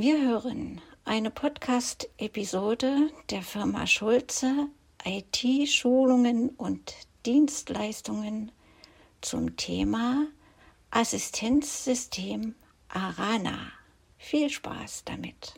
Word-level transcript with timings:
Wir 0.00 0.24
hören 0.24 0.80
eine 1.04 1.28
Podcast-Episode 1.28 3.10
der 3.30 3.42
Firma 3.42 3.84
Schulze 3.84 4.68
IT-Schulungen 5.04 6.50
und 6.50 6.94
Dienstleistungen 7.26 8.52
zum 9.20 9.56
Thema 9.56 10.28
Assistenzsystem 10.92 12.54
Arana. 12.88 13.72
Viel 14.18 14.48
Spaß 14.48 15.02
damit! 15.04 15.54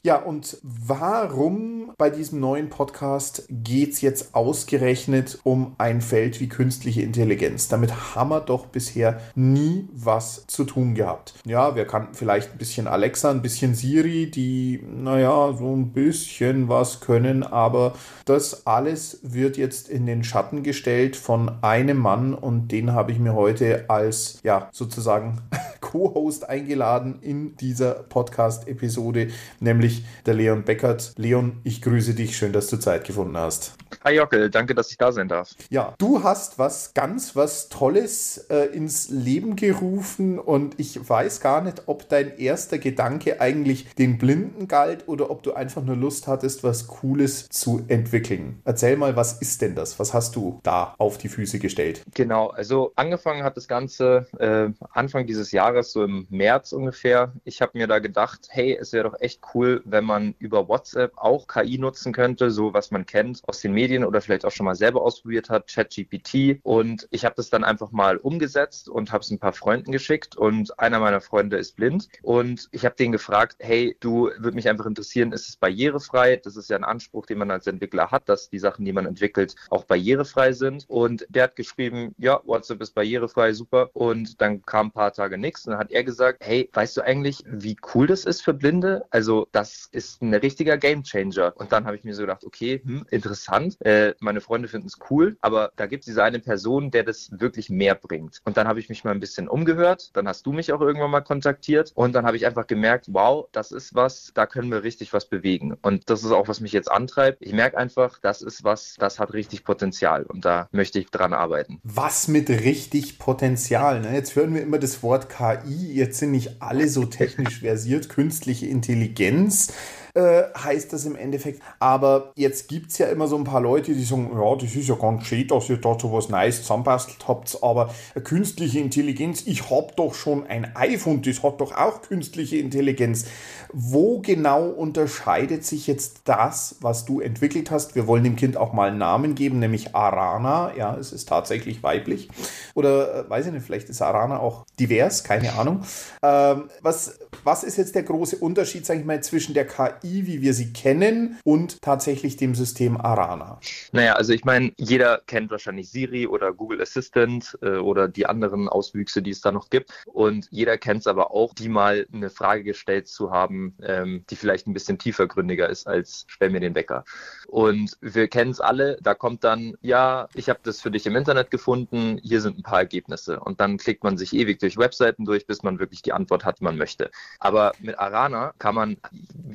Ja, 0.04 0.16
und 0.16 0.58
warum 0.64 1.92
bei 1.96 2.10
diesem 2.10 2.40
neuen 2.40 2.70
Podcast 2.70 3.46
geht 3.48 3.92
es 3.92 4.00
jetzt 4.00 4.34
ausgerechnet 4.34 5.38
um 5.44 5.76
ein 5.78 6.00
Feld 6.00 6.40
wie 6.40 6.48
künstliche 6.48 7.02
Intelligenz? 7.02 7.68
Damit 7.68 8.16
haben 8.16 8.30
wir 8.30 8.40
doch 8.40 8.66
bisher 8.66 9.20
nie 9.36 9.88
was 9.92 10.44
zu 10.48 10.64
tun 10.64 10.96
gehabt. 10.96 11.34
Ja, 11.44 11.76
wir 11.76 11.86
kannten 11.86 12.14
vielleicht 12.14 12.50
ein 12.50 12.58
bisschen 12.58 12.88
Alexa, 12.88 13.30
ein 13.30 13.42
bisschen 13.42 13.76
Siri, 13.76 14.28
die, 14.28 14.82
naja, 14.84 15.52
so 15.56 15.72
ein 15.72 15.92
bisschen 15.92 16.69
was 16.69 16.98
können, 16.98 17.44
aber 17.44 17.92
das 18.24 18.66
alles 18.66 19.20
wird 19.22 19.56
jetzt 19.56 19.88
in 19.88 20.06
den 20.06 20.24
Schatten 20.24 20.64
gestellt 20.64 21.14
von 21.14 21.62
einem 21.62 21.98
Mann 21.98 22.34
und 22.34 22.72
den 22.72 22.92
habe 22.92 23.12
ich 23.12 23.20
mir 23.20 23.34
heute 23.34 23.84
als, 23.88 24.40
ja, 24.42 24.69
sozusagen 24.72 25.42
Co-Host 25.92 26.48
eingeladen 26.48 27.19
in 27.20 27.54
dieser 27.58 27.92
Podcast-Episode, 27.92 29.28
nämlich 29.60 30.04
der 30.25 30.32
Leon 30.32 30.64
Beckert. 30.64 31.12
Leon, 31.19 31.60
ich 31.64 31.82
grüße 31.82 32.14
dich. 32.14 32.34
Schön, 32.34 32.54
dass 32.54 32.69
du 32.69 32.78
Zeit 32.78 33.04
gefunden 33.04 33.36
hast. 33.36 33.75
Hi 34.04 34.16
Jockel, 34.16 34.50
danke, 34.50 34.74
dass 34.74 34.90
ich 34.90 34.98
da 34.98 35.12
sein 35.12 35.28
darf. 35.28 35.50
Ja, 35.70 35.94
du 35.98 36.24
hast 36.24 36.58
was 36.58 36.92
ganz 36.92 37.36
was 37.36 37.68
Tolles 37.68 38.46
äh, 38.50 38.64
ins 38.74 39.10
Leben 39.10 39.54
gerufen 39.54 40.40
und 40.40 40.80
ich 40.80 41.08
weiß 41.08 41.40
gar 41.40 41.60
nicht, 41.60 41.82
ob 41.86 42.08
dein 42.08 42.36
erster 42.36 42.78
Gedanke 42.78 43.40
eigentlich 43.40 43.94
den 43.94 44.18
Blinden 44.18 44.66
galt 44.66 45.06
oder 45.06 45.30
ob 45.30 45.44
du 45.44 45.52
einfach 45.52 45.84
nur 45.84 45.94
Lust 45.94 46.26
hattest, 46.26 46.64
was 46.64 46.88
Cooles 46.88 47.48
zu 47.48 47.84
entwickeln. 47.86 48.60
Erzähl 48.64 48.96
mal, 48.96 49.14
was 49.14 49.40
ist 49.40 49.62
denn 49.62 49.76
das? 49.76 50.00
Was 50.00 50.12
hast 50.12 50.34
du 50.34 50.58
da 50.64 50.96
auf 50.98 51.16
die 51.16 51.28
Füße 51.28 51.60
gestellt? 51.60 52.02
Genau, 52.12 52.48
also 52.48 52.90
angefangen 52.96 53.44
hat 53.44 53.56
das 53.56 53.69
Ganze 53.69 54.26
äh, 54.40 54.70
Anfang 54.90 55.28
dieses 55.28 55.52
Jahres, 55.52 55.92
so 55.92 56.02
im 56.02 56.26
März 56.28 56.72
ungefähr. 56.72 57.32
Ich 57.44 57.62
habe 57.62 57.78
mir 57.78 57.86
da 57.86 58.00
gedacht, 58.00 58.48
hey, 58.50 58.76
es 58.80 58.92
wäre 58.92 59.08
doch 59.08 59.20
echt 59.20 59.42
cool, 59.54 59.80
wenn 59.84 60.02
man 60.02 60.34
über 60.40 60.66
WhatsApp 60.66 61.12
auch 61.14 61.46
KI 61.46 61.78
nutzen 61.78 62.12
könnte, 62.12 62.50
so 62.50 62.74
was 62.74 62.90
man 62.90 63.06
kennt 63.06 63.42
aus 63.46 63.60
den 63.60 63.72
Medien 63.72 63.91
Medien 63.92 64.04
oder 64.04 64.20
vielleicht 64.20 64.44
auch 64.44 64.50
schon 64.50 64.64
mal 64.64 64.75
selber 64.75 65.03
ausprobiert 65.03 65.50
hat, 65.50 65.69
ChatGPT. 65.69 66.60
Und 66.62 67.06
ich 67.10 67.25
habe 67.25 67.34
das 67.36 67.50
dann 67.50 67.64
einfach 67.64 67.92
mal 67.92 68.16
umgesetzt 68.16 68.88
und 68.88 69.12
habe 69.12 69.22
es 69.22 69.30
ein 69.30 69.38
paar 69.38 69.53
Freunden 69.53 69.92
geschickt. 69.92 70.36
Und 70.36 70.78
einer 70.78 70.98
meiner 70.98 71.20
Freunde 71.20 71.58
ist 71.58 71.76
blind. 71.76 72.08
Und 72.22 72.69
ich 72.72 72.84
habe 72.84 72.94
den 72.97 73.12
gefragt, 73.12 73.56
hey, 73.58 73.97
du, 74.00 74.31
würde 74.38 74.54
mich 74.54 74.69
einfach 74.69 74.86
interessieren, 74.86 75.32
ist 75.32 75.48
es 75.48 75.56
barrierefrei? 75.56 76.36
Das 76.36 76.56
ist 76.56 76.70
ja 76.70 76.76
ein 76.76 76.84
Anspruch, 76.84 77.26
den 77.26 77.38
man 77.38 77.50
als 77.50 77.66
Entwickler 77.66 78.10
hat, 78.10 78.28
dass 78.28 78.48
die 78.48 78.58
Sachen, 78.58 78.84
die 78.84 78.92
man 78.92 79.06
entwickelt, 79.06 79.54
auch 79.69 79.84
barrierefrei 79.84 80.52
sind. 80.52 80.84
Und 80.88 81.26
der 81.28 81.44
hat 81.44 81.56
geschrieben, 81.56 82.14
ja, 82.19 82.41
WhatsApp 82.44 82.81
ist 82.81 82.94
barrierefrei, 82.94 83.52
super. 83.52 83.91
Und 83.92 84.41
dann 84.41 84.62
kam 84.62 84.86
ein 84.86 84.92
paar 84.92 85.12
Tage 85.12 85.36
nichts. 85.36 85.66
Und 85.66 85.72
dann 85.72 85.81
hat 85.81 85.91
er 85.91 86.04
gesagt, 86.04 86.38
hey, 86.42 86.70
weißt 86.72 86.97
du 86.97 87.02
eigentlich, 87.02 87.44
wie 87.47 87.76
cool 87.94 88.06
das 88.06 88.25
ist 88.25 88.42
für 88.42 88.54
Blinde? 88.54 89.04
Also 89.10 89.48
das 89.52 89.88
ist 89.92 90.22
ein 90.22 90.32
richtiger 90.32 90.78
Gamechanger. 90.78 91.52
Und 91.56 91.72
dann 91.72 91.84
habe 91.84 91.97
ich 91.97 92.04
mir 92.04 92.14
so 92.14 92.22
gedacht, 92.22 92.44
okay, 92.44 92.81
hm, 92.82 93.04
interessant. 93.10 93.76
Äh, 93.84 94.15
meine 94.20 94.41
Freunde 94.41 94.69
finden 94.69 94.87
es 94.87 94.98
cool, 95.10 95.37
aber 95.41 95.72
da 95.76 95.87
gibt 95.87 96.03
es 96.03 96.06
diese 96.06 96.22
eine 96.22 96.38
Person, 96.38 96.91
der 96.91 97.03
das 97.03 97.31
wirklich 97.32 97.70
mehr 97.70 97.94
bringt. 97.94 98.41
Und 98.44 98.56
dann 98.56 98.69
habe 98.69 98.81
ich 98.81 98.88
mich 98.88 99.04
mal 99.04 99.10
ein 99.10 99.20
bisschen 99.20 99.48
umgehört. 99.48 100.10
Dann 100.15 100.28
hast 100.28 100.47
du 100.47 100.53
mich 100.53 100.72
auch 100.72 100.81
irgendwann 100.81 101.10
mal 101.10 101.20
kontaktiert 101.20 101.93
und 101.94 102.15
dann 102.15 102.26
habe 102.26 102.37
ich 102.37 102.47
einfach 102.47 102.66
gemerkt, 102.66 103.06
wow, 103.10 103.48
das 103.53 103.72
ist 103.72 103.94
was, 103.94 104.32
da 104.34 104.47
können 104.47 104.70
wir 104.70 104.82
richtig 104.82 105.12
was 105.12 105.26
bewegen. 105.28 105.76
Und 105.82 106.09
das 106.10 106.22
ist 106.22 106.32
auch, 106.32 106.48
was 106.48 106.60
mich 106.60 106.72
jetzt 106.72 106.91
antreibt. 106.91 107.38
Ich 107.41 107.53
merke 107.53 107.76
einfach, 107.76 108.19
das 108.20 108.43
ist 108.43 108.65
was, 108.65 108.97
das 108.98 109.19
hat 109.19 109.32
richtig 109.32 109.65
Potenzial 109.65 110.25
und 110.25 110.44
da 110.44 110.69
möchte 110.72 110.99
ich 110.99 111.10
dran 111.10 111.32
arbeiten. 111.32 111.81
Was 111.82 112.28
mit 112.28 112.49
richtig 112.49 113.19
Potenzial? 113.19 114.00
Ne? 114.00 114.14
Jetzt 114.14 114.37
hören 114.37 114.55
wir 114.55 114.62
immer 114.62 114.78
das 114.78 115.02
Wort 115.02 115.28
KI. 115.28 115.93
Jetzt 115.94 116.19
sind 116.19 116.31
nicht 116.31 116.62
alle 116.62 116.88
so 116.88 117.05
technisch 117.05 117.61
versiert. 117.61 118.08
Künstliche 118.08 118.67
Intelligenz 118.67 119.73
äh, 120.14 120.43
heißt 120.56 120.93
das 120.93 121.05
im 121.05 121.17
Endeffekt. 121.17 121.62
Aber 121.79 122.32
jetzt 122.37 122.69
gibt 122.69 122.91
es 122.91 122.99
ja 122.99 123.06
immer 123.06 123.29
so 123.29 123.37
ein 123.37 123.44
paar 123.44 123.61
Leute, 123.61 123.94
die 123.94 124.05
sagen, 124.05 124.31
ja, 124.35 124.56
das 124.56 124.75
ist 124.75 124.88
ja 124.88 124.94
ganz 124.94 125.26
schön, 125.26 125.47
dass 125.49 125.69
ihr 125.70 125.79
da 125.79 125.99
so 125.99 126.12
was 126.12 126.29
Neues 126.29 126.62
zusammenbastelt 126.62 127.26
habt, 127.29 127.59
aber 127.62 127.94
künstliche 128.25 128.79
Intelligenz, 128.79 129.43
ich 129.47 129.70
habe 129.70 129.93
doch 129.97 130.14
schon 130.14 130.47
ein 130.47 130.76
iPhone, 130.76 131.23
das 131.23 131.43
hat 131.43 131.61
doch 131.61 131.73
auch 131.73 132.03
künstliche 132.03 132.56
Intelligenz. 132.59 133.26
Wo 133.73 134.20
genau 134.20 134.69
unterscheidet 134.69 135.64
sich 135.64 135.87
jetzt 135.87 136.23
das, 136.25 136.76
was 136.81 137.05
du 137.05 137.20
entwickelt 137.20 137.70
hast? 137.70 137.94
Wir 137.94 138.06
wollen 138.06 138.25
dem 138.25 138.37
Kind 138.37 138.56
auch 138.56 138.73
mal 138.73 138.88
einen 138.91 138.99
Namen 138.99 139.35
geben, 139.35 139.59
nämlich 139.61 139.94
Arana. 139.94 140.73
Ja, 140.76 140.97
es 140.97 141.12
ist 141.12 141.29
tatsächlich 141.29 141.82
weiblich. 141.82 142.29
Oder 142.75 143.25
äh, 143.25 143.31
weiß 143.31 143.47
ich 143.47 143.53
nicht, 143.53 143.64
vielleicht 143.64 143.88
ist 143.88 144.03
Arana 144.03 144.41
auch 144.41 144.67
divers, 144.79 145.25
keine 145.25 145.55
Ahnung. 145.55 145.82
Ähm, 146.23 146.69
was, 146.82 147.19
was 147.44 147.64
ist 147.64 147.76
jetzt 147.76 147.94
der 147.94 148.02
große 148.02 148.37
Unterschied, 148.37 148.87
sage 148.87 149.00
ich 149.00 149.06
mal, 149.06 149.23
zwischen 149.23 149.55
der 149.55 149.67
KI 149.67 150.26
wie 150.26 150.43
wir 150.43 150.55
sie 150.55 150.73
kennen, 150.73 151.38
und 151.44 151.82
tatsächlich 151.82 152.37
dem 152.37 152.55
System 152.55 152.96
Arana? 152.96 153.61
Naja, 153.93 154.14
also 154.14 154.32
ich 154.32 154.44
meine, 154.44 154.73
jeder 154.76 155.23
kennt 155.26 155.50
wahrscheinlich 155.50 155.90
Siri 155.90 156.26
oder 156.26 156.52
Google 156.52 156.81
Assistant 156.81 157.58
äh, 157.62 157.76
oder 157.76 158.08
die 158.08 158.26
anderen 158.26 158.69
Auswüchse, 158.69 159.23
die 159.23 159.31
es 159.31 159.40
da 159.40 159.52
noch 159.52 159.70
gibt. 159.70 159.93
Und 160.06 160.49
jeder 160.50 160.79
kennt 160.79 161.00
es 161.00 161.06
aber 161.06 161.32
auch, 161.32 161.55
die 161.55 161.69
mal 161.69 162.06
eine 162.12 162.31
Frage 162.31 162.64
gestellt 162.64 163.08
zu 163.08 163.31
haben, 163.31 163.76
ähm, 163.82 164.25
die 164.31 164.37
vielleicht 164.37 164.67
ein 164.67 164.75
bisschen 164.75 164.99
tiefergründiger 164.99 165.69
ist 165.69 165.87
als 165.87 166.25
stell 166.28 166.50
mir 166.50 166.61
den 166.61 166.75
Wecker. 166.75 167.05
Und 167.49 167.96
wir 168.00 168.28
kennen 168.28 168.50
es 168.50 168.61
alle, 168.61 168.99
da 169.02 169.14
kommt 169.14 169.44
dann, 169.44 169.76
ja, 169.81 170.28
ich 170.35 170.49
habe 170.49 170.61
das 170.62 170.81
für 170.81 170.90
dich 170.90 171.06
im 171.06 171.17
Internet 171.17 171.50
gefunden, 171.50 172.19
hier 172.23 172.40
sind 172.40 172.58
ein 172.58 172.62
paar 172.62 172.78
Ergebnisse. 172.78 173.40
Und 173.40 173.61
dann 173.61 173.76
klickt 173.78 174.05
man 174.05 174.17
sich 174.17 174.32
ewig 174.32 174.58
durch 174.58 174.76
Webseiten 174.76 175.25
durch, 175.25 175.46
bis 175.46 175.62
man 175.62 175.78
wirklich 175.78 176.02
die 176.02 176.12
Antwort 176.12 176.44
hat, 176.44 176.61
die 176.61 176.64
man 176.64 176.76
möchte. 176.76 177.11
Aber 177.38 177.72
mit 177.80 177.98
Arana 177.98 178.54
kann 178.58 178.74
man 178.74 178.96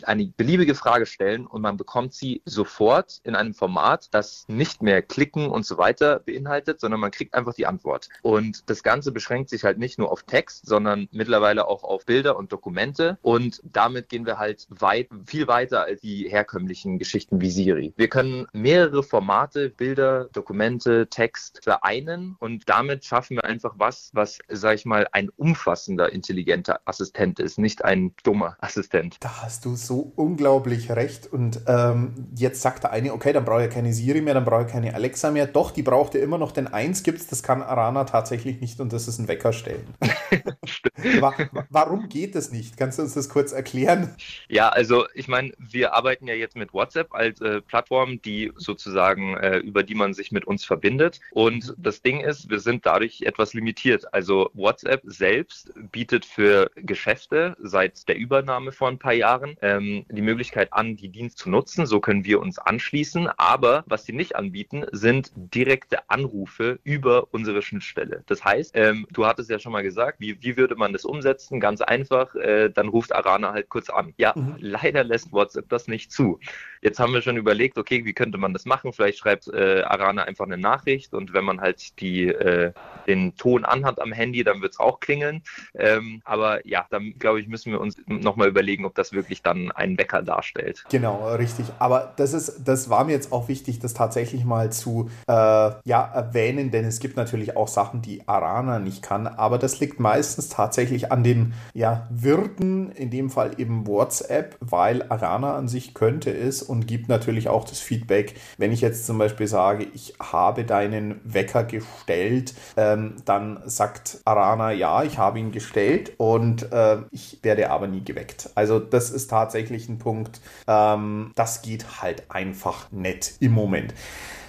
eine 0.03 0.25
beliebige 0.25 0.75
Frage 0.75 1.05
stellen 1.05 1.47
und 1.47 1.61
man 1.61 1.77
bekommt 1.77 2.13
sie 2.13 2.41
sofort 2.45 3.21
in 3.23 3.35
einem 3.35 3.53
Format, 3.53 4.09
das 4.11 4.45
nicht 4.47 4.81
mehr 4.81 5.01
klicken 5.01 5.49
und 5.49 5.65
so 5.65 5.77
weiter 5.77 6.19
beinhaltet, 6.19 6.81
sondern 6.81 6.99
man 6.99 7.11
kriegt 7.11 7.33
einfach 7.33 7.53
die 7.53 7.65
Antwort. 7.65 8.09
Und 8.21 8.69
das 8.69 8.83
Ganze 8.83 9.11
beschränkt 9.11 9.49
sich 9.49 9.63
halt 9.63 9.77
nicht 9.77 9.97
nur 9.99 10.11
auf 10.11 10.23
Text, 10.23 10.65
sondern 10.65 11.07
mittlerweile 11.11 11.67
auch 11.67 11.83
auf 11.83 12.05
Bilder 12.05 12.37
und 12.37 12.51
Dokumente. 12.51 13.17
Und 13.21 13.61
damit 13.63 14.09
gehen 14.09 14.25
wir 14.25 14.37
halt 14.37 14.67
weit, 14.69 15.09
viel 15.25 15.47
weiter 15.47 15.83
als 15.83 16.01
die 16.01 16.29
herkömmlichen 16.29 16.99
Geschichten 16.99 17.41
wie 17.41 17.49
Siri. 17.49 17.93
Wir 17.95 18.09
können 18.09 18.47
mehrere 18.51 19.03
Formate, 19.03 19.69
Bilder, 19.69 20.25
Dokumente, 20.33 21.07
Text 21.09 21.63
vereinen 21.63 22.35
und 22.39 22.67
damit 22.69 23.05
schaffen 23.05 23.37
wir 23.37 23.45
einfach 23.45 23.75
was, 23.77 24.11
was, 24.13 24.39
sag 24.49 24.75
ich 24.75 24.85
mal, 24.85 25.07
ein 25.11 25.29
umfassender, 25.29 26.11
intelligenter 26.11 26.79
Assistent 26.85 27.39
ist, 27.39 27.56
nicht 27.57 27.83
ein 27.83 28.13
dummer 28.23 28.55
Assistent. 28.59 29.17
Da 29.19 29.41
hast 29.41 29.65
du 29.65 29.75
so 29.75 30.11
unglaublich 30.15 30.91
recht. 30.91 31.27
Und 31.31 31.61
ähm, 31.67 32.27
jetzt 32.35 32.61
sagt 32.61 32.83
der 32.83 32.91
eine, 32.91 33.13
okay, 33.13 33.33
dann 33.33 33.45
brauche 33.45 33.65
ich 33.65 33.69
keine 33.73 33.93
Siri 33.93 34.21
mehr, 34.21 34.33
dann 34.33 34.45
brauche 34.45 34.63
ich 34.63 34.71
keine 34.71 34.93
Alexa 34.93 35.31
mehr. 35.31 35.47
Doch, 35.47 35.71
die 35.71 35.83
braucht 35.83 36.15
ihr 36.15 36.21
immer 36.21 36.37
noch, 36.37 36.51
denn 36.51 36.67
eins 36.67 37.03
gibt 37.03 37.19
es, 37.19 37.27
das 37.27 37.43
kann 37.43 37.61
Arana 37.61 38.03
tatsächlich 38.05 38.61
nicht 38.61 38.79
und 38.79 38.93
das 38.93 39.07
ist 39.07 39.19
ein 39.19 39.27
Wecker 39.27 39.53
stellen. 39.53 39.87
Warum 41.69 42.09
geht 42.09 42.35
das 42.35 42.51
nicht? 42.51 42.77
Kannst 42.77 42.99
du 42.99 43.03
uns 43.03 43.13
das 43.13 43.29
kurz 43.29 43.51
erklären? 43.51 44.15
Ja, 44.49 44.69
also 44.69 45.05
ich 45.13 45.27
meine, 45.27 45.51
wir 45.57 45.93
arbeiten 45.93 46.27
ja 46.27 46.33
jetzt 46.33 46.55
mit 46.55 46.73
WhatsApp 46.73 47.13
als 47.13 47.41
äh, 47.41 47.61
Plattform, 47.61 48.21
die 48.21 48.51
sozusagen, 48.55 49.35
äh, 49.37 49.57
über 49.57 49.83
die 49.83 49.95
man 49.95 50.13
sich 50.13 50.31
mit 50.31 50.45
uns 50.45 50.65
verbindet. 50.65 51.19
Und 51.31 51.75
das 51.77 52.01
Ding 52.01 52.21
ist, 52.21 52.49
wir 52.49 52.59
sind 52.59 52.85
dadurch 52.85 53.21
etwas 53.21 53.53
limitiert. 53.53 54.13
Also 54.13 54.49
WhatsApp 54.53 55.01
selbst 55.05 55.71
bietet 55.91 56.25
für 56.25 56.69
Geschäfte 56.75 57.46
seit 57.59 58.07
der 58.07 58.17
Übernahme 58.17 58.71
vor 58.71 58.87
ein 58.87 58.99
paar 58.99 59.13
Jahren 59.13 59.55
ähm, 59.61 60.05
die 60.09 60.21
Möglichkeit 60.21 60.73
an, 60.73 60.95
die 60.95 61.09
Dienst 61.09 61.37
zu 61.37 61.49
nutzen. 61.49 61.85
So 61.85 61.99
können 61.99 62.25
wir 62.25 62.39
uns 62.41 62.59
anschließen. 62.59 63.29
Aber 63.37 63.83
was 63.87 64.05
sie 64.05 64.13
nicht 64.13 64.35
anbieten, 64.35 64.85
sind 64.91 65.31
direkte 65.35 66.09
Anrufe 66.09 66.79
über 66.83 67.27
unsere 67.31 67.61
Schnittstelle. 67.61 68.23
Das 68.27 68.43
heißt, 68.43 68.71
ähm, 68.75 69.07
du 69.11 69.25
hattest 69.25 69.49
ja 69.49 69.59
schon 69.59 69.71
mal 69.71 69.83
gesagt, 69.83 70.19
wie, 70.19 70.41
wie 70.41 70.57
würde 70.57 70.75
man 70.75 70.93
das 70.93 71.05
umsetzen? 71.05 71.59
Ganz 71.59 71.81
einfach, 71.81 72.35
äh, 72.35 72.69
dann 72.69 72.87
ruft 72.89 73.13
Arana 73.13 73.53
halt 73.53 73.69
kurz 73.69 73.89
an. 73.89 74.13
Ja, 74.17 74.33
mhm. 74.35 74.55
leider 74.59 75.03
lässt 75.03 75.31
WhatsApp 75.31 75.69
das 75.69 75.87
nicht 75.87 76.11
zu. 76.11 76.39
Jetzt 76.87 76.99
haben 76.99 77.11
wir 77.11 77.21
schon 77.21 77.35
überlegt, 77.35 77.77
okay, 77.77 78.05
wie 78.05 78.13
könnte 78.13 78.37
man 78.37 78.53
das 78.53 78.63
machen? 78.63 78.93
Vielleicht 78.93 79.17
schreibt 79.17 79.49
äh, 79.49 79.81
Arana 79.81 80.23
einfach 80.23 80.45
eine 80.45 80.57
Nachricht 80.57 81.13
und 81.13 81.33
wenn 81.33 81.43
man 81.43 81.59
halt 81.59 81.99
die, 81.99 82.29
äh, 82.29 82.71
den 83.07 83.35
Ton 83.35 83.65
anhat 83.65 83.99
am 83.99 84.13
Handy, 84.13 84.45
dann 84.45 84.61
wird 84.61 84.71
es 84.71 84.79
auch 84.79 85.01
klingeln. 85.01 85.41
Ähm, 85.75 86.21
aber 86.23 86.65
ja, 86.65 86.85
dann 86.89 87.15
glaube 87.19 87.41
ich, 87.41 87.49
müssen 87.49 87.73
wir 87.73 87.81
uns 87.81 87.97
nochmal 88.05 88.47
überlegen, 88.47 88.85
ob 88.85 88.95
das 88.95 89.11
wirklich 89.11 89.41
dann 89.41 89.69
einen 89.73 89.97
Wecker 89.97 90.21
darstellt. 90.21 90.85
Genau, 90.89 91.35
richtig. 91.35 91.65
Aber 91.77 92.13
das 92.15 92.31
ist, 92.31 92.61
das 92.63 92.89
war 92.89 93.03
mir 93.03 93.11
jetzt 93.11 93.33
auch 93.33 93.49
wichtig, 93.49 93.79
das 93.79 93.93
tatsächlich 93.93 94.45
mal 94.45 94.71
zu 94.71 95.09
äh, 95.27 95.33
ja, 95.33 96.09
erwähnen, 96.13 96.71
denn 96.71 96.85
es 96.85 97.01
gibt 97.01 97.17
natürlich 97.17 97.57
auch 97.57 97.67
Sachen, 97.67 98.01
die 98.01 98.25
Arana 98.29 98.79
nicht 98.79 99.03
kann, 99.03 99.27
aber 99.27 99.57
das 99.57 99.81
liegt 99.81 99.99
meistens 99.99 100.47
tatsächlich 100.47 101.11
an 101.11 101.25
den 101.25 101.53
ja, 101.73 102.07
Wirten, 102.09 102.91
in 102.93 103.09
dem 103.09 103.29
Fall 103.29 103.51
eben 103.57 103.87
WhatsApp, 103.87 104.55
weil 104.61 105.03
Arana 105.09 105.57
an 105.57 105.67
sich 105.67 105.93
könnte 105.93 106.31
es 106.31 106.61
und 106.61 106.76
gibt 106.85 107.09
natürlich 107.09 107.47
auch 107.47 107.65
das 107.65 107.79
Feedback, 107.79 108.35
wenn 108.57 108.71
ich 108.71 108.81
jetzt 108.81 109.05
zum 109.05 109.17
Beispiel 109.17 109.47
sage, 109.47 109.87
ich 109.93 110.13
habe 110.19 110.63
deinen 110.63 111.19
Wecker 111.23 111.63
gestellt, 111.63 112.53
ähm, 112.75 113.15
dann 113.25 113.61
sagt 113.65 114.19
Arana, 114.25 114.71
ja, 114.71 115.03
ich 115.03 115.17
habe 115.17 115.39
ihn 115.39 115.51
gestellt 115.51 116.11
und 116.17 116.71
äh, 116.71 116.97
ich 117.11 117.39
werde 117.41 117.69
aber 117.69 117.87
nie 117.87 118.03
geweckt. 118.03 118.49
Also 118.55 118.79
das 118.79 119.09
ist 119.09 119.29
tatsächlich 119.29 119.89
ein 119.89 119.97
Punkt, 119.97 120.41
ähm, 120.67 121.31
das 121.35 121.61
geht 121.61 122.01
halt 122.01 122.23
einfach 122.29 122.91
nett 122.91 123.33
im 123.39 123.53
Moment 123.53 123.93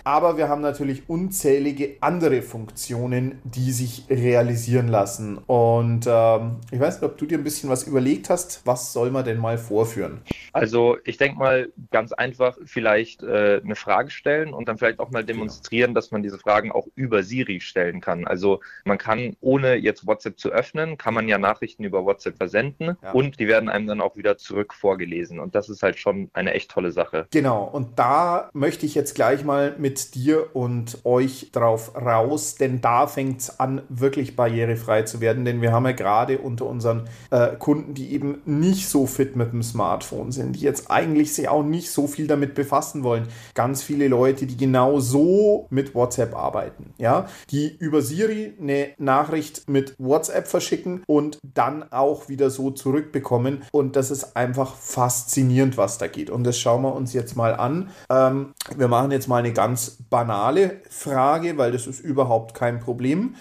aber 0.09 0.39
wir 0.39 0.49
haben 0.49 0.63
natürlich 0.63 1.03
unzählige 1.11 1.97
andere 2.01 2.41
Funktionen, 2.41 3.43
die 3.45 3.73
sich 3.73 4.07
realisieren 4.09 4.89
lassen. 4.89 5.37
Und 5.37 6.07
ähm, 6.07 6.57
ich 6.71 6.81
weiß 6.81 7.03
nicht, 7.03 7.11
ob 7.11 7.19
du 7.19 7.27
dir 7.27 7.37
ein 7.37 7.45
bisschen 7.45 7.69
was 7.69 7.83
überlegt 7.83 8.31
hast. 8.31 8.63
Was 8.65 8.95
soll 8.95 9.11
man 9.11 9.27
denn 9.27 9.37
mal 9.37 9.59
vorführen? 9.59 10.23
Also 10.55 10.97
ich 11.05 11.19
denke 11.19 11.39
mal 11.39 11.69
ganz 11.91 12.13
einfach 12.13 12.57
vielleicht 12.65 13.23
äh, 13.23 13.61
eine 13.63 13.77
Frage 13.77 14.09
stellen 14.09 14.55
und 14.55 14.67
dann 14.67 14.79
vielleicht 14.79 14.99
auch 14.99 15.11
mal 15.11 15.27
genau. 15.27 15.41
demonstrieren, 15.41 15.91
genau. 15.91 15.99
dass 15.99 16.11
man 16.11 16.23
diese 16.23 16.39
Fragen 16.39 16.73
auch 16.73 16.87
über 16.95 17.23
Siri 17.23 17.61
stellen 17.61 18.01
kann. 18.01 18.27
Also 18.27 18.61
man 18.87 18.97
kann, 18.97 19.37
ohne 19.43 19.75
jetzt 19.75 20.07
WhatsApp 20.07 20.39
zu 20.39 20.49
öffnen, 20.49 20.97
kann 20.97 21.13
man 21.13 21.29
ja 21.29 21.37
Nachrichten 21.37 21.85
über 21.85 22.07
WhatsApp 22.07 22.39
versenden 22.39 22.97
ja. 23.03 23.13
und 23.13 23.39
die 23.39 23.47
werden 23.47 23.69
einem 23.69 23.87
dann 23.87 24.01
auch 24.01 24.17
wieder 24.17 24.39
zurück 24.39 24.73
vorgelesen. 24.73 25.39
Und 25.39 25.55
das 25.55 25.69
ist 25.69 25.83
halt 25.83 25.99
schon 25.99 26.31
eine 26.33 26.55
echt 26.55 26.71
tolle 26.71 26.93
Sache. 26.93 27.27
Genau, 27.31 27.65
und 27.65 27.99
da 27.99 28.49
möchte 28.55 28.87
ich 28.87 28.95
jetzt 28.95 29.15
gleich 29.15 29.45
mal 29.45 29.75
mit 29.77 29.98
dir 30.07 30.55
und 30.55 30.99
euch 31.05 31.51
drauf 31.53 31.95
raus, 31.95 32.57
denn 32.57 32.81
da 32.81 33.07
fängt 33.07 33.41
es 33.41 33.61
an, 33.61 33.83
wirklich 33.89 34.37
barrierefrei 34.37 35.03
zu 35.03 35.21
werden. 35.21 35.45
Denn 35.45 35.61
wir 35.61 35.73
haben 35.73 35.85
ja 35.87 35.93
gerade 35.93 36.39
unter 36.39 36.67
unseren 36.67 37.09
äh, 37.31 37.57
Kunden, 37.57 37.95
die 37.95 38.13
eben 38.13 38.41
nicht 38.45 38.89
so 38.89 39.07
fit 39.07 39.37
mit 39.37 39.53
dem 39.53 39.63
Smartphone 39.63 40.33
sind, 40.33 40.57
die 40.57 40.61
jetzt 40.61 40.91
eigentlich 40.91 41.35
sich 41.35 41.49
auch 41.49 41.63
nicht 41.63 41.91
so 41.91 42.07
viel 42.07 42.27
damit 42.27 42.55
befassen 42.55 43.03
wollen. 43.03 43.29
Ganz 43.55 43.83
viele 43.83 44.09
Leute, 44.09 44.47
die 44.47 44.57
genau 44.57 45.01
so 45.01 45.67
mit 45.71 45.95
WhatsApp 45.95 46.35
arbeiten, 46.35 46.95
ja, 46.99 47.27
die 47.51 47.77
über 47.79 48.03
Siri 48.03 48.55
eine 48.61 48.89
Nachricht 48.99 49.69
mit 49.69 49.95
WhatsApp 49.99 50.49
verschicken 50.49 51.03
und 51.07 51.39
dann 51.43 51.93
auch 51.93 52.29
wieder 52.29 52.51
so 52.51 52.71
zurückbekommen. 52.71 53.63
Und 53.73 53.97
das 53.97 54.11
ist 54.11 54.37
einfach 54.37 54.75
faszinierend, 54.77 55.77
was 55.77 55.99
da 55.99 56.07
geht. 56.07 56.31
Und 56.31 56.45
das 56.45 56.59
schauen 56.59 56.83
wir 56.83 56.95
uns 56.95 57.13
jetzt 57.13 57.37
mal 57.37 57.55
an. 57.55 57.91
Ähm, 58.11 58.53
wir 58.77 58.89
machen 58.89 59.11
jetzt 59.11 59.29
mal 59.29 59.39
eine 59.39 59.53
ganz 59.53 59.88
banale 59.89 60.81
Frage, 60.91 61.59
weil 61.59 61.73
das 61.73 61.87
ist 61.87 62.01
überhaupt 62.01 62.55
kein 62.55 62.81
Problem. 62.81 63.35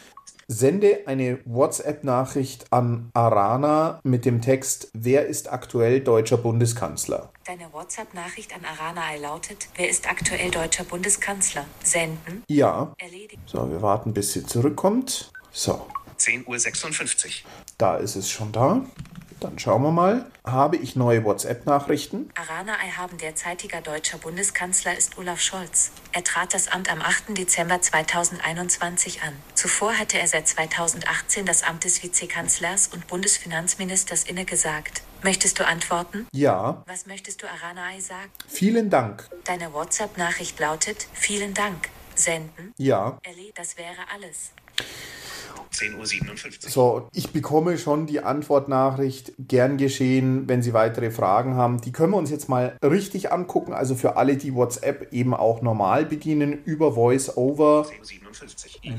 Sende 0.49 1.01
eine 1.07 1.39
WhatsApp-Nachricht 1.44 2.71
an 2.71 3.09
Arana 3.13 3.99
mit 4.04 4.23
dem 4.23 4.42
Text 4.42 4.89
Wer 4.94 5.25
ist 5.25 5.51
aktuell 5.51 5.99
deutscher 5.99 6.37
Bundeskanzler? 6.37 7.33
Deine 7.45 7.73
WhatsApp-Nachricht 7.73 8.56
an 8.56 8.61
Arana 8.63 9.16
lautet 9.21 9.68
Wer 9.75 9.89
ist 9.89 10.09
aktuell 10.09 10.49
deutscher 10.49 10.85
Bundeskanzler? 10.85 11.66
Senden. 11.83 12.44
Ja. 12.47 12.94
Erledigt. 12.97 13.42
So, 13.45 13.69
wir 13.69 13.81
warten, 13.81 14.13
bis 14.13 14.31
sie 14.31 14.45
zurückkommt. 14.45 15.33
So. 15.51 15.85
10.56 16.18 17.25
Uhr. 17.25 17.31
Da 17.77 17.97
ist 17.97 18.16
es 18.16 18.30
schon 18.30 18.54
da. 18.54 18.85
Dann 19.39 19.59
schauen 19.59 19.83
wir 19.83 19.91
mal. 19.91 20.25
Habe 20.45 20.77
ich 20.77 20.95
neue 20.95 21.23
WhatsApp-Nachrichten? 21.23 22.31
Arana 22.35 22.73
Eihaben, 22.79 23.17
derzeitiger 23.17 23.81
deutscher 23.81 24.17
Bundeskanzler, 24.17 24.97
ist 24.97 25.17
Olaf 25.17 25.39
Scholz. 25.41 25.91
Er 26.11 26.23
trat 26.23 26.53
das 26.53 26.67
Amt 26.69 26.91
am 26.91 27.01
8. 27.01 27.37
Dezember 27.37 27.79
2021 27.79 29.21
an. 29.21 29.33
Zuvor 29.53 29.94
hatte 29.94 30.17
er 30.17 30.27
seit 30.27 30.47
2018 30.47 31.45
das 31.45 31.63
Amt 31.63 31.83
des 31.83 32.01
Vizekanzlers 32.01 32.87
und 32.87 33.07
Bundesfinanzministers 33.07 34.23
innegesagt. 34.23 35.03
Möchtest 35.21 35.59
du 35.59 35.67
antworten? 35.67 36.27
Ja. 36.33 36.81
Was 36.87 37.06
möchtest 37.06 37.44
du 37.44 37.47
Aranai 37.47 37.99
sagen? 37.99 38.31
Vielen 38.47 38.89
Dank. 38.89 39.29
Deine 39.45 39.73
WhatsApp-Nachricht 39.73 40.59
lautet: 40.59 41.07
Vielen 41.13 41.53
Dank. 41.53 41.89
Senden? 42.15 42.73
Ja. 42.77 43.19
Das 43.56 43.77
wäre 43.77 43.97
alles. 44.13 44.51
10.57 45.74 46.66
Uhr. 46.66 46.69
So, 46.69 47.09
ich 47.14 47.31
bekomme 47.31 47.78
schon 47.78 48.06
die 48.06 48.21
Antwortnachricht. 48.21 49.33
Gern 49.40 49.78
geschehen, 49.78 50.47
wenn 50.47 50.62
Sie 50.62 50.74
weitere 50.74 51.12
Fragen 51.12 51.56
haben. 51.56 51.81
Die 51.81 51.92
können 51.92 52.14
wir 52.14 52.18
uns 52.18 52.30
jetzt 52.31 52.50
mal 52.50 52.78
richtig 52.83 53.31
angucken. 53.31 53.74
Also 53.74 53.95
für 53.95 54.18
alle, 54.18 54.38
die 54.38 54.54
WhatsApp 54.54 55.14
eben 55.14 55.33
auch 55.33 55.62
normal 55.62 56.06
bedienen, 56.06 56.64
über 56.64 56.94
Voice-Over 56.94 57.88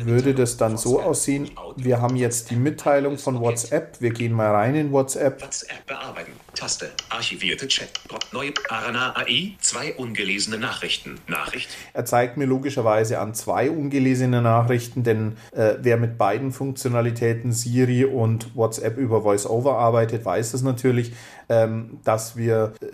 würde 0.04 0.34
das 0.34 0.56
dann 0.56 0.76
so 0.76 1.00
aussehen. 1.00 1.50
Wir 1.76 2.00
haben 2.00 2.16
jetzt 2.16 2.50
die 2.50 2.56
Mitteilung 2.56 3.18
von 3.18 3.40
WhatsApp. 3.40 4.00
Wir 4.00 4.10
gehen 4.10 4.32
mal 4.32 4.50
rein 4.50 4.74
in 4.74 4.92
WhatsApp. 4.92 5.42
WhatsApp 5.42 5.86
bearbeiten. 5.86 6.32
Taste. 6.58 6.90
Archivierte 7.08 7.68
Chat. 7.68 7.88
Neue 8.32 8.52
Arana 8.68 9.14
AI. 9.14 9.52
Zwei 9.60 9.94
ungelesene 9.94 10.58
Nachrichten. 10.58 11.20
Nachricht. 11.28 11.68
Er 11.92 12.04
zeigt 12.04 12.36
mir 12.36 12.46
logischerweise 12.46 13.20
an 13.20 13.32
zwei 13.32 13.70
ungelesene 13.70 14.42
Nachrichten, 14.42 15.04
denn 15.04 15.36
äh, 15.52 15.74
wer 15.80 15.98
mit 15.98 16.18
beiden 16.18 16.50
Funktionalitäten 16.50 17.52
Siri 17.52 18.04
und 18.04 18.56
WhatsApp 18.56 18.98
über 18.98 19.22
VoiceOver 19.22 19.78
arbeitet, 19.78 20.24
weiß 20.24 20.50
das 20.50 20.62
natürlich, 20.62 21.12
ähm, 21.48 22.00
dass 22.02 22.36
wir 22.36 22.72
äh, 22.80 22.86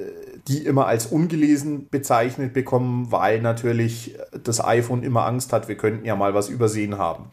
die 0.46 0.58
immer 0.58 0.86
als 0.86 1.06
ungelesen 1.06 1.88
bezeichnet 1.88 2.52
bekommen, 2.52 3.10
weil 3.12 3.40
natürlich 3.40 4.14
das 4.42 4.62
iPhone 4.62 5.02
immer 5.02 5.24
Angst 5.24 5.54
hat, 5.54 5.68
wir 5.68 5.78
könnten 5.78 6.04
ja 6.04 6.16
mal 6.16 6.34
was 6.34 6.50
übersehen 6.50 6.98
haben. 6.98 7.30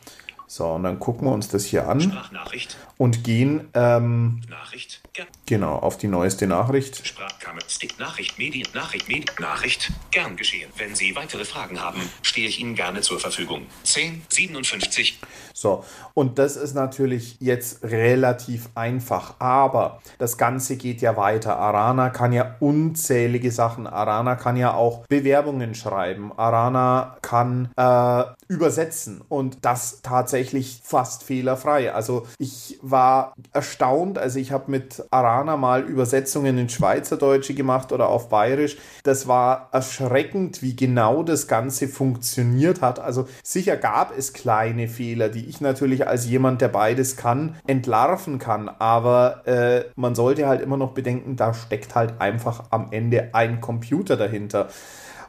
So, 0.51 0.67
und 0.67 0.83
dann 0.83 0.99
gucken 0.99 1.29
wir 1.29 1.31
uns 1.31 1.47
das 1.47 1.63
hier 1.63 1.87
an 1.87 2.01
Sprachnachricht. 2.01 2.75
Und 3.01 3.23
gehen 3.23 3.67
ähm, 3.73 4.41
Nachricht. 4.47 5.01
Ger 5.13 5.25
genau 5.47 5.75
auf 5.77 5.97
die 5.97 6.07
neueste 6.07 6.45
Nachricht. 6.45 7.07
Sprachkammer. 7.07 7.61
Stick. 7.67 7.97
Nachricht. 7.97 8.37
Medien. 8.37 8.67
Nachricht. 8.75 9.07
Medien. 9.07 9.25
Nachricht. 9.39 9.91
Gern 10.11 10.37
geschehen. 10.37 10.69
Wenn 10.77 10.93
Sie 10.93 11.15
weitere 11.15 11.43
Fragen 11.43 11.81
haben, 11.81 11.99
stehe 12.21 12.47
ich 12.47 12.59
Ihnen 12.59 12.75
gerne 12.75 13.01
zur 13.01 13.19
Verfügung. 13.19 13.65
10, 13.85 14.21
57. 14.29 15.19
So, 15.53 15.83
und 16.13 16.37
das 16.37 16.55
ist 16.55 16.75
natürlich 16.75 17.37
jetzt 17.39 17.83
relativ 17.83 18.69
einfach, 18.75 19.39
aber 19.39 20.01
das 20.17 20.37
Ganze 20.37 20.77
geht 20.77 21.01
ja 21.01 21.17
weiter. 21.17 21.57
Arana 21.57 22.09
kann 22.09 22.33
ja 22.33 22.55
unzählige 22.59 23.51
Sachen. 23.51 23.87
Arana 23.87 24.35
kann 24.35 24.57
ja 24.57 24.73
auch 24.73 25.07
Bewerbungen 25.07 25.75
schreiben. 25.75 26.31
Arana 26.37 27.17
kann 27.21 27.71
äh, 27.77 28.23
übersetzen 28.47 29.21
und 29.27 29.65
das 29.65 30.01
tatsächlich 30.03 30.81
fast 30.83 31.23
fehlerfrei. 31.23 31.93
Also 31.93 32.27
ich 32.37 32.79
war 32.91 33.33
erstaunt, 33.53 34.17
also 34.17 34.39
ich 34.39 34.51
habe 34.51 34.69
mit 34.69 35.03
Arana 35.11 35.57
mal 35.57 35.81
Übersetzungen 35.81 36.57
in 36.57 36.69
Schweizerdeutsche 36.69 37.53
gemacht 37.53 37.91
oder 37.91 38.09
auf 38.09 38.29
Bayerisch. 38.29 38.77
Das 39.03 39.27
war 39.27 39.69
erschreckend, 39.71 40.61
wie 40.61 40.75
genau 40.75 41.23
das 41.23 41.47
Ganze 41.47 41.87
funktioniert 41.87 42.81
hat. 42.81 42.99
Also 42.99 43.27
sicher 43.43 43.77
gab 43.77 44.17
es 44.17 44.33
kleine 44.33 44.87
Fehler, 44.87 45.29
die 45.29 45.45
ich 45.45 45.61
natürlich 45.61 46.07
als 46.07 46.27
jemand, 46.27 46.61
der 46.61 46.69
beides 46.69 47.15
kann, 47.15 47.55
entlarven 47.67 48.39
kann. 48.39 48.69
Aber 48.69 49.47
äh, 49.47 49.85
man 49.95 50.15
sollte 50.15 50.47
halt 50.47 50.61
immer 50.61 50.77
noch 50.77 50.91
bedenken, 50.91 51.35
da 51.35 51.53
steckt 51.53 51.95
halt 51.95 52.19
einfach 52.19 52.65
am 52.69 52.87
Ende 52.91 53.29
ein 53.33 53.61
Computer 53.61 54.17
dahinter. 54.17 54.69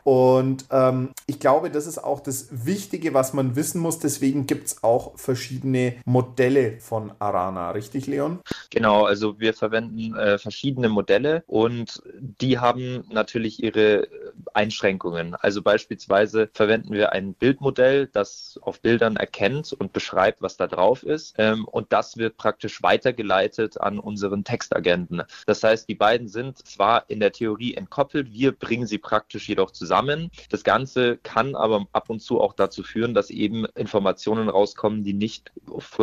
Und 0.04 0.66
ähm, 0.70 1.10
ich 1.26 1.38
glaube, 1.38 1.70
das 1.70 1.86
ist 1.86 2.02
auch 2.02 2.20
das 2.20 2.48
Wichtige, 2.50 3.14
was 3.14 3.32
man 3.32 3.56
wissen 3.56 3.80
muss. 3.80 3.98
Deswegen 3.98 4.46
gibt 4.46 4.68
es 4.68 4.82
auch 4.82 5.12
verschiedene 5.16 5.94
Modelle 6.04 6.78
von 6.80 7.12
Arana. 7.18 7.70
Richtig, 7.70 8.06
Leon? 8.06 8.40
Genau, 8.72 9.04
also 9.04 9.38
wir 9.38 9.52
verwenden 9.52 10.16
äh, 10.16 10.38
verschiedene 10.38 10.88
Modelle 10.88 11.44
und 11.46 12.02
die 12.16 12.58
haben 12.58 13.04
natürlich 13.10 13.62
ihre 13.62 14.08
Einschränkungen. 14.54 15.34
Also 15.34 15.60
beispielsweise 15.60 16.48
verwenden 16.54 16.94
wir 16.94 17.12
ein 17.12 17.34
Bildmodell, 17.34 18.06
das 18.06 18.58
auf 18.62 18.80
Bildern 18.80 19.16
erkennt 19.16 19.74
und 19.74 19.92
beschreibt, 19.92 20.40
was 20.40 20.56
da 20.56 20.68
drauf 20.68 21.02
ist. 21.02 21.34
Ähm, 21.36 21.66
und 21.66 21.92
das 21.92 22.16
wird 22.16 22.38
praktisch 22.38 22.82
weitergeleitet 22.82 23.78
an 23.78 23.98
unseren 23.98 24.42
Textagenten. 24.42 25.22
Das 25.44 25.62
heißt, 25.62 25.86
die 25.86 25.94
beiden 25.94 26.28
sind 26.28 26.66
zwar 26.66 27.10
in 27.10 27.20
der 27.20 27.32
Theorie 27.32 27.74
entkoppelt, 27.74 28.32
wir 28.32 28.52
bringen 28.52 28.86
sie 28.86 28.96
praktisch 28.96 29.50
jedoch 29.50 29.72
zusammen. 29.72 30.30
Das 30.48 30.64
Ganze 30.64 31.18
kann 31.18 31.54
aber 31.56 31.86
ab 31.92 32.08
und 32.08 32.20
zu 32.20 32.40
auch 32.40 32.54
dazu 32.54 32.82
führen, 32.82 33.12
dass 33.12 33.28
eben 33.28 33.66
Informationen 33.74 34.48
rauskommen, 34.48 35.04
die 35.04 35.12
nicht 35.12 35.52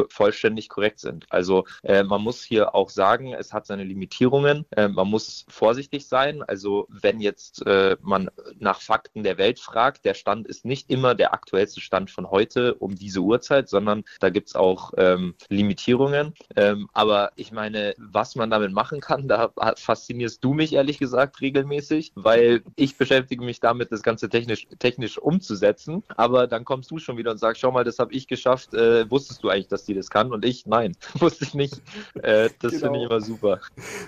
vollständig 0.10 0.70
korrekt 0.70 1.00
sind. 1.00 1.26
Also 1.32 1.66
äh, 1.82 2.04
man 2.04 2.22
muss 2.22 2.44
hier 2.44 2.59
auch 2.68 2.90
sagen, 2.90 3.34
es 3.34 3.54
hat 3.54 3.66
seine 3.66 3.84
Limitierungen. 3.84 4.66
Äh, 4.72 4.88
man 4.90 5.08
muss 5.08 5.46
vorsichtig 5.50 6.08
sein. 6.08 6.44
Also 6.44 6.88
wenn 6.90 7.20
jetzt 7.20 7.66
äh, 7.66 7.98
man 8.02 8.30
nach 8.60 8.82
Fakten 8.82 9.24
der 9.24 9.38
Welt 9.38 9.60
fragt, 9.60 10.06
der 10.06 10.14
Stand 10.14 10.48
ist 10.48 10.66
nicht 10.66 10.90
immer 10.90 11.16
der 11.16 11.34
aktuellste 11.34 11.82
Stand 11.82 12.12
von 12.12 12.30
heute 12.30 12.76
um 12.76 12.96
diese 12.96 13.22
Uhrzeit, 13.22 13.70
sondern 13.70 14.04
da 14.20 14.30
gibt 14.30 14.50
es 14.50 14.56
auch 14.56 14.94
ähm, 14.98 15.36
Limitierungen. 15.50 16.34
Ähm, 16.56 16.90
aber 16.94 17.32
ich 17.36 17.52
meine, 17.52 17.96
was 17.98 18.36
man 18.36 18.50
damit 18.50 18.72
machen 18.72 19.00
kann, 19.00 19.28
da 19.28 19.52
faszinierst 19.76 20.44
du 20.44 20.54
mich 20.54 20.74
ehrlich 20.74 21.00
gesagt 21.00 21.42
regelmäßig, 21.42 22.12
weil 22.16 22.62
ich 22.76 22.98
beschäftige 22.98 23.44
mich 23.44 23.60
damit 23.60 23.80
damit, 23.80 23.92
das 23.92 24.04
Ganze 24.04 24.30
technisch, 24.30 24.68
technisch 24.80 25.18
umzusetzen. 25.18 26.04
Aber 26.18 26.48
dann 26.48 26.66
kommst 26.66 26.92
du 26.92 27.00
schon 27.00 27.18
wieder 27.18 27.32
und 27.32 27.38
sagst, 27.38 27.62
schau 27.62 27.72
mal, 27.72 27.84
das 27.84 28.00
habe 28.00 28.14
ich 28.14 28.28
geschafft. 28.28 28.74
Äh, 28.74 29.10
wusstest 29.10 29.44
du 29.44 29.50
eigentlich, 29.50 29.68
dass 29.68 29.86
die 29.86 29.94
das 29.94 30.10
kann? 30.10 30.32
Und 30.32 30.44
ich, 30.44 30.66
nein, 30.66 30.96
wusste 31.20 31.46
ich 31.46 31.54
nicht. 31.54 31.82
Äh, 32.22 32.49
das 32.60 32.72
genau. 32.72 32.86
finde 32.86 33.00
ich 33.00 33.06
immer 33.06 33.22
super. 33.22 33.60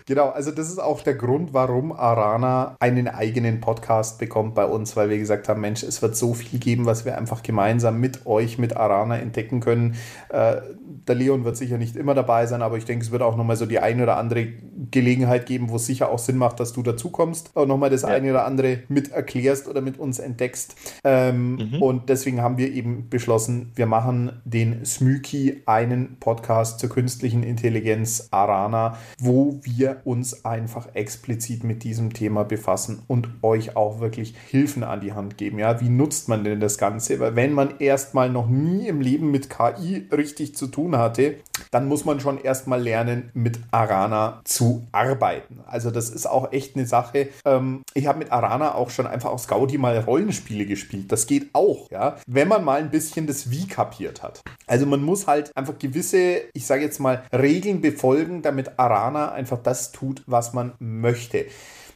Genau, 0.05 0.29
also 0.29 0.51
das 0.51 0.69
ist 0.69 0.79
auch 0.79 1.01
der 1.01 1.15
Grund, 1.15 1.53
warum 1.53 1.91
Arana 1.91 2.75
einen 2.79 3.07
eigenen 3.07 3.61
Podcast 3.61 4.19
bekommt 4.19 4.55
bei 4.55 4.65
uns, 4.65 4.95
weil 4.95 5.09
wir 5.09 5.17
gesagt 5.17 5.49
haben, 5.49 5.61
Mensch, 5.61 5.83
es 5.83 6.01
wird 6.01 6.15
so 6.15 6.33
viel 6.33 6.59
geben, 6.59 6.85
was 6.85 7.05
wir 7.05 7.17
einfach 7.17 7.43
gemeinsam 7.43 7.99
mit 7.99 8.25
euch, 8.25 8.57
mit 8.57 8.75
Arana 8.77 9.17
entdecken 9.17 9.59
können. 9.59 9.95
Äh, 10.29 10.61
der 11.07 11.15
Leon 11.15 11.43
wird 11.45 11.57
sicher 11.57 11.77
nicht 11.77 11.95
immer 11.95 12.13
dabei 12.13 12.45
sein, 12.45 12.61
aber 12.61 12.77
ich 12.77 12.85
denke, 12.85 13.05
es 13.05 13.11
wird 13.11 13.21
auch 13.21 13.35
nochmal 13.35 13.55
so 13.55 13.65
die 13.65 13.79
eine 13.79 14.03
oder 14.03 14.17
andere 14.17 14.47
Gelegenheit 14.91 15.45
geben, 15.45 15.69
wo 15.69 15.77
es 15.77 15.85
sicher 15.85 16.09
auch 16.09 16.19
Sinn 16.19 16.37
macht, 16.37 16.59
dass 16.59 16.73
du 16.73 16.83
dazukommst 16.83 17.51
und 17.55 17.67
nochmal 17.67 17.89
das 17.89 18.03
ja. 18.03 18.09
eine 18.09 18.29
oder 18.29 18.45
andere 18.45 18.79
mit 18.87 19.11
erklärst 19.11 19.67
oder 19.67 19.81
mit 19.81 19.99
uns 19.99 20.19
entdeckst. 20.19 20.75
Ähm, 21.03 21.55
mhm. 21.55 21.81
Und 21.81 22.09
deswegen 22.09 22.41
haben 22.41 22.57
wir 22.57 22.71
eben 22.71 23.09
beschlossen, 23.09 23.71
wir 23.75 23.85
machen 23.85 24.41
den 24.45 24.85
Smüki 24.85 25.63
einen 25.65 26.17
Podcast 26.19 26.79
zur 26.79 26.89
künstlichen 26.89 27.43
Intelligenz 27.43 28.20
Arana, 28.31 28.97
wo 29.19 29.59
wir 29.63 30.01
uns 30.05 30.45
einfach 30.45 30.87
explizit 30.93 31.63
mit 31.63 31.83
diesem 31.83 32.13
Thema 32.13 32.43
befassen 32.43 33.01
und 33.07 33.29
euch 33.41 33.75
auch 33.75 33.99
wirklich 33.99 34.35
Hilfen 34.49 34.83
an 34.83 35.01
die 35.01 35.13
Hand 35.13 35.37
geben. 35.37 35.59
Ja, 35.59 35.81
wie 35.81 35.89
nutzt 35.89 36.29
man 36.29 36.43
denn 36.43 36.59
das 36.59 36.77
Ganze? 36.77 37.19
Weil 37.19 37.35
wenn 37.35 37.53
man 37.53 37.79
erstmal 37.79 38.29
noch 38.29 38.47
nie 38.47 38.87
im 38.87 39.01
Leben 39.01 39.31
mit 39.31 39.49
KI 39.49 40.07
richtig 40.11 40.55
zu 40.55 40.67
tun 40.67 40.97
hatte, 40.97 41.35
dann 41.71 41.87
muss 41.87 42.05
man 42.05 42.19
schon 42.19 42.41
erstmal 42.41 42.81
lernen, 42.81 43.29
mit 43.33 43.59
Arana 43.71 44.41
zu 44.43 44.87
arbeiten. 44.91 45.59
Also 45.65 45.91
das 45.91 46.09
ist 46.09 46.25
auch 46.25 46.51
echt 46.51 46.75
eine 46.75 46.85
Sache. 46.85 47.29
Ähm, 47.45 47.83
ich 47.93 48.07
habe 48.07 48.19
mit 48.19 48.31
Arana 48.31 48.75
auch 48.75 48.89
schon 48.89 49.07
einfach 49.07 49.29
aus 49.29 49.47
Gaudi 49.47 49.77
mal 49.77 49.97
Rollenspiele 49.99 50.65
gespielt. 50.65 51.11
Das 51.11 51.27
geht 51.27 51.49
auch, 51.53 51.89
ja, 51.91 52.17
wenn 52.27 52.47
man 52.47 52.63
mal 52.63 52.79
ein 52.79 52.91
bisschen 52.91 53.27
das 53.27 53.51
Wie 53.51 53.67
kapiert 53.67 54.23
hat. 54.23 54.41
Also 54.67 54.85
man 54.85 55.03
muss 55.03 55.27
halt 55.27 55.55
einfach 55.55 55.77
gewisse, 55.77 56.41
ich 56.53 56.65
sage 56.65 56.83
jetzt 56.83 56.99
mal, 56.99 57.23
Regeln 57.33 57.81
befolgen, 57.81 58.10
damit 58.41 58.79
Arana 58.79 59.31
einfach 59.31 59.59
das 59.59 59.91
tut, 59.91 60.23
was 60.25 60.53
man 60.53 60.73
möchte. 60.79 61.45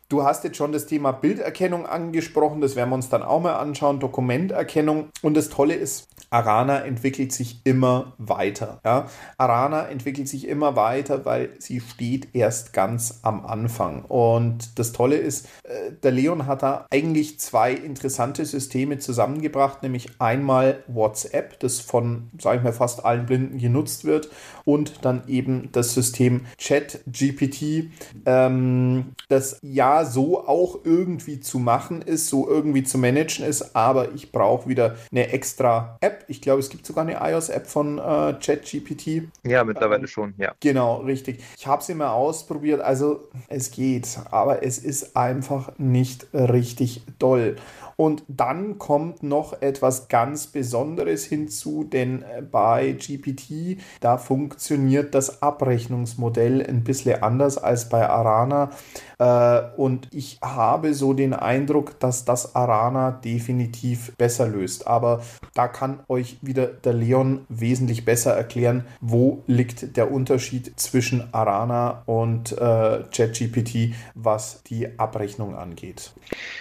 Du 0.08 0.24
hast 0.24 0.44
jetzt 0.44 0.58
schon 0.58 0.72
das 0.72 0.86
Thema 0.86 1.12
Bilderkennung 1.12 1.88
angesprochen, 1.88 2.62
das 2.62 2.76
werden 2.76 2.90
wir 2.90 2.96
uns 2.96 3.10
dann 3.10 3.24
auch 3.24 3.42
mal 3.42 3.56
anschauen, 3.56 4.00
Dokumenterkennung. 4.00 5.10
Und 5.24 5.36
das 5.36 5.50
Tolle 5.50 5.74
ist, 5.74 6.08
Arana 6.36 6.84
entwickelt 6.84 7.32
sich 7.32 7.62
immer 7.64 8.12
weiter. 8.18 8.82
Ja? 8.84 9.08
Arana 9.38 9.88
entwickelt 9.88 10.28
sich 10.28 10.50
immer 10.50 10.76
weiter, 10.76 11.24
weil 11.24 11.52
sie 11.60 11.80
steht 11.80 12.36
erst 12.36 12.74
ganz 12.74 13.20
am 13.22 13.46
Anfang. 13.46 14.04
Und 14.04 14.78
das 14.78 14.92
Tolle 14.92 15.16
ist, 15.16 15.48
äh, 15.64 15.94
der 16.04 16.12
Leon 16.12 16.46
hat 16.46 16.62
da 16.62 16.88
eigentlich 16.92 17.40
zwei 17.40 17.72
interessante 17.72 18.46
Systeme 18.46 18.98
zusammengebracht, 19.00 19.82
nämlich 19.82 20.10
einmal 20.20 20.84
WhatsApp, 20.88 21.58
das 21.62 21.80
von, 21.80 22.30
sage 22.38 22.58
ich 22.58 22.64
mal, 22.64 22.74
fast 22.74 23.06
allen 23.06 23.26
Blinden 23.26 23.58
genutzt 23.58 24.04
wird, 24.04 24.30
und 24.66 25.06
dann 25.06 25.24
eben 25.28 25.70
das 25.72 25.94
System 25.94 26.42
ChatGPT, 26.58 27.92
ähm, 28.26 29.14
das 29.30 29.60
ja 29.62 30.04
so 30.04 30.46
auch 30.46 30.80
irgendwie 30.84 31.40
zu 31.40 31.60
machen 31.60 32.02
ist, 32.02 32.28
so 32.28 32.50
irgendwie 32.50 32.84
zu 32.84 32.98
managen 32.98 33.46
ist, 33.46 33.76
aber 33.76 34.14
ich 34.14 34.34
brauche 34.34 34.68
wieder 34.68 34.96
eine 35.12 35.30
extra 35.30 35.98
App. 36.02 36.25
Ich 36.28 36.42
glaube, 36.42 36.60
es 36.60 36.70
gibt 36.70 36.86
sogar 36.86 37.06
eine 37.06 37.20
iOS-App 37.22 37.68
von 37.68 37.98
äh, 37.98 38.34
ChatGPT. 38.40 39.24
Ja, 39.44 39.64
mittlerweile 39.64 40.08
schon, 40.08 40.34
ja. 40.38 40.54
Genau, 40.60 40.98
richtig. 40.98 41.44
Ich 41.58 41.68
habe 41.68 41.84
sie 41.84 41.94
mal 41.94 42.12
ausprobiert, 42.12 42.82
also 42.82 43.28
es 43.48 43.72
geht, 43.72 44.20
aber 44.32 44.64
es 44.64 44.78
ist 44.78 45.16
einfach 45.16 45.72
nicht 45.78 46.28
richtig 46.34 47.04
doll. 47.20 47.56
Und 47.98 48.24
dann 48.28 48.78
kommt 48.78 49.24
noch 49.24 49.62
etwas 49.62 50.08
ganz 50.08 50.48
Besonderes 50.48 51.26
hinzu, 51.26 51.84
denn 51.84 52.24
äh, 52.24 52.42
bei 52.42 52.94
GPT, 52.94 53.80
da 54.00 54.18
funktioniert 54.18 55.16
das 55.16 55.42
Abrechnungsmodell 55.42 56.66
ein 56.66 56.84
bisschen 56.84 57.22
anders 57.24 57.58
als 57.58 57.90
bei 57.90 58.10
Arana. 58.10 58.72
Äh, 59.20 59.62
und 59.78 60.08
ich 60.12 60.40
habe 60.42 60.94
so 60.94 61.14
den 61.14 61.34
Eindruck, 61.34 62.00
dass 62.00 62.26
das 62.26 62.56
Arana 62.56 63.12
definitiv 63.12 64.16
besser 64.18 64.48
löst. 64.48 64.88
Aber 64.88 65.22
da 65.54 65.68
kann 65.68 66.00
euch 66.08 66.38
wieder 66.42 66.68
der 66.68 66.94
Leon 66.94 67.46
wesentlich 67.50 68.06
besser 68.06 68.34
erklären, 68.34 68.86
wo 69.02 69.44
liegt 69.48 69.98
der 69.98 70.12
Unterschied 70.12 70.80
zwischen 70.80 71.34
Arana 71.34 72.04
und 72.06 72.52
äh, 72.54 73.04
ChatGPT, 73.12 73.94
was 74.14 74.64
die 74.64 75.00
Abrechnung 75.00 75.56
angeht. 75.56 76.12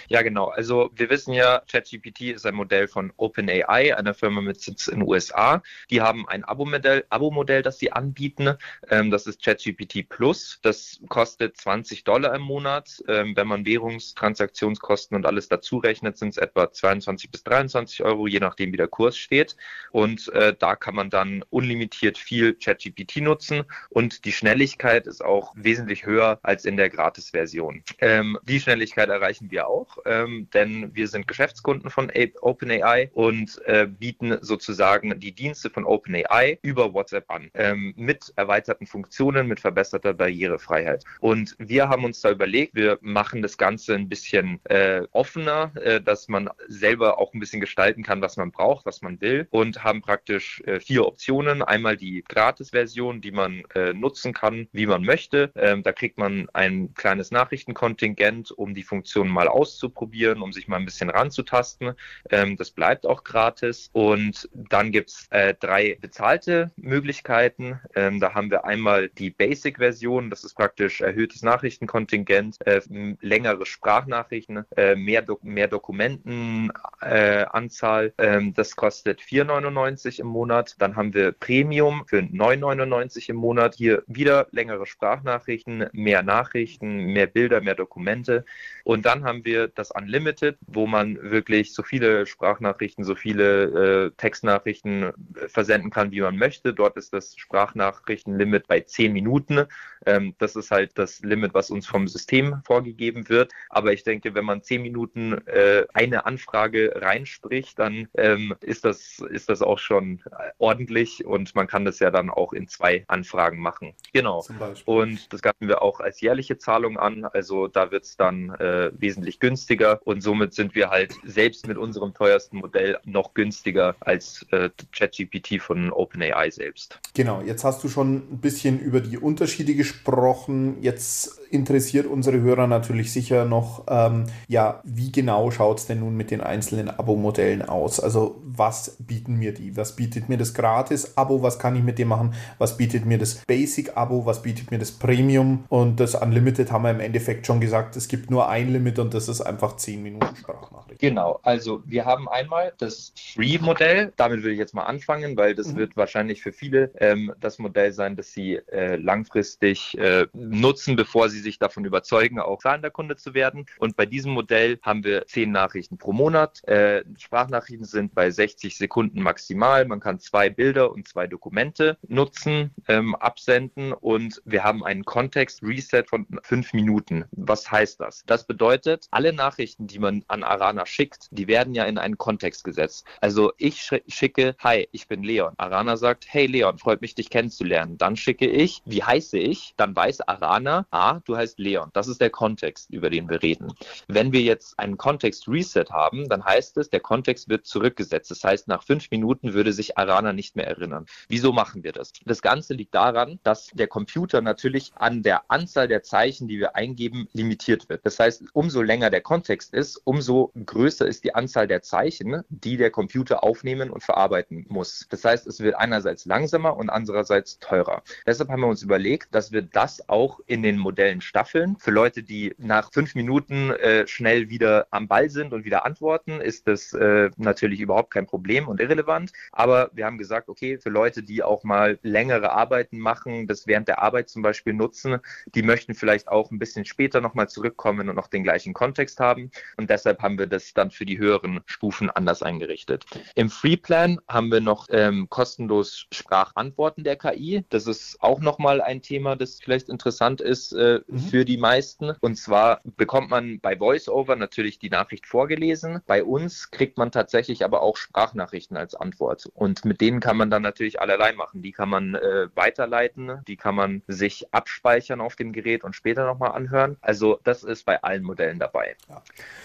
Ja, 0.07 0.21
genau. 0.21 0.47
Also 0.47 0.89
wir 0.95 1.09
wissen, 1.09 1.24
wissen 1.25 1.33
ja, 1.33 1.63
ChatGPT 1.71 2.21
ist 2.35 2.45
ein 2.45 2.53
Modell 2.53 2.87
von 2.87 3.11
OpenAI, 3.17 3.97
einer 3.97 4.13
Firma 4.13 4.41
mit 4.41 4.61
Sitz 4.61 4.87
in 4.87 4.99
den 4.99 5.09
USA. 5.09 5.63
Die 5.89 6.01
haben 6.01 6.27
ein 6.27 6.43
Abo-Modell, 6.43 7.03
Abo-Modell, 7.09 7.63
das 7.63 7.79
sie 7.79 7.91
anbieten. 7.91 8.53
Ähm, 8.91 9.09
das 9.09 9.25
ist 9.25 9.43
ChatGPT 9.43 10.07
Plus. 10.07 10.59
Das 10.61 10.99
kostet 11.09 11.57
20 11.57 12.03
Dollar 12.03 12.35
im 12.35 12.43
Monat. 12.43 13.03
Ähm, 13.07 13.35
wenn 13.35 13.47
man 13.47 13.65
Währungstransaktionskosten 13.65 15.17
und 15.17 15.25
alles 15.25 15.47
dazu 15.47 15.77
rechnet, 15.77 16.19
sind 16.19 16.29
es 16.29 16.37
etwa 16.37 16.71
22 16.71 17.31
bis 17.31 17.43
23 17.43 18.03
Euro, 18.03 18.27
je 18.27 18.39
nachdem 18.39 18.71
wie 18.71 18.77
der 18.77 18.87
Kurs 18.87 19.17
steht. 19.17 19.55
Und 19.91 20.29
äh, 20.29 20.55
da 20.57 20.75
kann 20.75 20.93
man 20.93 21.09
dann 21.09 21.43
unlimitiert 21.49 22.19
viel 22.19 22.53
ChatGPT 22.53 23.17
nutzen 23.17 23.63
und 23.89 24.25
die 24.25 24.31
Schnelligkeit 24.31 25.07
ist 25.07 25.25
auch 25.25 25.53
wesentlich 25.55 26.05
höher 26.05 26.39
als 26.43 26.65
in 26.65 26.77
der 26.77 26.91
Gratis-Version. 26.91 27.83
Ähm, 27.99 28.37
die 28.43 28.59
Schnelligkeit 28.59 29.09
erreichen 29.09 29.49
wir 29.49 29.67
auch, 29.67 29.97
ähm, 30.05 30.49
denn 30.53 30.93
wir 30.93 31.07
sind 31.07 31.14
Geschäftskunden 31.23 31.89
von 31.89 32.11
OpenAI 32.41 33.09
und 33.13 33.61
äh, 33.65 33.87
bieten 33.87 34.37
sozusagen 34.41 35.19
die 35.19 35.31
Dienste 35.31 35.69
von 35.69 35.85
OpenAI 35.85 36.59
über 36.61 36.93
WhatsApp 36.93 37.29
an, 37.29 37.49
ähm, 37.53 37.93
mit 37.95 38.33
erweiterten 38.35 38.85
Funktionen, 38.85 39.47
mit 39.47 39.59
verbesserter 39.59 40.13
Barrierefreiheit. 40.13 41.03
Und 41.19 41.55
wir 41.59 41.89
haben 41.89 42.03
uns 42.03 42.21
da 42.21 42.31
überlegt, 42.31 42.75
wir 42.75 42.97
machen 43.01 43.41
das 43.41 43.57
Ganze 43.57 43.95
ein 43.95 44.09
bisschen 44.09 44.59
äh, 44.65 45.03
offener, 45.11 45.71
äh, 45.75 46.01
dass 46.01 46.27
man 46.27 46.49
selber 46.67 47.19
auch 47.19 47.33
ein 47.33 47.39
bisschen 47.39 47.61
gestalten 47.61 48.03
kann, 48.03 48.21
was 48.21 48.37
man 48.37 48.51
braucht, 48.51 48.85
was 48.85 49.01
man 49.01 49.19
will 49.21 49.47
und 49.51 49.83
haben 49.83 50.01
praktisch 50.01 50.61
äh, 50.65 50.79
vier 50.79 51.05
Optionen. 51.05 51.61
Einmal 51.61 51.97
die 51.97 52.23
Gratis-Version, 52.27 53.21
die 53.21 53.31
man 53.31 53.63
äh, 53.73 53.93
nutzen 53.93 54.33
kann, 54.33 54.67
wie 54.71 54.85
man 54.85 55.03
möchte. 55.03 55.51
Ähm, 55.55 55.83
da 55.83 55.91
kriegt 55.91 56.17
man 56.17 56.47
ein 56.53 56.93
kleines 56.93 57.31
Nachrichtenkontingent, 57.31 58.51
um 58.51 58.73
die 58.73 58.83
Funktion 58.83 59.29
mal 59.29 59.47
auszuprobieren, 59.47 60.41
um 60.41 60.53
sich 60.53 60.67
mal 60.67 60.77
ein 60.77 60.85
bisschen 60.85 61.04
ranzutasten. 61.09 61.93
Ähm, 62.29 62.57
das 62.57 62.71
bleibt 62.71 63.05
auch 63.05 63.23
gratis. 63.23 63.89
Und 63.93 64.49
dann 64.53 64.91
gibt's 64.91 65.27
äh, 65.29 65.53
drei 65.53 65.97
bezahlte 65.99 66.71
Möglichkeiten. 66.75 67.79
Ähm, 67.95 68.19
da 68.19 68.33
haben 68.33 68.51
wir 68.51 68.65
einmal 68.65 69.09
die 69.09 69.29
Basic-Version, 69.29 70.29
das 70.29 70.43
ist 70.43 70.55
praktisch 70.55 71.01
erhöhtes 71.01 71.41
Nachrichtenkontingent, 71.41 72.57
äh, 72.65 72.81
längere 73.21 73.65
Sprachnachrichten, 73.65 74.65
äh, 74.75 74.95
mehr, 74.95 75.21
Do 75.21 75.39
mehr 75.43 75.67
Dokumentenanzahl. 75.67 78.13
Ähm, 78.17 78.53
das 78.53 78.75
kostet 78.75 79.21
4,99 79.21 80.19
im 80.19 80.27
Monat. 80.27 80.75
Dann 80.79 80.95
haben 80.95 81.13
wir 81.13 81.31
Premium 81.31 82.05
für 82.07 82.19
9,99 82.19 83.29
im 83.29 83.37
Monat. 83.37 83.75
Hier 83.75 84.03
wieder 84.07 84.47
längere 84.51 84.85
Sprachnachrichten, 84.85 85.87
mehr 85.91 86.23
Nachrichten, 86.23 87.05
mehr 87.05 87.27
Bilder, 87.27 87.61
mehr 87.61 87.75
Dokumente. 87.75 88.45
Und 88.83 89.05
dann 89.05 89.23
haben 89.23 89.45
wir 89.45 89.67
das 89.67 89.91
Unlimited, 89.91 90.57
wo 90.67 90.87
man 90.87 90.94
wirklich 91.03 91.73
so 91.73 91.83
viele 91.83 92.25
Sprachnachrichten, 92.25 93.03
so 93.03 93.15
viele 93.15 94.05
äh, 94.07 94.11
Textnachrichten 94.17 95.03
äh, 95.03 95.47
versenden 95.47 95.91
kann, 95.91 96.11
wie 96.11 96.21
man 96.21 96.37
möchte. 96.37 96.73
Dort 96.73 96.97
ist 96.97 97.13
das 97.13 97.35
Sprachnachrichtenlimit 97.35 98.67
bei 98.67 98.81
10 98.81 99.13
Minuten. 99.13 99.65
Ähm, 100.05 100.35
das 100.37 100.55
ist 100.55 100.71
halt 100.71 100.97
das 100.97 101.21
Limit, 101.21 101.53
was 101.53 101.69
uns 101.69 101.87
vom 101.87 102.07
System 102.07 102.61
vorgegeben 102.65 103.27
wird. 103.29 103.51
Aber 103.69 103.93
ich 103.93 104.03
denke, 104.03 104.35
wenn 104.35 104.45
man 104.45 104.61
10 104.61 104.81
Minuten 104.81 105.33
äh, 105.47 105.85
eine 105.93 106.25
Anfrage 106.25 106.93
reinspricht, 106.95 107.77
dann 107.79 108.07
ähm, 108.15 108.55
ist, 108.61 108.85
das, 108.85 109.19
ist 109.19 109.49
das 109.49 109.61
auch 109.61 109.79
schon 109.79 110.21
ordentlich 110.57 111.25
und 111.25 111.55
man 111.55 111.67
kann 111.67 111.85
das 111.85 111.99
ja 111.99 112.11
dann 112.11 112.29
auch 112.29 112.53
in 112.53 112.67
zwei 112.67 113.03
Anfragen 113.07 113.59
machen. 113.59 113.93
Genau. 114.13 114.45
Und 114.85 115.33
das 115.33 115.41
gaben 115.41 115.67
wir 115.67 115.81
auch 115.81 115.99
als 115.99 116.21
jährliche 116.21 116.57
Zahlung 116.57 116.97
an. 116.97 117.25
Also 117.25 117.67
da 117.67 117.91
wird 117.91 118.03
es 118.03 118.17
dann 118.17 118.51
äh, 118.55 118.91
wesentlich 118.93 119.39
günstiger 119.39 119.99
und 120.05 120.21
somit 120.21 120.53
sind 120.53 120.75
wir 120.75 120.84
halt 120.89 121.13
selbst 121.23 121.67
mit 121.67 121.77
unserem 121.77 122.13
teuersten 122.13 122.57
Modell 122.57 122.97
noch 123.05 123.33
günstiger 123.33 123.95
als 123.99 124.45
äh, 124.51 124.69
ChatGPT 124.91 125.61
von 125.61 125.91
OpenAI 125.91 126.49
selbst. 126.49 126.99
Genau, 127.13 127.41
jetzt 127.41 127.63
hast 127.63 127.83
du 127.83 127.89
schon 127.89 128.17
ein 128.17 128.39
bisschen 128.39 128.79
über 128.79 129.01
die 129.01 129.17
Unterschiede 129.17 129.75
gesprochen. 129.75 130.81
Jetzt 130.81 131.39
interessiert 131.55 132.05
unsere 132.05 132.41
Hörer 132.41 132.67
natürlich 132.67 133.11
sicher 133.11 133.45
noch, 133.45 133.85
ähm, 133.89 134.25
ja, 134.47 134.81
wie 134.83 135.11
genau 135.11 135.51
schaut 135.51 135.79
es 135.79 135.87
denn 135.87 135.99
nun 135.99 136.15
mit 136.15 136.31
den 136.31 136.41
einzelnen 136.41 136.89
Abo-Modellen 136.89 137.61
aus? 137.63 137.99
Also 137.99 138.41
was 138.43 138.97
bieten 138.99 139.37
mir 139.37 139.53
die? 139.53 139.75
Was 139.75 139.95
bietet 139.95 140.29
mir 140.29 140.37
das 140.37 140.53
Gratis-Abo? 140.53 141.41
Was 141.41 141.59
kann 141.59 141.75
ich 141.75 141.83
mit 141.83 141.97
dem 141.99 142.09
machen? 142.09 142.33
Was 142.57 142.77
bietet 142.77 143.05
mir 143.05 143.17
das 143.17 143.35
Basic-Abo? 143.45 144.25
Was 144.25 144.41
bietet 144.41 144.71
mir 144.71 144.79
das 144.79 144.91
Premium? 144.91 145.65
Und 145.69 145.99
das 145.99 146.15
Unlimited 146.15 146.71
haben 146.71 146.83
wir 146.83 146.91
im 146.91 146.99
Endeffekt 146.99 147.47
schon 147.47 147.59
gesagt, 147.59 147.95
es 147.95 148.07
gibt 148.07 148.29
nur 148.29 148.49
ein 148.49 148.71
Limit 148.71 148.99
und 148.99 149.13
das 149.13 149.27
ist 149.27 149.41
einfach 149.41 149.75
10 149.75 150.03
Minuten 150.03 150.35
Sprachnachricht. 150.35 150.99
Genau, 150.99 151.39
also 151.43 151.81
wir 151.85 152.05
haben 152.05 152.27
einmal 152.29 152.73
das 152.77 153.13
Free-Modell. 153.33 154.13
Damit 154.15 154.43
will 154.43 154.53
ich 154.53 154.59
jetzt 154.59 154.73
mal 154.73 154.83
anfangen, 154.83 155.35
weil 155.37 155.55
das 155.55 155.73
mhm. 155.73 155.77
wird 155.77 155.97
wahrscheinlich 155.97 156.41
für 156.41 156.51
viele 156.51 156.91
ähm, 156.99 157.33
das 157.39 157.59
Modell 157.59 157.91
sein, 157.91 158.15
das 158.15 158.31
sie 158.31 158.55
äh, 158.71 158.95
langfristig 158.95 159.97
äh, 159.97 160.27
nutzen, 160.33 160.95
bevor 160.95 161.29
sie 161.29 161.39
sich 161.45 161.59
davon 161.59 161.85
überzeugen, 161.85 162.39
auch 162.39 162.61
zahlender 162.61 162.89
Kunde 162.89 163.15
zu 163.15 163.33
werden. 163.33 163.65
Und 163.77 163.95
bei 163.95 164.05
diesem 164.05 164.33
Modell 164.33 164.79
haben 164.81 165.03
wir 165.03 165.25
10 165.27 165.51
Nachrichten 165.51 165.97
pro 165.97 166.11
Monat. 166.11 166.67
Äh, 166.67 167.03
Sprachnachrichten 167.17 167.85
sind 167.85 168.13
bei 168.13 168.29
60 168.29 168.77
Sekunden 168.77 169.21
maximal. 169.21 169.85
Man 169.85 169.99
kann 169.99 170.19
zwei 170.19 170.49
Bilder 170.49 170.91
und 170.91 171.07
zwei 171.07 171.27
Dokumente 171.27 171.97
nutzen, 172.07 172.71
ähm, 172.87 173.15
absenden 173.15 173.93
und 173.93 174.41
wir 174.45 174.63
haben 174.63 174.83
einen 174.83 175.05
Kontext-Reset 175.05 176.03
von 176.07 176.25
fünf 176.43 176.73
Minuten. 176.73 177.25
Was 177.31 177.71
heißt 177.71 177.99
das? 177.99 178.23
Das 178.25 178.47
bedeutet, 178.47 179.07
alle 179.11 179.31
Nachrichten, 179.31 179.87
die 179.87 179.99
man 179.99 180.23
an 180.27 180.43
Arana 180.43 180.85
schickt, 180.85 181.27
die 181.31 181.47
werden 181.47 181.75
ja 181.75 181.85
in 181.85 181.97
einen 181.97 182.17
Kontext 182.17 182.63
gesetzt. 182.63 183.05
Also 183.21 183.53
ich 183.57 183.89
schicke, 184.07 184.55
hi, 184.59 184.87
ich 184.91 185.07
bin 185.07 185.23
Leon. 185.23 185.53
Arana 185.57 185.95
sagt, 185.95 186.25
hey 186.27 186.47
Leon, 186.47 186.79
freut 186.79 187.01
mich, 187.01 187.13
dich 187.13 187.29
kennenzulernen. 187.29 187.97
Dann 187.97 188.15
schicke 188.15 188.47
ich, 188.47 188.81
wie 188.85 189.03
heiße 189.03 189.37
ich? 189.37 189.73
Dann 189.77 189.95
weiß 189.95 190.21
Arana, 190.21 190.87
ah, 190.91 191.19
du 191.27 191.35
heißt 191.35 191.59
Leon. 191.59 191.89
Das 191.93 192.07
ist 192.07 192.21
der 192.21 192.29
Kontext, 192.29 192.89
über 192.89 193.09
den 193.09 193.29
wir 193.29 193.41
reden. 193.41 193.73
Wenn 194.07 194.31
wir 194.31 194.41
jetzt 194.41 194.79
einen 194.79 194.97
Kontext-Reset 194.97 195.85
haben, 195.89 196.29
dann 196.29 196.43
heißt 196.43 196.77
es, 196.77 196.89
der 196.89 196.99
Kontext 196.99 197.49
wird 197.49 197.65
zurückgesetzt. 197.65 198.31
Das 198.31 198.43
heißt, 198.43 198.67
nach 198.67 198.83
fünf 198.83 199.09
Minuten 199.11 199.53
würde 199.53 199.73
sich 199.73 199.97
Arana 199.97 200.33
nicht 200.33 200.55
mehr 200.55 200.67
erinnern. 200.67 201.05
Wieso 201.27 201.51
machen 201.51 201.83
wir 201.83 201.91
das? 201.91 202.13
Das 202.25 202.41
Ganze 202.41 202.73
liegt 202.73 202.95
daran, 202.95 203.39
dass 203.43 203.67
der 203.73 203.87
Computer 203.87 204.41
natürlich 204.41 204.91
an 204.95 205.23
der 205.23 205.49
Anzahl 205.49 205.87
der 205.87 206.03
Zeichen, 206.03 206.47
die 206.47 206.59
wir 206.59 206.75
eingeben, 206.75 207.27
limitiert 207.33 207.89
wird. 207.89 208.05
Das 208.05 208.19
heißt, 208.19 208.43
umso 208.53 208.81
länger 208.81 209.09
der 209.09 209.21
Kontext 209.21 209.73
ist, 209.73 210.01
umso 210.03 210.51
größer 210.65 211.07
ist 211.07 211.23
die 211.23 211.35
Anzahl 211.35 211.67
der 211.67 211.81
Zeichen, 211.81 212.43
die 212.49 212.77
der 212.77 212.91
Computer 212.91 213.43
aufnehmen 213.43 213.89
und 213.89 214.03
verarbeiten 214.03 214.65
muss. 214.69 215.07
Das 215.09 215.23
heißt, 215.23 215.47
es 215.47 215.59
wird 215.59 215.75
einerseits 215.75 216.25
langsamer 216.25 216.77
und 216.77 216.89
andererseits 216.89 217.59
teurer. 217.59 218.03
Deshalb 218.25 218.49
haben 218.49 218.61
wir 218.61 218.67
uns 218.67 218.83
überlegt, 218.83 219.33
dass 219.33 219.51
wir 219.51 219.61
das 219.61 220.07
auch 220.09 220.39
in 220.47 220.63
den 220.63 220.77
Modellen 220.77 221.14
staffeln. 221.21 221.77
Für 221.79 221.91
Leute, 221.91 222.23
die 222.23 222.55
nach 222.57 222.91
fünf 222.91 223.15
Minuten 223.15 223.71
äh, 223.71 224.07
schnell 224.07 224.49
wieder 224.49 224.87
am 224.91 225.07
Ball 225.07 225.29
sind 225.29 225.53
und 225.53 225.65
wieder 225.65 225.85
antworten, 225.85 226.41
ist 226.41 226.67
das 226.67 226.93
äh, 226.93 227.29
natürlich 227.37 227.79
überhaupt 227.79 228.11
kein 228.11 228.27
Problem 228.27 228.67
und 228.67 228.79
irrelevant. 228.79 229.31
Aber 229.51 229.89
wir 229.93 230.05
haben 230.05 230.17
gesagt, 230.17 230.49
okay, 230.49 230.77
für 230.77 230.89
Leute, 230.89 231.23
die 231.23 231.43
auch 231.43 231.63
mal 231.63 231.99
längere 232.01 232.51
Arbeiten 232.51 232.99
machen, 232.99 233.47
das 233.47 233.67
während 233.67 233.87
der 233.87 234.01
Arbeit 234.01 234.29
zum 234.29 234.41
Beispiel 234.41 234.73
nutzen, 234.73 235.17
die 235.47 235.63
möchten 235.63 235.93
vielleicht 235.93 236.27
auch 236.27 236.51
ein 236.51 236.59
bisschen 236.59 236.85
später 236.85 237.21
nochmal 237.21 237.49
zurückkommen 237.49 238.09
und 238.09 238.15
noch 238.15 238.27
den 238.27 238.43
gleichen 238.43 238.73
Kontext 238.73 239.19
haben. 239.19 239.51
Und 239.77 239.89
deshalb 239.89 240.21
haben 240.21 240.37
wir 240.37 240.47
das 240.47 240.73
dann 240.73 240.91
für 240.91 241.05
die 241.05 241.17
höheren 241.17 241.61
Stufen 241.65 242.09
anders 242.09 242.43
eingerichtet. 242.43 243.05
Im 243.35 243.49
Freeplan 243.49 244.19
haben 244.27 244.51
wir 244.51 244.61
noch 244.61 244.87
ähm, 244.89 245.27
kostenlos 245.29 246.07
Sprachantworten 246.11 247.03
der 247.03 247.15
KI. 247.15 247.65
Das 247.69 247.87
ist 247.87 248.21
auch 248.21 248.39
nochmal 248.39 248.81
ein 248.81 249.01
Thema, 249.01 249.35
das 249.35 249.59
vielleicht 249.61 249.89
interessant 249.89 250.41
ist 250.41 250.73
äh, 250.73 251.01
mhm. 251.07 251.19
für 251.19 251.45
die 251.45 251.57
meisten. 251.57 252.11
Und 252.21 252.35
zwar 252.35 252.81
bekommt 252.83 253.29
man 253.29 253.59
bei 253.59 253.79
VoiceOver 253.79 254.35
natürlich 254.35 254.79
die 254.79 254.89
Nachricht 254.89 255.25
vorgelesen. 255.25 256.01
Bei 256.05 256.23
uns 256.23 256.71
kriegt 256.71 256.97
man 256.97 257.11
tatsächlich 257.11 257.63
aber 257.63 257.81
auch 257.81 257.97
Sprachnachrichten 257.97 258.77
als 258.77 258.95
Antwort. 258.95 259.49
Und 259.53 259.85
mit 259.85 260.01
denen 260.01 260.19
kann 260.19 260.37
man 260.37 260.49
dann 260.49 260.61
natürlich 260.61 261.01
allerlei 261.01 261.33
machen. 261.33 261.61
Die 261.61 261.71
kann 261.71 261.89
man 261.89 262.15
äh, 262.15 262.47
weiterleiten, 262.55 263.41
die 263.47 263.57
kann 263.57 263.75
man 263.75 264.01
sich 264.07 264.53
abspeichern 264.53 265.21
auf 265.21 265.35
dem 265.35 265.53
Gerät 265.53 265.83
und 265.83 265.95
später 265.95 266.25
nochmal 266.25 266.51
anhören. 266.51 266.97
Also 267.01 267.39
das 267.43 267.63
ist 267.63 267.85
bei 267.85 268.01
allen 268.03 268.23
Modellen 268.23 268.59
dabei. 268.59 268.95
Ja. 269.09 269.21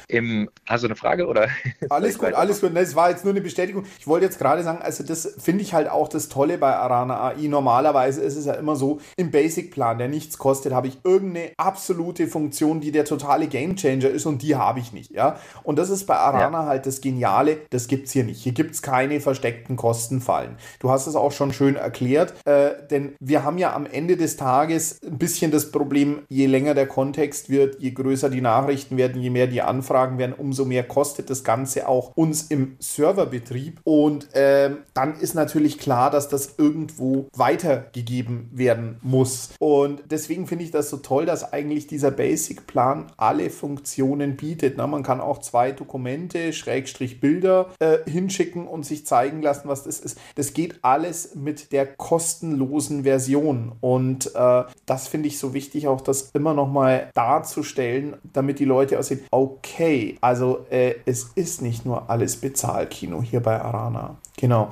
Im, 0.08 0.50
hast 0.66 0.82
du 0.82 0.88
eine 0.88 0.96
Frage 0.96 1.26
oder? 1.26 1.48
Alles 1.90 2.18
gut, 2.18 2.34
alles 2.34 2.60
gut. 2.60 2.74
Das 2.74 2.94
war 2.94 3.10
jetzt 3.10 3.24
nur 3.24 3.32
eine 3.32 3.40
Bestätigung. 3.40 3.84
Ich 3.98 4.06
wollte 4.06 4.26
jetzt 4.26 4.38
gerade 4.38 4.62
sagen, 4.62 4.80
also 4.82 5.04
das 5.04 5.36
finde 5.38 5.62
ich 5.62 5.74
halt 5.74 5.88
auch 5.88 6.08
das 6.08 6.28
Tolle 6.28 6.58
bei 6.58 6.74
Arana 6.74 7.28
AI. 7.28 7.48
Normalerweise 7.48 8.20
ist 8.20 8.36
es 8.36 8.46
ja 8.46 8.54
immer 8.54 8.76
so, 8.76 9.00
im 9.16 9.30
Basic-Plan, 9.30 9.98
der 9.98 10.08
nichts 10.08 10.38
kostet, 10.38 10.72
habe 10.72 10.88
ich 10.88 10.98
irgendeine 11.34 11.52
absolute 11.56 12.26
Funktion, 12.26 12.80
die 12.80 12.92
der 12.92 13.04
totale 13.04 13.46
Gamechanger 13.46 14.08
ist 14.08 14.26
und 14.26 14.42
die 14.42 14.56
habe 14.56 14.80
ich 14.80 14.92
nicht. 14.92 15.10
Ja? 15.12 15.38
Und 15.62 15.78
das 15.78 15.90
ist 15.90 16.06
bei 16.06 16.16
Arana 16.16 16.62
ja. 16.62 16.66
halt 16.66 16.86
das 16.86 17.00
Geniale, 17.00 17.58
das 17.70 17.86
gibt 17.86 18.06
es 18.06 18.12
hier 18.12 18.24
nicht. 18.24 18.42
Hier 18.42 18.52
gibt 18.52 18.74
es 18.74 18.82
keine 18.82 19.20
versteckten 19.20 19.76
Kostenfallen. 19.76 20.56
Du 20.78 20.90
hast 20.90 21.06
es 21.06 21.16
auch 21.16 21.32
schon 21.32 21.52
schön 21.52 21.76
erklärt, 21.76 22.34
äh, 22.46 22.70
denn 22.90 23.14
wir 23.20 23.44
haben 23.44 23.58
ja 23.58 23.74
am 23.74 23.86
Ende 23.86 24.16
des 24.16 24.36
Tages 24.36 25.00
ein 25.02 25.18
bisschen 25.18 25.50
das 25.50 25.70
Problem, 25.70 26.22
je 26.28 26.46
länger 26.46 26.74
der 26.74 26.86
Kontext 26.86 27.48
wird, 27.48 27.80
je 27.80 27.92
größer 27.92 28.28
die 28.28 28.40
Nachrichten 28.40 28.96
werden, 28.96 29.22
je 29.22 29.30
mehr 29.30 29.46
die 29.46 29.62
Anfragen 29.62 30.18
werden, 30.18 30.34
um 30.36 30.50
umso 30.50 30.64
mehr 30.64 30.82
kostet 30.82 31.30
das 31.30 31.44
Ganze 31.44 31.86
auch 31.86 32.10
uns 32.16 32.42
im 32.42 32.74
Serverbetrieb. 32.80 33.80
Und 33.84 34.28
ähm, 34.34 34.78
dann 34.94 35.14
ist 35.14 35.34
natürlich 35.34 35.78
klar, 35.78 36.10
dass 36.10 36.28
das 36.28 36.56
irgendwo 36.58 37.28
weitergegeben 37.36 38.50
werden 38.52 38.98
muss. 39.00 39.50
Und 39.60 40.02
deswegen 40.10 40.48
finde 40.48 40.64
ich 40.64 40.72
das 40.72 40.90
so 40.90 40.96
toll, 40.96 41.19
dass 41.26 41.52
eigentlich 41.52 41.86
dieser 41.86 42.10
Basic-Plan 42.10 43.12
alle 43.16 43.50
Funktionen 43.50 44.36
bietet. 44.36 44.74
Na, 44.76 44.86
man 44.86 45.02
kann 45.02 45.20
auch 45.20 45.38
zwei 45.38 45.72
Dokumente, 45.72 46.52
Schrägstrich 46.52 47.20
Bilder 47.20 47.70
äh, 47.78 47.98
hinschicken 48.08 48.66
und 48.66 48.84
sich 48.84 49.06
zeigen 49.06 49.42
lassen, 49.42 49.68
was 49.68 49.84
das 49.84 50.00
ist. 50.00 50.18
Das 50.34 50.52
geht 50.52 50.78
alles 50.82 51.34
mit 51.34 51.72
der 51.72 51.86
kostenlosen 51.86 53.04
Version. 53.04 53.72
Und 53.80 54.34
äh, 54.34 54.64
das 54.86 55.08
finde 55.08 55.28
ich 55.28 55.38
so 55.38 55.54
wichtig, 55.54 55.88
auch 55.88 56.00
das 56.00 56.30
immer 56.32 56.54
noch 56.54 56.70
mal 56.70 57.10
darzustellen, 57.14 58.16
damit 58.32 58.58
die 58.58 58.64
Leute 58.64 58.98
aussehen, 58.98 59.20
okay, 59.30 60.16
also 60.20 60.66
äh, 60.70 60.94
es 61.06 61.30
ist 61.34 61.62
nicht 61.62 61.84
nur 61.84 62.10
alles 62.10 62.36
Bezahlkino 62.36 63.22
hier 63.22 63.40
bei 63.40 63.60
Arana. 63.60 64.16
Genau. 64.36 64.70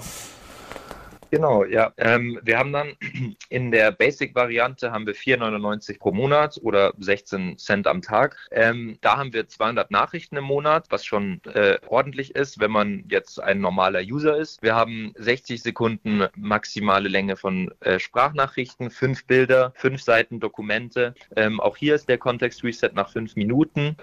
Genau, 1.31 1.65
ja. 1.65 1.93
Ähm, 1.99 2.41
wir 2.43 2.59
haben 2.59 2.73
dann 2.73 2.97
in 3.51 3.71
der 3.71 3.93
Basic-Variante 3.93 4.91
haben 4.91 5.07
wir 5.07 5.15
4,99 5.15 5.99
pro 5.99 6.13
Monat 6.13 6.59
oder 6.63 6.95
16 6.99 7.59
Cent 7.59 7.87
am 7.87 8.01
Tag. 8.01 8.37
Ähm, 8.51 8.97
da 9.03 9.19
haben 9.19 9.33
wir 9.35 9.47
200 9.47 9.91
Nachrichten 9.91 10.37
im 10.37 10.45
Monat, 10.45 10.87
was 10.89 11.05
schon 11.05 11.43
äh, 11.53 11.79
ordentlich 11.87 12.35
ist, 12.35 12.61
wenn 12.61 12.71
man 12.71 13.05
jetzt 13.09 13.43
ein 13.43 13.61
normaler 13.61 14.01
User 14.01 14.39
ist. 14.39 14.63
Wir 14.63 14.75
haben 14.75 15.13
60 15.17 15.63
Sekunden 15.63 16.27
maximale 16.35 17.09
Länge 17.09 17.37
von 17.37 17.71
äh, 17.81 17.99
Sprachnachrichten, 17.99 18.91
fünf 18.91 19.27
Bilder, 19.27 19.73
fünf 19.77 20.03
Seiten 20.03 20.41
Dokumente. 20.41 21.15
Ähm, 21.37 21.61
auch 21.61 21.77
hier 21.77 21.95
ist 21.95 22.09
der 22.09 22.19
Kontext 22.19 22.65
Reset 22.65 22.91
nach 22.95 23.11
fünf 23.11 23.37
Minuten. 23.37 23.97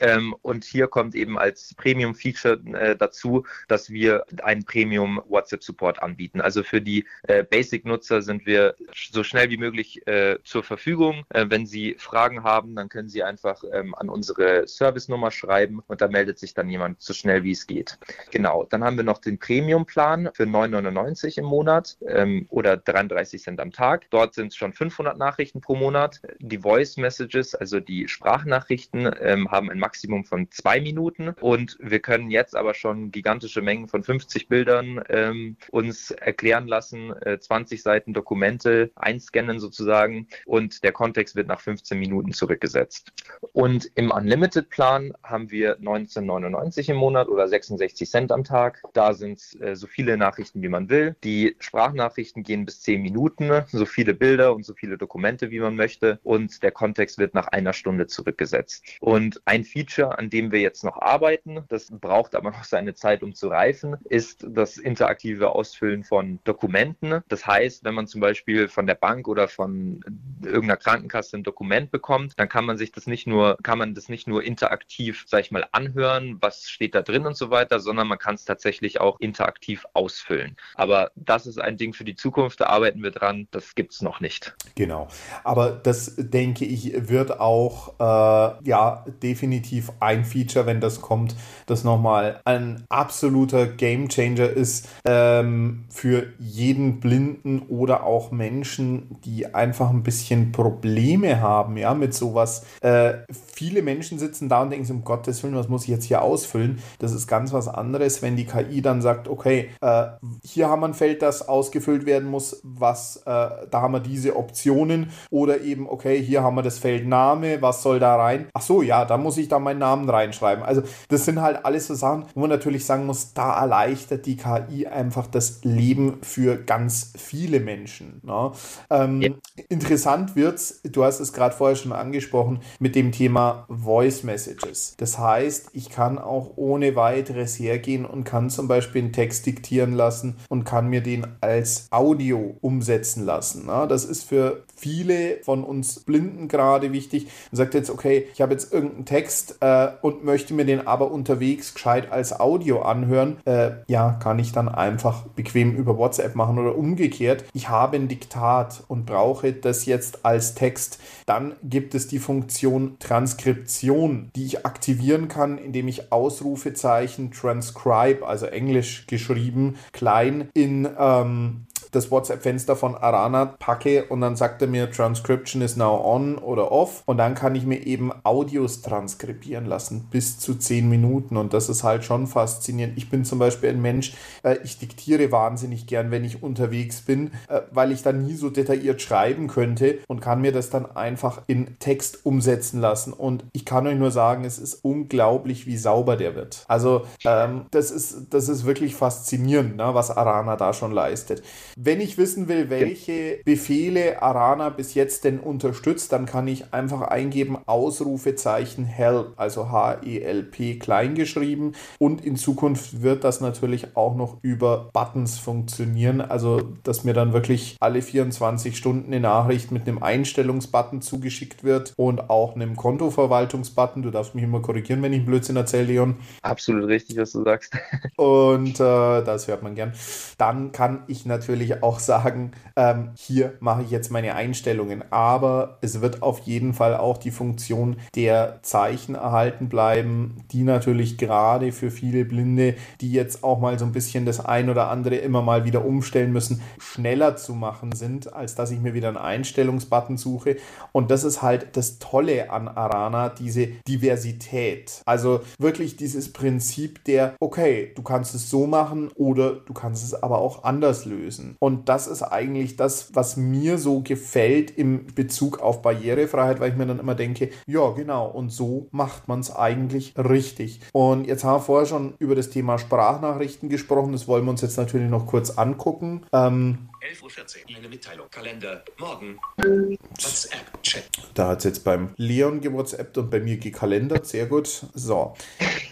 Ähm, 0.00 0.34
und 0.42 0.64
hier 0.64 0.86
kommt 0.86 1.14
eben 1.14 1.38
als 1.38 1.74
Premium-Feature 1.74 2.60
äh, 2.74 2.96
dazu, 2.96 3.44
dass 3.68 3.90
wir 3.90 4.24
einen 4.42 4.64
Premium 4.64 5.22
WhatsApp-Support 5.28 6.02
anbieten. 6.02 6.40
Also 6.40 6.62
für 6.62 6.80
die 6.80 7.04
äh, 7.24 7.42
Basic-Nutzer 7.42 8.22
sind 8.22 8.46
wir 8.46 8.74
so 9.10 9.22
schnell 9.22 9.50
wie 9.50 9.56
möglich 9.56 10.06
äh, 10.06 10.38
zur 10.44 10.62
Verfügung. 10.62 11.24
Äh, 11.30 11.46
wenn 11.48 11.66
Sie 11.66 11.96
Fragen 11.98 12.42
haben, 12.42 12.74
dann 12.74 12.88
können 12.88 13.08
Sie 13.08 13.22
einfach 13.22 13.62
ähm, 13.72 13.94
an 13.94 14.08
unsere 14.08 14.66
Service-Nummer 14.66 15.30
schreiben 15.30 15.82
und 15.86 16.00
da 16.00 16.08
meldet 16.08 16.38
sich 16.38 16.54
dann 16.54 16.68
jemand 16.68 17.00
so 17.00 17.12
schnell 17.12 17.44
wie 17.44 17.52
es 17.52 17.66
geht. 17.66 17.98
Genau, 18.30 18.64
dann 18.64 18.84
haben 18.84 18.96
wir 18.96 19.04
noch 19.04 19.18
den 19.18 19.38
Premium-Plan 19.38 20.30
für 20.34 20.44
9,99 20.44 21.38
im 21.38 21.44
Monat 21.44 21.96
ähm, 22.06 22.46
oder 22.50 22.76
33 22.76 23.42
Cent 23.42 23.60
am 23.60 23.72
Tag. 23.72 24.10
Dort 24.10 24.34
sind 24.34 24.48
es 24.48 24.56
schon 24.56 24.72
500 24.72 25.18
Nachrichten 25.18 25.60
pro 25.60 25.74
Monat. 25.74 26.20
Die 26.38 26.58
Voice-Messages, 26.58 27.54
also 27.54 27.80
die 27.80 28.08
Sprachnachrichten, 28.08 29.10
ähm, 29.20 29.50
haben 29.50 29.70
ein 29.74 29.80
Maximum 29.80 30.24
von 30.24 30.50
zwei 30.50 30.80
Minuten 30.80 31.30
und 31.40 31.76
wir 31.80 32.00
können 32.00 32.30
jetzt 32.30 32.56
aber 32.56 32.74
schon 32.74 33.10
gigantische 33.10 33.60
Mengen 33.60 33.88
von 33.88 34.02
50 34.02 34.48
Bildern 34.48 35.02
ähm, 35.08 35.56
uns 35.70 36.10
erklären 36.10 36.66
lassen, 36.66 37.12
äh, 37.22 37.38
20 37.38 37.82
Seiten 37.82 38.14
Dokumente 38.14 38.90
einscannen 38.94 39.58
sozusagen 39.60 40.28
und 40.46 40.82
der 40.82 40.92
Kontext 40.92 41.36
wird 41.36 41.48
nach 41.48 41.60
15 41.60 41.98
Minuten 41.98 42.32
zurückgesetzt. 42.32 43.12
Und 43.52 43.90
im 43.94 44.10
Unlimited-Plan 44.10 45.12
haben 45.22 45.50
wir 45.50 45.78
19,99 45.80 46.90
im 46.90 46.96
Monat 46.96 47.28
oder 47.28 47.48
66 47.48 48.08
Cent 48.08 48.32
am 48.32 48.44
Tag. 48.44 48.82
Da 48.92 49.14
sind 49.14 49.40
äh, 49.60 49.74
so 49.76 49.86
viele 49.86 50.16
Nachrichten, 50.16 50.62
wie 50.62 50.68
man 50.68 50.88
will. 50.88 51.16
Die 51.24 51.56
Sprachnachrichten 51.58 52.42
gehen 52.42 52.64
bis 52.64 52.82
10 52.82 53.02
Minuten, 53.02 53.50
so 53.68 53.86
viele 53.86 54.14
Bilder 54.14 54.54
und 54.54 54.64
so 54.64 54.74
viele 54.74 54.98
Dokumente, 54.98 55.50
wie 55.50 55.60
man 55.60 55.74
möchte. 55.74 56.18
Und 56.22 56.62
der 56.62 56.70
Kontext 56.70 57.18
wird 57.18 57.34
nach 57.34 57.48
einer 57.48 57.72
Stunde 57.72 58.06
zurückgesetzt. 58.06 58.84
Und 59.00 59.42
ein 59.44 59.63
Feature, 59.64 60.18
an 60.18 60.30
dem 60.30 60.52
wir 60.52 60.60
jetzt 60.60 60.84
noch 60.84 61.00
arbeiten, 61.00 61.64
das 61.68 61.90
braucht 61.90 62.34
aber 62.34 62.50
noch 62.50 62.64
seine 62.64 62.94
Zeit, 62.94 63.22
um 63.22 63.34
zu 63.34 63.48
reifen, 63.48 63.96
ist 64.08 64.46
das 64.48 64.76
interaktive 64.76 65.54
Ausfüllen 65.54 66.04
von 66.04 66.38
Dokumenten. 66.44 67.22
Das 67.28 67.46
heißt, 67.46 67.84
wenn 67.84 67.94
man 67.94 68.06
zum 68.06 68.20
Beispiel 68.20 68.68
von 68.68 68.86
der 68.86 68.94
Bank 68.94 69.28
oder 69.28 69.48
von 69.48 70.00
irgendeiner 70.42 70.76
Krankenkasse 70.76 71.36
ein 71.36 71.42
Dokument 71.42 71.90
bekommt, 71.90 72.34
dann 72.36 72.48
kann 72.48 72.64
man 72.64 72.76
sich 72.76 72.92
das 72.92 73.06
nicht 73.06 73.26
nur, 73.26 73.56
kann 73.62 73.78
man 73.78 73.94
das 73.94 74.08
nicht 74.08 74.28
nur 74.28 74.42
interaktiv, 74.42 75.24
sag 75.26 75.40
ich 75.40 75.50
mal, 75.50 75.66
anhören, 75.72 76.36
was 76.40 76.68
steht 76.68 76.94
da 76.94 77.02
drin 77.02 77.26
und 77.26 77.36
so 77.36 77.50
weiter, 77.50 77.80
sondern 77.80 78.08
man 78.08 78.18
kann 78.18 78.34
es 78.34 78.44
tatsächlich 78.44 79.00
auch 79.00 79.20
interaktiv 79.20 79.84
ausfüllen. 79.92 80.56
Aber 80.74 81.10
das 81.16 81.46
ist 81.46 81.60
ein 81.60 81.76
Ding 81.76 81.94
für 81.94 82.04
die 82.04 82.16
Zukunft, 82.16 82.60
da 82.60 82.66
arbeiten 82.66 83.02
wir 83.02 83.10
dran, 83.10 83.48
das 83.50 83.74
gibt 83.74 83.92
es 83.92 84.02
noch 84.02 84.20
nicht. 84.20 84.54
Genau. 84.74 85.08
Aber 85.42 85.70
das 85.70 86.14
denke 86.16 86.64
ich, 86.64 86.92
wird 87.08 87.40
auch 87.40 87.94
äh, 87.98 88.68
ja 88.68 89.04
definitiv 89.22 89.53
definitiv 89.54 89.92
ein 90.00 90.24
Feature, 90.24 90.66
wenn 90.66 90.80
das 90.80 91.00
kommt, 91.00 91.36
das 91.66 91.84
nochmal 91.84 92.40
ein 92.44 92.84
absoluter 92.88 93.66
Game 93.66 94.08
Changer 94.08 94.50
ist 94.50 94.88
ähm, 95.06 95.84
für 95.88 96.26
jeden 96.38 97.00
Blinden 97.00 97.62
oder 97.68 98.04
auch 98.04 98.32
Menschen, 98.32 99.16
die 99.24 99.54
einfach 99.54 99.90
ein 99.90 100.02
bisschen 100.02 100.52
Probleme 100.52 101.40
haben, 101.40 101.76
ja, 101.76 101.94
mit 101.94 102.14
sowas. 102.14 102.64
Äh, 102.80 103.14
viele 103.30 103.82
Menschen 103.82 104.18
sitzen 104.18 104.48
da 104.48 104.62
und 104.62 104.70
denken 104.70 104.84
sich, 104.84 104.94
um 104.94 105.04
Gottes 105.04 105.42
Willen, 105.42 105.54
was 105.54 105.68
muss 105.68 105.84
ich 105.84 105.88
jetzt 105.88 106.04
hier 106.04 106.22
ausfüllen? 106.22 106.80
Das 106.98 107.12
ist 107.12 107.26
ganz 107.26 107.52
was 107.52 107.68
anderes, 107.68 108.22
wenn 108.22 108.36
die 108.36 108.46
KI 108.46 108.82
dann 108.82 109.02
sagt, 109.02 109.28
okay, 109.28 109.70
äh, 109.80 110.06
hier 110.42 110.68
haben 110.68 110.80
wir 110.80 110.88
ein 110.88 110.94
Feld, 110.94 111.22
das 111.22 111.48
ausgefüllt 111.48 112.06
werden 112.06 112.28
muss, 112.28 112.60
was, 112.64 113.18
äh, 113.18 113.30
da 113.70 113.80
haben 113.80 113.92
wir 113.92 114.00
diese 114.00 114.36
Optionen 114.36 115.10
oder 115.30 115.60
eben, 115.60 115.88
okay, 115.88 116.20
hier 116.22 116.42
haben 116.42 116.56
wir 116.56 116.62
das 116.62 116.78
Feld 116.78 117.06
Name, 117.06 117.62
was 117.62 117.82
soll 117.82 117.98
da 118.00 118.16
rein? 118.16 118.46
Ach 118.52 118.62
so, 118.62 118.82
ja, 118.82 119.04
da 119.04 119.16
muss 119.16 119.38
ich 119.38 119.43
da 119.48 119.58
meinen 119.58 119.78
Namen 119.78 120.08
reinschreiben. 120.08 120.64
Also 120.64 120.82
das 121.08 121.24
sind 121.24 121.40
halt 121.40 121.64
alles 121.64 121.86
so 121.86 121.94
Sachen, 121.94 122.26
wo 122.34 122.40
man 122.40 122.50
natürlich 122.50 122.84
sagen 122.84 123.06
muss, 123.06 123.34
da 123.34 123.60
erleichtert 123.60 124.26
die 124.26 124.36
KI 124.36 124.86
einfach 124.86 125.26
das 125.26 125.60
Leben 125.62 126.18
für 126.22 126.56
ganz 126.56 127.12
viele 127.16 127.60
Menschen. 127.60 128.20
Ne? 128.22 128.52
Ähm, 128.90 129.22
ja. 129.22 129.30
Interessant 129.68 130.36
wird's, 130.36 130.80
du 130.82 131.04
hast 131.04 131.20
es 131.20 131.32
gerade 131.32 131.54
vorher 131.54 131.76
schon 131.76 131.92
angesprochen, 131.92 132.60
mit 132.78 132.94
dem 132.94 133.12
Thema 133.12 133.66
Voice 133.68 134.22
Messages. 134.22 134.94
Das 134.98 135.18
heißt, 135.18 135.70
ich 135.72 135.90
kann 135.90 136.18
auch 136.18 136.52
ohne 136.56 136.96
weiteres 136.96 137.58
hergehen 137.58 138.04
und 138.04 138.24
kann 138.24 138.50
zum 138.50 138.68
Beispiel 138.68 139.02
einen 139.02 139.12
Text 139.12 139.46
diktieren 139.46 139.92
lassen 139.92 140.36
und 140.48 140.64
kann 140.64 140.88
mir 140.88 141.02
den 141.02 141.26
als 141.40 141.88
Audio 141.90 142.56
umsetzen 142.60 143.24
lassen. 143.24 143.66
Ne? 143.66 143.86
Das 143.88 144.04
ist 144.04 144.24
für 144.24 144.64
viele 144.76 145.38
von 145.42 145.64
uns 145.64 146.00
Blinden 146.00 146.48
gerade 146.48 146.92
wichtig. 146.92 147.24
Man 147.50 147.56
sagt 147.56 147.74
jetzt, 147.74 147.90
okay, 147.90 148.28
ich 148.32 148.40
habe 148.40 148.52
jetzt 148.52 148.72
irgendeinen 148.72 149.06
Text 149.06 149.33
äh, 149.60 149.88
und 150.02 150.24
möchte 150.24 150.54
mir 150.54 150.64
den 150.64 150.86
aber 150.86 151.10
unterwegs 151.10 151.74
gescheit 151.74 152.10
als 152.10 152.38
Audio 152.38 152.82
anhören. 152.82 153.38
Äh, 153.44 153.72
ja, 153.86 154.12
kann 154.12 154.38
ich 154.38 154.52
dann 154.52 154.68
einfach 154.68 155.22
bequem 155.28 155.74
über 155.76 155.96
WhatsApp 155.98 156.34
machen 156.34 156.58
oder 156.58 156.76
umgekehrt. 156.76 157.44
Ich 157.52 157.68
habe 157.68 157.96
ein 157.96 158.08
Diktat 158.08 158.82
und 158.88 159.06
brauche 159.06 159.52
das 159.52 159.86
jetzt 159.86 160.24
als 160.24 160.54
Text. 160.54 161.00
Dann 161.26 161.54
gibt 161.62 161.94
es 161.94 162.08
die 162.08 162.18
Funktion 162.18 162.96
Transkription, 162.98 164.30
die 164.36 164.46
ich 164.46 164.66
aktivieren 164.66 165.28
kann, 165.28 165.58
indem 165.58 165.88
ich 165.88 166.12
Ausrufezeichen 166.12 167.30
transcribe, 167.30 168.26
also 168.26 168.46
englisch 168.46 169.06
geschrieben, 169.06 169.76
klein 169.92 170.48
in 170.54 170.88
ähm, 170.98 171.66
das 171.94 172.10
WhatsApp-Fenster 172.10 172.76
von 172.76 172.94
Arana 172.94 173.46
packe 173.46 174.04
und 174.04 174.20
dann 174.20 174.36
sagt 174.36 174.62
er 174.62 174.68
mir, 174.68 174.90
Transcription 174.90 175.62
is 175.62 175.76
now 175.76 176.00
on 176.04 176.38
oder 176.38 176.72
off 176.72 177.02
und 177.06 177.18
dann 177.18 177.34
kann 177.34 177.54
ich 177.54 177.66
mir 177.66 177.86
eben 177.86 178.12
Audios 178.24 178.82
transkribieren 178.82 179.66
lassen, 179.66 180.08
bis 180.10 180.38
zu 180.38 180.54
10 180.54 180.88
Minuten 180.88 181.36
und 181.36 181.52
das 181.52 181.68
ist 181.68 181.84
halt 181.84 182.04
schon 182.04 182.26
faszinierend. 182.26 182.96
Ich 182.96 183.10
bin 183.10 183.24
zum 183.24 183.38
Beispiel 183.38 183.70
ein 183.70 183.82
Mensch, 183.82 184.14
äh, 184.42 184.56
ich 184.64 184.78
diktiere 184.78 185.32
wahnsinnig 185.32 185.86
gern, 185.86 186.10
wenn 186.10 186.24
ich 186.24 186.42
unterwegs 186.42 187.02
bin, 187.02 187.30
äh, 187.48 187.60
weil 187.70 187.92
ich 187.92 188.02
dann 188.02 188.24
nie 188.24 188.34
so 188.34 188.50
detailliert 188.50 189.02
schreiben 189.02 189.48
könnte 189.48 189.98
und 190.08 190.20
kann 190.20 190.40
mir 190.40 190.52
das 190.52 190.70
dann 190.70 190.96
einfach 190.96 191.42
in 191.46 191.78
Text 191.78 192.24
umsetzen 192.26 192.80
lassen 192.80 193.12
und 193.12 193.44
ich 193.52 193.64
kann 193.64 193.86
euch 193.86 193.98
nur 193.98 194.10
sagen, 194.10 194.44
es 194.44 194.58
ist 194.58 194.84
unglaublich, 194.84 195.66
wie 195.66 195.76
sauber 195.76 196.16
der 196.16 196.34
wird. 196.34 196.64
Also 196.68 197.06
ähm, 197.24 197.66
das, 197.70 197.90
ist, 197.90 198.28
das 198.30 198.48
ist 198.48 198.64
wirklich 198.64 198.94
faszinierend, 198.94 199.76
ne, 199.76 199.94
was 199.94 200.10
Arana 200.10 200.56
da 200.56 200.72
schon 200.72 200.92
leistet. 200.92 201.42
Wenn 201.86 202.00
ich 202.00 202.16
wissen 202.16 202.48
will, 202.48 202.70
welche 202.70 203.40
Befehle 203.44 204.22
Arana 204.22 204.70
bis 204.70 204.94
jetzt 204.94 205.24
denn 205.24 205.38
unterstützt, 205.38 206.12
dann 206.12 206.24
kann 206.24 206.48
ich 206.48 206.72
einfach 206.72 207.02
eingeben 207.02 207.58
Ausrufezeichen 207.66 208.86
Help, 208.86 209.34
also 209.36 209.70
H-E-L-P 209.70 210.78
klein 210.78 211.14
geschrieben. 211.14 211.72
Und 211.98 212.24
in 212.24 212.36
Zukunft 212.36 213.02
wird 213.02 213.22
das 213.22 213.42
natürlich 213.42 213.98
auch 213.98 214.16
noch 214.16 214.38
über 214.40 214.88
Buttons 214.94 215.38
funktionieren. 215.38 216.22
Also, 216.22 216.62
dass 216.84 217.04
mir 217.04 217.12
dann 217.12 217.34
wirklich 217.34 217.76
alle 217.80 218.00
24 218.00 218.78
Stunden 218.78 219.12
eine 219.12 219.20
Nachricht 219.20 219.70
mit 219.70 219.86
einem 219.86 220.02
Einstellungsbutton 220.02 221.02
zugeschickt 221.02 221.64
wird 221.64 221.92
und 221.98 222.30
auch 222.30 222.54
einem 222.54 222.76
Kontoverwaltungsbutton. 222.76 224.02
Du 224.02 224.10
darfst 224.10 224.34
mich 224.34 224.44
immer 224.44 224.62
korrigieren, 224.62 225.02
wenn 225.02 225.12
ich 225.12 225.18
einen 225.18 225.26
Blödsinn 225.26 225.56
erzähle, 225.56 225.84
Leon. 225.84 226.16
Absolut 226.40 226.88
richtig, 226.88 227.18
was 227.18 227.32
du 227.32 227.44
sagst. 227.44 227.76
Und 228.16 228.80
äh, 228.80 229.22
das 229.22 229.48
hört 229.48 229.62
man 229.62 229.74
gern. 229.74 229.92
Dann 230.38 230.72
kann 230.72 231.02
ich 231.08 231.26
natürlich 231.26 231.73
auch 231.82 231.98
sagen, 231.98 232.52
ähm, 232.76 233.10
hier 233.16 233.54
mache 233.60 233.82
ich 233.82 233.90
jetzt 233.90 234.10
meine 234.10 234.34
Einstellungen. 234.34 235.04
Aber 235.10 235.78
es 235.80 236.00
wird 236.00 236.22
auf 236.22 236.40
jeden 236.40 236.74
Fall 236.74 236.96
auch 236.96 237.18
die 237.18 237.30
Funktion 237.30 237.96
der 238.14 238.60
Zeichen 238.62 239.14
erhalten 239.14 239.68
bleiben, 239.68 240.44
die 240.50 240.62
natürlich 240.62 241.18
gerade 241.18 241.72
für 241.72 241.90
viele 241.90 242.24
Blinde, 242.24 242.74
die 243.00 243.12
jetzt 243.12 243.44
auch 243.44 243.58
mal 243.60 243.78
so 243.78 243.84
ein 243.84 243.92
bisschen 243.92 244.26
das 244.26 244.44
ein 244.44 244.70
oder 244.70 244.88
andere 244.88 245.16
immer 245.16 245.42
mal 245.42 245.64
wieder 245.64 245.84
umstellen 245.84 246.32
müssen, 246.32 246.60
schneller 246.78 247.36
zu 247.36 247.54
machen 247.54 247.92
sind, 247.92 248.32
als 248.32 248.54
dass 248.54 248.70
ich 248.70 248.80
mir 248.80 248.94
wieder 248.94 249.08
einen 249.08 249.16
Einstellungsbutton 249.16 250.16
suche. 250.16 250.56
Und 250.92 251.10
das 251.10 251.24
ist 251.24 251.42
halt 251.42 251.76
das 251.76 251.98
Tolle 251.98 252.50
an 252.50 252.68
Arana, 252.68 253.28
diese 253.28 253.66
Diversität. 253.88 255.02
Also 255.06 255.40
wirklich 255.58 255.96
dieses 255.96 256.32
Prinzip 256.32 257.04
der, 257.04 257.34
okay, 257.40 257.92
du 257.94 258.02
kannst 258.02 258.34
es 258.34 258.50
so 258.50 258.66
machen 258.66 259.10
oder 259.14 259.52
du 259.54 259.72
kannst 259.72 260.04
es 260.04 260.14
aber 260.22 260.38
auch 260.38 260.64
anders 260.64 261.04
lösen. 261.04 261.56
Und 261.64 261.88
das 261.88 262.08
ist 262.08 262.22
eigentlich 262.22 262.76
das, 262.76 263.14
was 263.14 263.38
mir 263.38 263.78
so 263.78 264.02
gefällt 264.02 264.70
im 264.76 265.06
Bezug 265.14 265.60
auf 265.60 265.80
Barrierefreiheit, 265.80 266.60
weil 266.60 266.72
ich 266.72 266.76
mir 266.76 266.84
dann 266.84 267.00
immer 267.00 267.14
denke, 267.14 267.48
ja, 267.66 267.88
genau, 267.92 268.26
und 268.26 268.50
so 268.50 268.86
macht 268.90 269.28
man 269.28 269.40
es 269.40 269.50
eigentlich 269.50 270.12
richtig. 270.18 270.80
Und 270.92 271.26
jetzt 271.26 271.42
haben 271.42 271.54
wir 271.54 271.64
vorher 271.64 271.86
schon 271.86 272.16
über 272.18 272.34
das 272.34 272.50
Thema 272.50 272.76
Sprachnachrichten 272.76 273.70
gesprochen. 273.70 274.12
Das 274.12 274.28
wollen 274.28 274.44
wir 274.44 274.50
uns 274.50 274.60
jetzt 274.60 274.76
natürlich 274.76 275.08
noch 275.08 275.24
kurz 275.24 275.52
angucken. 275.56 276.26
Ähm, 276.34 276.90
11.14 277.00 277.22
Uhr, 277.22 277.78
eine 277.78 277.88
Mitteilung. 277.88 278.26
Kalender, 278.30 278.84
morgen. 278.98 279.38
WhatsApp, 279.56 280.82
Chat. 280.82 281.04
Da 281.32 281.48
hat 281.48 281.58
es 281.60 281.64
jetzt 281.64 281.84
beim 281.84 282.10
Leon 282.18 282.60
gewhatsappt 282.60 283.16
und 283.16 283.30
bei 283.30 283.40
mir 283.40 283.56
gekalendert. 283.56 284.26
Sehr 284.26 284.44
gut. 284.44 284.68
So. 284.92 285.32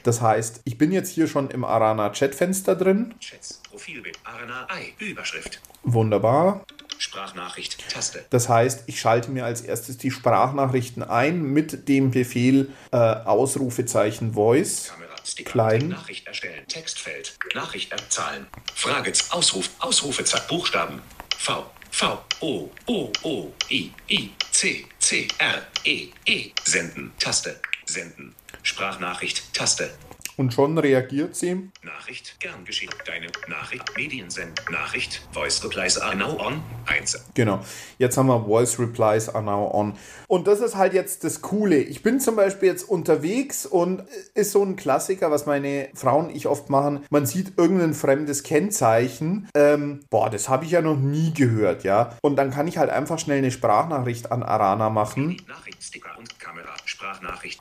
Das 0.03 0.21
heißt, 0.21 0.61
ich 0.65 0.77
bin 0.77 0.93
jetzt 0.93 1.09
hier 1.09 1.29
schon 1.29 1.49
im 1.51 1.65
Arana 1.65 2.11
Chatfenster 2.11 2.77
drin. 2.77 3.15
Chats, 3.21 3.62
Profilbild, 3.73 4.19
Arana 4.25 4.67
Ei, 4.69 4.93
Überschrift. 4.99 5.59
Wunderbar. 5.83 6.67
Sprachnachricht, 6.99 7.79
Taste. 7.89 8.23
Das 8.29 8.51
heißt, 8.51 8.85
ich 8.87 9.01
schalte 9.01 9.31
mir 9.31 9.47
als 9.47 9.63
erstes 9.63 9.97
die 9.97 10.11
Sprachnachrichten 10.11 11.03
ein 11.03 11.43
mit 11.43 11.89
dem 11.89 12.11
Befehl 12.11 12.71
äh, 12.93 12.97
Ausrufezeichen 12.99 14.35
Voice. 14.35 14.89
Kamera. 14.93 15.15
Sticker, 15.25 15.51
klein. 15.51 15.89
Nachricht 15.89 16.27
erstellen. 16.27 16.69
Textfeld. 16.69 17.39
Nachricht 17.55 17.95
Zahlen. 18.11 18.47
Frage. 18.75 19.11
Ausruf. 19.31 19.71
Ausrufezeichen. 19.79 20.47
Buchstaben. 20.49 21.01
V. 21.39 21.65
V. 21.91 22.25
O. 22.41 22.71
O. 22.85 23.11
O. 23.23 23.53
I. 23.71 23.91
I. 24.11 24.31
C. 24.51 24.85
C. 24.99 25.29
R. 25.39 25.63
E. 25.85 26.09
E. 26.27 26.51
Senden. 26.65 27.13
Taste. 27.19 27.59
Senden. 27.87 28.35
Sprachnachricht. 28.63 29.55
Taste. 29.55 29.95
Und 30.37 30.55
schon 30.55 30.79
reagiert 30.79 31.37
sie. 31.37 31.71
Nachricht, 31.83 32.41
gern 32.41 32.65
geschehen. 32.65 32.91
Deine 33.07 33.27
Nachricht, 33.49 33.85
Mediensend, 33.97 34.63
Nachricht, 34.71 35.23
Voice 35.33 35.63
Replies 35.65 35.99
are 35.99 36.17
now 36.17 36.39
on. 36.41 36.63
1. 36.87 37.27
Genau. 37.35 37.61
Jetzt 37.99 38.17
haben 38.17 38.27
wir 38.27 38.45
Voice 38.45 38.79
Replies 38.79 39.29
are 39.29 39.45
now 39.45 39.71
on. 39.73 39.95
Und 40.29 40.47
das 40.47 40.61
ist 40.61 40.77
halt 40.77 40.95
jetzt 40.95 41.25
das 41.25 41.43
Coole. 41.43 41.77
Ich 41.77 42.03
bin 42.03 42.21
zum 42.21 42.37
Beispiel 42.37 42.69
jetzt 42.69 42.85
unterwegs 42.85 43.67
und 43.67 44.05
ist 44.35 44.53
so 44.53 44.63
ein 44.65 44.77
Klassiker, 44.77 45.31
was 45.31 45.47
meine 45.47 45.89
Frauen 45.95 46.23
und 46.23 46.37
ich 46.37 46.47
oft 46.47 46.71
machen. 46.71 47.05
Man 47.11 47.27
sieht 47.27 47.59
irgendein 47.59 47.95
fremdes 47.95 48.43
Kennzeichen. 48.43 49.49
Ähm, 49.55 50.01
boah, 50.11 50.31
das 50.31 50.49
habe 50.49 50.65
ich 50.65 50.71
ja 50.71 50.81
noch 50.83 50.97
nie 50.97 51.33
gehört, 51.35 51.85
ja. 51.85 52.17
Und 52.23 52.37
dann 52.37 52.51
kann 52.51 52.67
ich 52.67 52.79
halt 52.79 52.91
einfach 52.91 53.19
schnell 53.19 53.39
eine 53.39 53.51
Sprachnachricht 53.51 54.33
an 54.33 54.43
Arana 54.43 54.91
machen. 54.91 55.37
Nachricht, 55.47 55.83
Sticker 55.83 56.17
und 56.19 56.39
Kamera, 56.39 56.75
Sprachnachricht. 56.85 57.61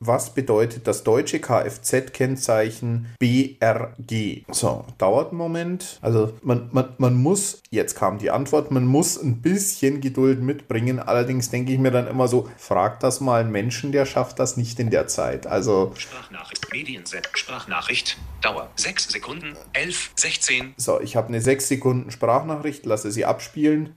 Was 0.00 0.34
bedeutet 0.34 0.86
das 0.86 1.04
deutsche 1.04 1.40
Kfz-Kennzeichen 1.40 3.06
BRG? 3.18 4.44
So, 4.50 4.84
dauert 4.98 5.30
einen 5.30 5.38
Moment. 5.38 5.98
Also 6.02 6.34
man, 6.42 6.68
man, 6.72 6.94
man 6.98 7.14
muss, 7.14 7.62
jetzt 7.70 7.94
kam 7.94 8.18
die 8.18 8.30
Antwort, 8.30 8.70
man 8.70 8.86
muss 8.86 9.20
ein 9.20 9.40
bisschen 9.42 10.00
Geduld 10.00 10.40
mitbringen. 10.42 11.00
Allerdings 11.00 11.50
denke 11.50 11.72
ich 11.72 11.78
mir 11.78 11.90
dann 11.90 12.06
immer 12.06 12.28
so, 12.28 12.48
frag 12.58 13.00
das 13.00 13.20
mal 13.20 13.40
einen 13.40 13.52
Menschen, 13.52 13.92
der 13.92 14.06
schafft 14.06 14.38
das 14.38 14.56
nicht 14.56 14.78
in 14.80 14.90
der 14.90 15.06
Zeit. 15.06 15.46
Also 15.46 15.92
Sprachnachricht, 15.96 16.72
Medienset, 16.72 17.28
Sprachnachricht, 17.34 18.18
Dauer 18.42 18.70
6 18.76 19.08
Sekunden, 19.08 19.56
11, 19.72 20.10
16. 20.14 20.74
So, 20.76 21.00
ich 21.00 21.16
habe 21.16 21.28
eine 21.28 21.40
6 21.40 21.68
Sekunden 21.68 22.10
Sprachnachricht, 22.10 22.86
lasse 22.86 23.10
sie 23.10 23.24
abspielen. 23.24 23.94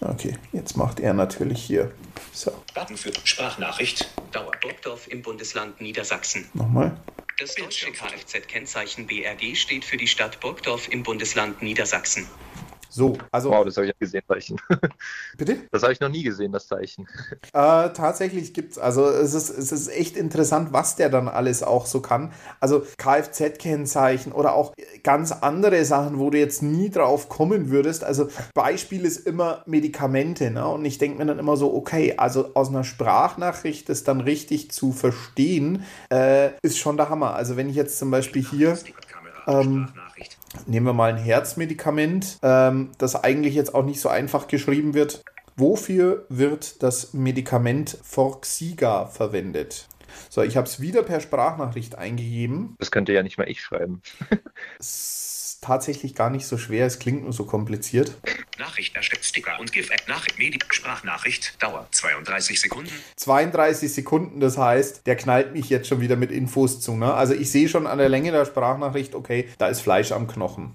Okay, 0.00 0.36
jetzt 0.52 0.76
macht 0.76 1.00
er 1.00 1.14
natürlich 1.14 1.62
hier. 1.62 1.92
So. 2.32 2.52
Button 2.74 2.96
für 2.96 3.12
Sprachnachricht. 3.24 4.10
Dauer. 4.32 4.52
Burgdorf 4.60 5.08
im 5.08 5.22
Bundesland 5.22 5.80
Niedersachsen. 5.80 6.48
Nochmal. 6.54 6.96
Das 7.38 7.54
deutsche 7.54 7.92
Kfz-Kennzeichen 7.92 9.06
BRG 9.06 9.54
steht 9.56 9.84
für 9.84 9.96
die 9.96 10.06
Stadt 10.06 10.40
Burgdorf 10.40 10.88
im 10.88 11.02
Bundesland 11.02 11.60
Niedersachsen. 11.62 12.26
So, 12.96 13.18
also. 13.30 13.50
Wow, 13.50 13.66
das 13.66 13.76
habe 13.76 13.86
ich 13.86 13.92
ja 13.92 13.96
gesehen, 13.98 14.22
Zeichen. 14.26 14.58
Bitte? 15.36 15.58
Das 15.70 15.82
habe 15.82 15.92
ich 15.92 16.00
noch 16.00 16.08
nie 16.08 16.22
gesehen, 16.22 16.52
das 16.52 16.66
Zeichen. 16.66 17.06
Äh, 17.52 17.90
tatsächlich 17.90 18.54
gibt 18.54 18.72
es, 18.72 18.78
also 18.78 19.08
es 19.08 19.32
ist, 19.32 19.50
es 19.50 19.72
ist 19.72 19.88
echt 19.88 20.16
interessant, 20.16 20.72
was 20.72 20.96
der 20.96 21.08
dann 21.08 21.28
alles 21.28 21.62
auch 21.62 21.86
so 21.86 22.00
kann. 22.00 22.32
Also 22.60 22.82
Kfz-Kennzeichen 22.98 24.32
oder 24.32 24.54
auch 24.54 24.74
ganz 25.02 25.32
andere 25.32 25.84
Sachen, 25.84 26.18
wo 26.18 26.30
du 26.30 26.38
jetzt 26.38 26.62
nie 26.62 26.90
drauf 26.90 27.28
kommen 27.28 27.70
würdest. 27.70 28.04
Also 28.04 28.28
Beispiel 28.52 29.04
ist 29.04 29.26
immer 29.26 29.62
Medikamente, 29.66 30.50
ne? 30.50 30.66
Und 30.68 30.84
ich 30.84 30.98
denke 30.98 31.18
mir 31.18 31.26
dann 31.26 31.38
immer 31.38 31.56
so, 31.56 31.72
okay, 31.74 32.14
also 32.16 32.54
aus 32.54 32.68
einer 32.68 32.84
Sprachnachricht 32.84 33.88
das 33.88 34.04
dann 34.04 34.20
richtig 34.20 34.70
zu 34.70 34.92
verstehen, 34.92 35.84
äh, 36.10 36.50
ist 36.62 36.78
schon 36.78 36.96
der 36.96 37.08
Hammer. 37.08 37.34
Also 37.34 37.56
wenn 37.56 37.68
ich 37.68 37.76
jetzt 37.76 37.98
zum 37.98 38.10
Beispiel 38.10 38.44
hier. 38.44 38.78
Ähm, 39.46 39.88
Nehmen 40.66 40.86
wir 40.86 40.92
mal 40.92 41.12
ein 41.12 41.18
Herzmedikament, 41.18 42.38
ähm, 42.42 42.90
das 42.98 43.16
eigentlich 43.16 43.54
jetzt 43.54 43.74
auch 43.74 43.84
nicht 43.84 44.00
so 44.00 44.08
einfach 44.08 44.48
geschrieben 44.48 44.94
wird. 44.94 45.24
Wofür 45.56 46.26
wird 46.28 46.82
das 46.82 47.14
Medikament 47.14 47.98
Forxiga 48.02 49.06
verwendet? 49.06 49.88
So, 50.28 50.42
ich 50.42 50.56
habe 50.56 50.66
es 50.66 50.80
wieder 50.80 51.02
per 51.02 51.20
Sprachnachricht 51.20 51.96
eingegeben. 51.96 52.76
Das 52.78 52.90
könnte 52.90 53.12
ja 53.12 53.22
nicht 53.22 53.38
mal 53.38 53.48
ich 53.48 53.60
schreiben. 53.60 54.02
tatsächlich 55.66 56.14
gar 56.14 56.30
nicht 56.30 56.46
so 56.46 56.58
schwer, 56.58 56.86
es 56.86 56.98
klingt 56.98 57.24
nur 57.24 57.32
so 57.32 57.44
kompliziert. 57.44 58.16
Nachricht 58.58 58.94
erstellt 58.96 59.24
Sticker 59.24 59.58
und 59.58 59.72
GIF-App 59.72 60.08
Nachricht 60.08 60.38
Medi 60.38 60.58
Sprachnachricht 60.70 61.62
Dauer 61.62 61.86
32 61.90 62.60
Sekunden. 62.60 62.90
32 63.16 63.92
Sekunden, 63.92 64.40
das 64.40 64.56
heißt, 64.56 65.06
der 65.06 65.16
knallt 65.16 65.52
mich 65.52 65.68
jetzt 65.68 65.88
schon 65.88 66.00
wieder 66.00 66.16
mit 66.16 66.30
Infos 66.30 66.80
zu. 66.80 66.96
Ne? 66.96 67.12
Also 67.12 67.34
ich 67.34 67.50
sehe 67.50 67.68
schon 67.68 67.86
an 67.86 67.98
der 67.98 68.08
Länge 68.08 68.32
der 68.32 68.44
Sprachnachricht, 68.44 69.14
okay, 69.14 69.48
da 69.58 69.68
ist 69.68 69.80
Fleisch 69.80 70.12
am 70.12 70.28
Knochen. 70.28 70.74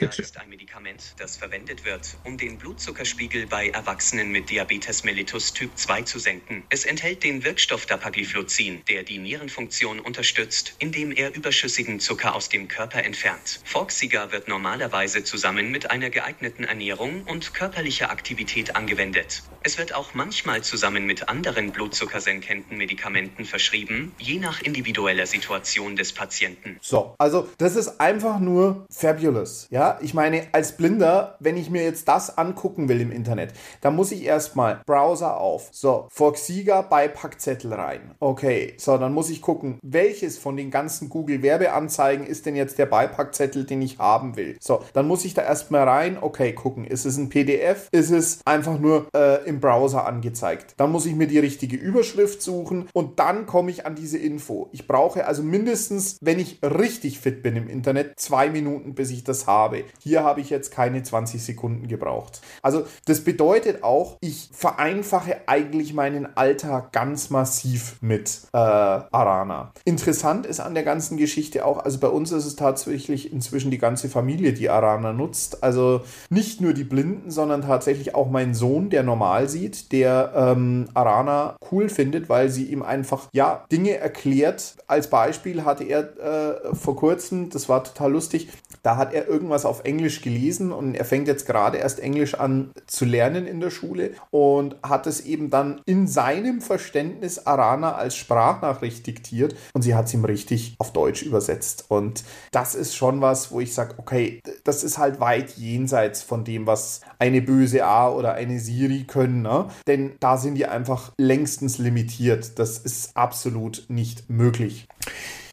Ist 0.00 0.38
ein 0.38 0.48
Medikament, 0.86 1.14
das 1.18 1.36
verwendet 1.36 1.84
wird, 1.84 2.16
um 2.24 2.36
den 2.36 2.58
Blutzuckerspiegel 2.58 3.46
bei 3.46 3.68
Erwachsenen 3.70 4.30
mit 4.30 4.50
Diabetes 4.50 5.02
mellitus 5.02 5.52
Typ 5.52 5.76
2 5.76 6.02
zu 6.02 6.18
senken. 6.18 6.62
Es 6.70 6.84
enthält 6.84 7.24
den 7.24 7.44
Wirkstoff 7.44 7.86
Dapagliflozin, 7.86 8.82
der 8.88 9.02
die 9.02 9.18
Nierenfunktion 9.18 9.98
unterstützt, 10.00 10.76
indem 10.78 11.10
er 11.12 11.34
überschüssigen 11.34 11.98
Zucker 11.98 12.34
aus 12.34 12.48
dem 12.48 12.68
Körper 12.68 13.02
entfernt. 13.02 13.60
Forxiga 13.64 14.30
wird 14.30 14.48
normalerweise 14.48 15.24
zusammen 15.24 15.70
mit 15.70 15.90
einer 15.90 16.10
geeigneten 16.10 16.64
Ernährung 16.64 17.24
und 17.24 17.52
körperlicher 17.52 18.10
Aktivität 18.10 18.76
angewendet. 18.76 19.42
Es 19.62 19.78
wird 19.78 19.94
auch 19.94 20.14
manchmal 20.14 20.62
zusammen 20.62 21.06
mit 21.06 21.28
anderen 21.28 21.72
blutzuckersenkenden 21.72 22.78
Medikamenten 22.78 23.44
verschrieben, 23.44 24.14
je 24.18 24.38
nach 24.38 24.62
individueller 24.62 25.26
Situation 25.26 25.96
des 25.96 26.12
Patienten. 26.12 26.78
So, 26.80 27.16
also 27.18 27.48
das 27.58 27.74
ist 27.74 28.00
einfach 28.00 28.38
nur 28.38 28.86
fabulous. 28.90 29.66
Ja, 29.70 29.98
ich 30.00 30.14
meine, 30.14 30.46
als 30.52 30.75
Blinder, 30.76 31.36
wenn 31.40 31.56
ich 31.56 31.70
mir 31.70 31.82
jetzt 31.82 32.08
das 32.08 32.36
angucken 32.36 32.88
will 32.88 33.00
im 33.00 33.12
Internet, 33.12 33.52
dann 33.80 33.96
muss 33.96 34.12
ich 34.12 34.24
erstmal 34.24 34.80
Browser 34.86 35.38
auf. 35.38 35.68
So, 35.72 36.06
Foxiga 36.10 36.82
Beipackzettel 36.82 37.72
rein. 37.72 38.14
Okay, 38.20 38.74
so, 38.78 38.96
dann 38.98 39.12
muss 39.12 39.30
ich 39.30 39.42
gucken, 39.42 39.78
welches 39.82 40.38
von 40.38 40.56
den 40.56 40.70
ganzen 40.70 41.08
Google 41.08 41.42
Werbeanzeigen 41.42 42.26
ist 42.26 42.46
denn 42.46 42.56
jetzt 42.56 42.78
der 42.78 42.86
Beipackzettel, 42.86 43.64
den 43.64 43.82
ich 43.82 43.98
haben 43.98 44.36
will. 44.36 44.56
So, 44.60 44.82
dann 44.92 45.06
muss 45.06 45.24
ich 45.24 45.34
da 45.34 45.42
erstmal 45.42 45.88
rein. 45.88 46.18
Okay, 46.20 46.52
gucken, 46.52 46.84
ist 46.84 47.04
es 47.04 47.16
ein 47.16 47.28
PDF? 47.28 47.88
Ist 47.92 48.10
es 48.10 48.40
einfach 48.44 48.78
nur 48.78 49.08
äh, 49.14 49.44
im 49.46 49.60
Browser 49.60 50.06
angezeigt? 50.06 50.74
Dann 50.76 50.92
muss 50.92 51.06
ich 51.06 51.14
mir 51.14 51.26
die 51.26 51.38
richtige 51.38 51.76
Überschrift 51.76 52.42
suchen 52.42 52.88
und 52.92 53.18
dann 53.18 53.46
komme 53.46 53.70
ich 53.70 53.86
an 53.86 53.94
diese 53.94 54.18
Info. 54.18 54.68
Ich 54.72 54.86
brauche 54.86 55.26
also 55.26 55.42
mindestens, 55.42 56.18
wenn 56.20 56.38
ich 56.38 56.58
richtig 56.62 57.20
fit 57.20 57.42
bin 57.42 57.56
im 57.56 57.68
Internet, 57.68 58.18
zwei 58.18 58.50
Minuten, 58.50 58.94
bis 58.94 59.10
ich 59.10 59.24
das 59.24 59.46
habe. 59.46 59.84
Hier 60.00 60.24
habe 60.24 60.40
ich 60.40 60.50
jetzt 60.50 60.65
keine 60.70 61.02
20 61.02 61.42
Sekunden 61.42 61.88
gebraucht. 61.88 62.40
Also 62.62 62.84
das 63.04 63.20
bedeutet 63.22 63.82
auch, 63.82 64.16
ich 64.20 64.50
vereinfache 64.52 65.36
eigentlich 65.46 65.94
meinen 65.94 66.36
Alltag 66.36 66.92
ganz 66.92 67.30
massiv 67.30 67.96
mit 68.00 68.42
äh, 68.52 68.56
Arana. 68.56 69.72
Interessant 69.84 70.46
ist 70.46 70.60
an 70.60 70.74
der 70.74 70.82
ganzen 70.82 71.16
Geschichte 71.16 71.64
auch, 71.64 71.78
also 71.78 71.98
bei 71.98 72.08
uns 72.08 72.32
ist 72.32 72.46
es 72.46 72.56
tatsächlich 72.56 73.32
inzwischen 73.32 73.70
die 73.70 73.78
ganze 73.78 74.08
Familie, 74.08 74.52
die 74.52 74.70
Arana 74.70 75.12
nutzt. 75.12 75.62
Also 75.62 76.02
nicht 76.30 76.60
nur 76.60 76.72
die 76.72 76.84
Blinden, 76.84 77.30
sondern 77.30 77.62
tatsächlich 77.62 78.14
auch 78.14 78.30
mein 78.30 78.54
Sohn, 78.54 78.90
der 78.90 79.02
normal 79.02 79.48
sieht, 79.48 79.92
der 79.92 80.32
ähm, 80.34 80.88
Arana 80.94 81.56
cool 81.70 81.88
findet, 81.88 82.28
weil 82.28 82.48
sie 82.48 82.64
ihm 82.64 82.82
einfach 82.82 83.28
ja 83.32 83.64
Dinge 83.70 83.96
erklärt. 83.96 84.76
Als 84.86 85.08
Beispiel 85.08 85.64
hatte 85.64 85.84
er 85.84 86.16
äh, 86.18 86.74
vor 86.74 86.96
kurzem, 86.96 87.50
das 87.50 87.68
war 87.68 87.84
total 87.84 88.12
lustig, 88.12 88.48
da 88.82 88.96
hat 88.96 89.12
er 89.12 89.28
irgendwas 89.28 89.64
auf 89.64 89.84
Englisch 89.84 90.22
gelesen 90.22 90.55
und 90.60 90.94
er 90.94 91.04
fängt 91.04 91.28
jetzt 91.28 91.46
gerade 91.46 91.78
erst 91.78 92.00
Englisch 92.00 92.34
an 92.34 92.70
zu 92.86 93.04
lernen 93.04 93.46
in 93.46 93.60
der 93.60 93.70
Schule 93.70 94.12
und 94.30 94.76
hat 94.82 95.06
es 95.06 95.20
eben 95.20 95.50
dann 95.50 95.80
in 95.86 96.06
seinem 96.06 96.60
Verständnis 96.60 97.46
Arana 97.46 97.94
als 97.94 98.16
Sprachnachricht 98.16 99.06
diktiert 99.06 99.54
und 99.74 99.82
sie 99.82 99.94
hat 99.94 100.06
es 100.06 100.14
ihm 100.14 100.24
richtig 100.24 100.74
auf 100.78 100.92
Deutsch 100.92 101.22
übersetzt. 101.22 101.86
Und 101.88 102.24
das 102.52 102.74
ist 102.74 102.94
schon 102.94 103.20
was, 103.20 103.50
wo 103.52 103.60
ich 103.60 103.74
sage, 103.74 103.94
okay, 103.98 104.40
das 104.64 104.84
ist 104.84 104.98
halt 104.98 105.20
weit 105.20 105.56
jenseits 105.56 106.22
von 106.22 106.44
dem, 106.44 106.66
was 106.66 107.00
eine 107.18 107.42
böse 107.42 107.84
A 107.84 108.10
oder 108.10 108.34
eine 108.34 108.60
Siri 108.60 109.04
können, 109.04 109.42
ne? 109.42 109.68
denn 109.86 110.12
da 110.20 110.36
sind 110.36 110.54
die 110.54 110.66
einfach 110.66 111.12
längstens 111.18 111.78
limitiert. 111.78 112.58
Das 112.58 112.78
ist 112.78 113.16
absolut 113.16 113.84
nicht 113.88 114.28
möglich. 114.30 114.88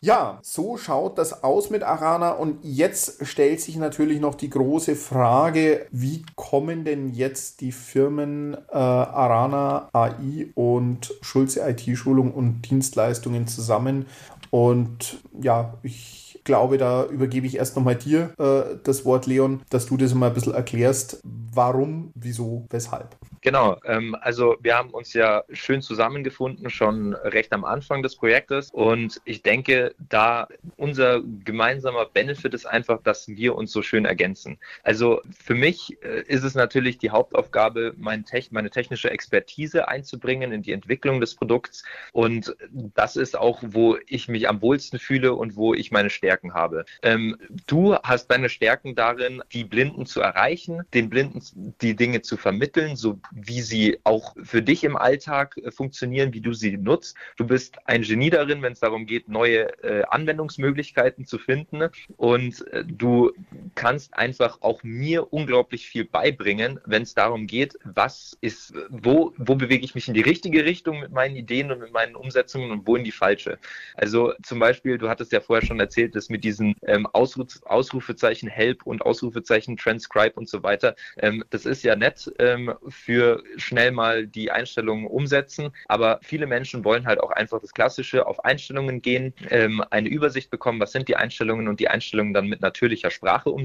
Ja, 0.05 0.39
so 0.41 0.75
schaut 0.75 1.17
das 1.17 1.45
aus 1.45 1.69
mit 1.69 1.81
Arana 1.81 2.31
und 2.31 2.59
jetzt 2.61 3.25
stellt 3.25 3.61
sich 3.61 3.77
natürlich 3.77 4.19
noch 4.19 4.35
die 4.35 4.49
große 4.49 4.97
Frage, 4.97 5.87
wie 5.91 6.25
kommen 6.35 6.83
denn 6.83 7.13
jetzt 7.13 7.61
die 7.61 7.71
Firmen 7.71 8.53
äh, 8.53 8.75
Arana 8.75 9.87
AI 9.93 10.47
und 10.55 11.13
Schulze 11.21 11.61
IT-Schulung 11.65 12.33
und 12.33 12.69
Dienstleistungen 12.69 13.47
zusammen? 13.47 14.07
Und 14.51 15.21
ja, 15.39 15.75
ich 15.83 16.22
glaube, 16.43 16.77
da 16.77 17.05
übergebe 17.05 17.47
ich 17.47 17.57
erst 17.57 17.75
nochmal 17.75 17.95
dir 17.95 18.33
äh, 18.37 18.77
das 18.83 19.05
Wort, 19.05 19.25
Leon, 19.27 19.61
dass 19.69 19.85
du 19.85 19.97
das 19.97 20.13
mal 20.13 20.27
ein 20.27 20.33
bisschen 20.33 20.53
erklärst, 20.53 21.21
warum, 21.23 22.11
wieso, 22.15 22.65
weshalb. 22.69 23.15
Genau, 23.41 23.77
ähm, 23.83 24.15
also 24.21 24.55
wir 24.61 24.75
haben 24.75 24.91
uns 24.91 25.13
ja 25.13 25.43
schön 25.51 25.81
zusammengefunden, 25.81 26.69
schon 26.69 27.13
recht 27.13 27.51
am 27.51 27.65
Anfang 27.65 28.01
des 28.01 28.15
Projektes. 28.15 28.69
Und 28.71 29.21
ich 29.25 29.41
denke, 29.41 29.93
da 29.97 30.47
unser 30.77 31.21
gemeinsamer 31.43 32.05
Benefit 32.05 32.53
ist 32.53 32.65
einfach, 32.65 33.01
dass 33.03 33.27
wir 33.27 33.55
uns 33.55 33.71
so 33.71 33.81
schön 33.81 34.05
ergänzen. 34.05 34.57
Also 34.83 35.21
für 35.37 35.55
mich 35.55 35.97
äh, 36.03 36.23
ist 36.25 36.43
es 36.43 36.55
natürlich 36.55 36.97
die 36.99 37.09
Hauptaufgabe, 37.09 37.93
mein 37.97 38.23
Tech 38.23 38.51
meine 38.51 38.69
technische 38.69 39.11
Expertise 39.11 39.89
einzubringen 39.89 40.53
in 40.53 40.61
die 40.61 40.71
Entwicklung 40.71 41.19
des 41.19 41.35
Produkts. 41.35 41.83
Und 42.13 42.55
das 42.71 43.17
ist 43.17 43.37
auch, 43.37 43.61
wo 43.61 43.97
ich 44.07 44.29
mich 44.29 44.47
am 44.47 44.61
wohlsten 44.61 44.99
fühle 44.99 45.33
und 45.33 45.57
wo 45.57 45.73
ich 45.73 45.91
meine 45.91 46.09
Stärken 46.09 46.32
habe. 46.53 46.85
Ähm, 47.01 47.37
du 47.67 47.95
hast 47.95 48.27
deine 48.27 48.49
Stärken 48.49 48.95
darin, 48.95 49.41
die 49.51 49.63
Blinden 49.63 50.05
zu 50.05 50.21
erreichen, 50.21 50.81
den 50.93 51.09
Blinden 51.09 51.41
die 51.81 51.95
Dinge 51.95 52.21
zu 52.21 52.37
vermitteln, 52.37 52.95
so 52.95 53.19
wie 53.31 53.61
sie 53.61 53.99
auch 54.03 54.35
für 54.43 54.61
dich 54.61 54.83
im 54.83 54.97
Alltag 54.97 55.57
äh, 55.57 55.71
funktionieren, 55.71 56.33
wie 56.33 56.41
du 56.41 56.53
sie 56.53 56.77
nutzt. 56.77 57.15
Du 57.37 57.45
bist 57.45 57.77
ein 57.85 58.01
Genie 58.01 58.29
darin, 58.29 58.61
wenn 58.61 58.73
es 58.73 58.79
darum 58.79 59.05
geht, 59.05 59.29
neue 59.29 59.67
äh, 59.83 60.03
Anwendungsmöglichkeiten 60.09 61.25
zu 61.25 61.37
finden. 61.37 61.89
Und 62.17 62.67
äh, 62.67 62.83
du 62.85 63.31
kannst 63.75 64.13
einfach 64.15 64.59
auch 64.61 64.83
mir 64.83 65.31
unglaublich 65.33 65.87
viel 65.87 66.05
beibringen, 66.05 66.79
wenn 66.85 67.03
es 67.03 67.13
darum 67.13 67.47
geht, 67.47 67.77
was 67.83 68.37
ist, 68.41 68.73
wo, 68.89 69.33
wo 69.37 69.55
bewege 69.55 69.83
ich 69.83 69.95
mich 69.95 70.07
in 70.07 70.13
die 70.13 70.21
richtige 70.21 70.65
Richtung 70.65 70.99
mit 70.99 71.11
meinen 71.11 71.35
Ideen 71.35 71.71
und 71.71 71.79
mit 71.79 71.91
meinen 71.91 72.15
Umsetzungen 72.15 72.71
und 72.71 72.87
wo 72.87 72.95
in 72.95 73.03
die 73.03 73.11
falsche. 73.11 73.57
Also 73.95 74.33
zum 74.43 74.59
Beispiel, 74.59 74.97
du 74.97 75.09
hattest 75.09 75.31
ja 75.31 75.41
vorher 75.41 75.65
schon 75.65 75.79
erzählt, 75.79 76.15
dass 76.15 76.29
mit 76.29 76.43
diesen 76.43 76.75
ähm, 76.85 77.07
Ausruf, 77.07 77.61
Ausrufezeichen 77.63 78.49
Help 78.49 78.85
und 78.85 79.01
Ausrufezeichen 79.01 79.77
Transcribe 79.77 80.35
und 80.35 80.49
so 80.49 80.63
weiter, 80.63 80.95
ähm, 81.17 81.43
das 81.49 81.65
ist 81.65 81.83
ja 81.83 81.95
nett 81.95 82.31
ähm, 82.39 82.73
für 82.87 83.43
schnell 83.57 83.91
mal 83.91 84.27
die 84.27 84.51
Einstellungen 84.51 85.07
umsetzen. 85.07 85.71
Aber 85.87 86.19
viele 86.21 86.47
Menschen 86.47 86.83
wollen 86.85 87.05
halt 87.05 87.19
auch 87.19 87.31
einfach 87.31 87.59
das 87.59 87.73
Klassische 87.73 88.27
auf 88.27 88.43
Einstellungen 88.45 89.01
gehen, 89.01 89.33
ähm, 89.49 89.83
eine 89.89 90.09
Übersicht 90.09 90.49
bekommen, 90.49 90.79
was 90.79 90.91
sind 90.91 91.07
die 91.07 91.15
Einstellungen 91.15 91.67
und 91.67 91.79
die 91.79 91.87
Einstellungen 91.87 92.33
dann 92.33 92.47
mit 92.47 92.61
natürlicher 92.61 93.11
Sprache 93.11 93.49
umsetzen. 93.49 93.62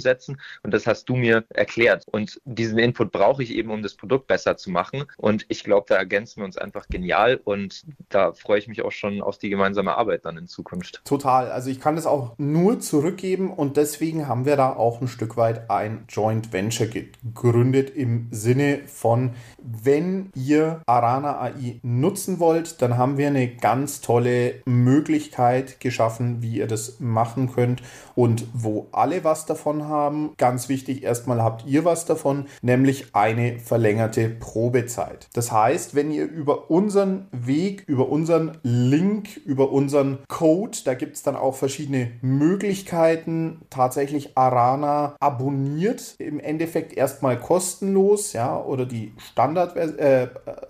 Und 0.63 0.73
das 0.73 0.87
hast 0.87 1.09
du 1.09 1.17
mir 1.17 1.45
erklärt. 1.51 2.05
Und 2.11 2.41
diesen 2.45 2.79
Input 2.79 3.13
brauche 3.13 3.43
ich 3.43 3.55
eben, 3.55 3.71
um 3.71 3.83
das 3.83 3.95
Produkt 3.95 4.27
besser 4.27 4.57
zu 4.57 4.71
machen. 4.71 5.05
Und 5.17 5.47
ich 5.49 5.65
glaube, 5.65 5.87
da 5.89 5.97
ergänzen 5.97 6.41
wir 6.41 6.45
uns 6.45 6.57
einfach 6.57 6.89
genial. 6.89 7.41
Und 7.43 7.85
da 8.09 8.33
freue 8.33 8.59
ich 8.59 8.69
mich 8.69 8.83
auch 8.83 8.93
schon 8.93 9.23
auf 9.23 9.39
die 9.39 9.51
gemeinsame 9.51 9.97
Arbeit 9.97 10.25
dann 10.25 10.37
in 10.37 10.47
Zukunft. 10.47 11.03
Total. 11.05 11.51
Also 11.51 11.71
ich 11.71 11.81
kann 11.81 11.97
das 11.97 12.07
auch 12.07 12.35
nur 12.39 12.81
zurückgeben 12.81 13.53
und 13.53 13.77
deswegen 13.77 14.29
haben 14.29 14.45
wir 14.45 14.57
da 14.57 14.73
auch 14.73 15.01
ein 15.01 15.09
Stück 15.09 15.37
weit 15.37 15.71
ein 15.71 16.05
Joint 16.09 16.53
Venture 16.53 16.87
gegründet 16.87 17.91
im 17.91 18.29
Sinne 18.31 18.81
von 18.87 19.35
wenn 19.59 20.31
ihr 20.35 20.83
Arana 20.87 21.41
AI 21.41 21.81
nutzen 21.83 22.39
wollt, 22.39 22.81
dann 22.83 22.97
haben 22.97 23.19
wir 23.19 23.29
eine 23.29 23.49
ganz 23.49 24.01
tolle 24.01 24.63
Möglichkeit 24.65 25.81
geschaffen, 25.81 26.43
wie 26.43 26.57
ihr 26.59 26.67
das 26.67 27.01
machen 27.01 27.53
könnt 27.53 27.83
und 28.15 28.47
wo 28.53 28.89
alle 28.93 29.25
was 29.25 29.47
davon 29.47 29.85
haben. 29.85 29.88
Ganz 30.37 30.69
wichtig, 30.69 31.03
erstmal 31.03 31.43
habt 31.43 31.67
ihr 31.67 31.85
was 31.85 32.05
davon, 32.05 32.47
nämlich 32.63 33.15
eine 33.15 33.59
verlängerte 33.59 34.29
Probezeit. 34.29 35.29
Das 35.35 35.53
heißt, 35.53 35.95
wenn 35.95 36.11
ihr 36.11 36.25
über 36.25 36.71
unseren 36.71 37.27
Weg, 37.33 37.85
über 37.87 38.09
unseren 38.09 38.59
Link, 38.63 39.37
über 39.45 39.71
unseren 39.71 40.19
Code, 40.29 40.79
da 40.85 40.95
gibt 40.95 41.17
es 41.17 41.23
dann 41.23 41.37
auch 41.37 41.55
verschiedene 41.55 42.11
Möglichkeiten, 42.21 43.63
tatsächlich 43.71 44.37
Arana 44.37 45.17
abonniert, 45.21 46.15
im 46.19 46.41
Endeffekt 46.41 46.97
erstmal 46.97 47.39
kostenlos, 47.39 48.33
ja, 48.33 48.61
oder 48.61 48.87
die 48.87 49.13
Standard 49.19 49.77
äh, 49.77 50.29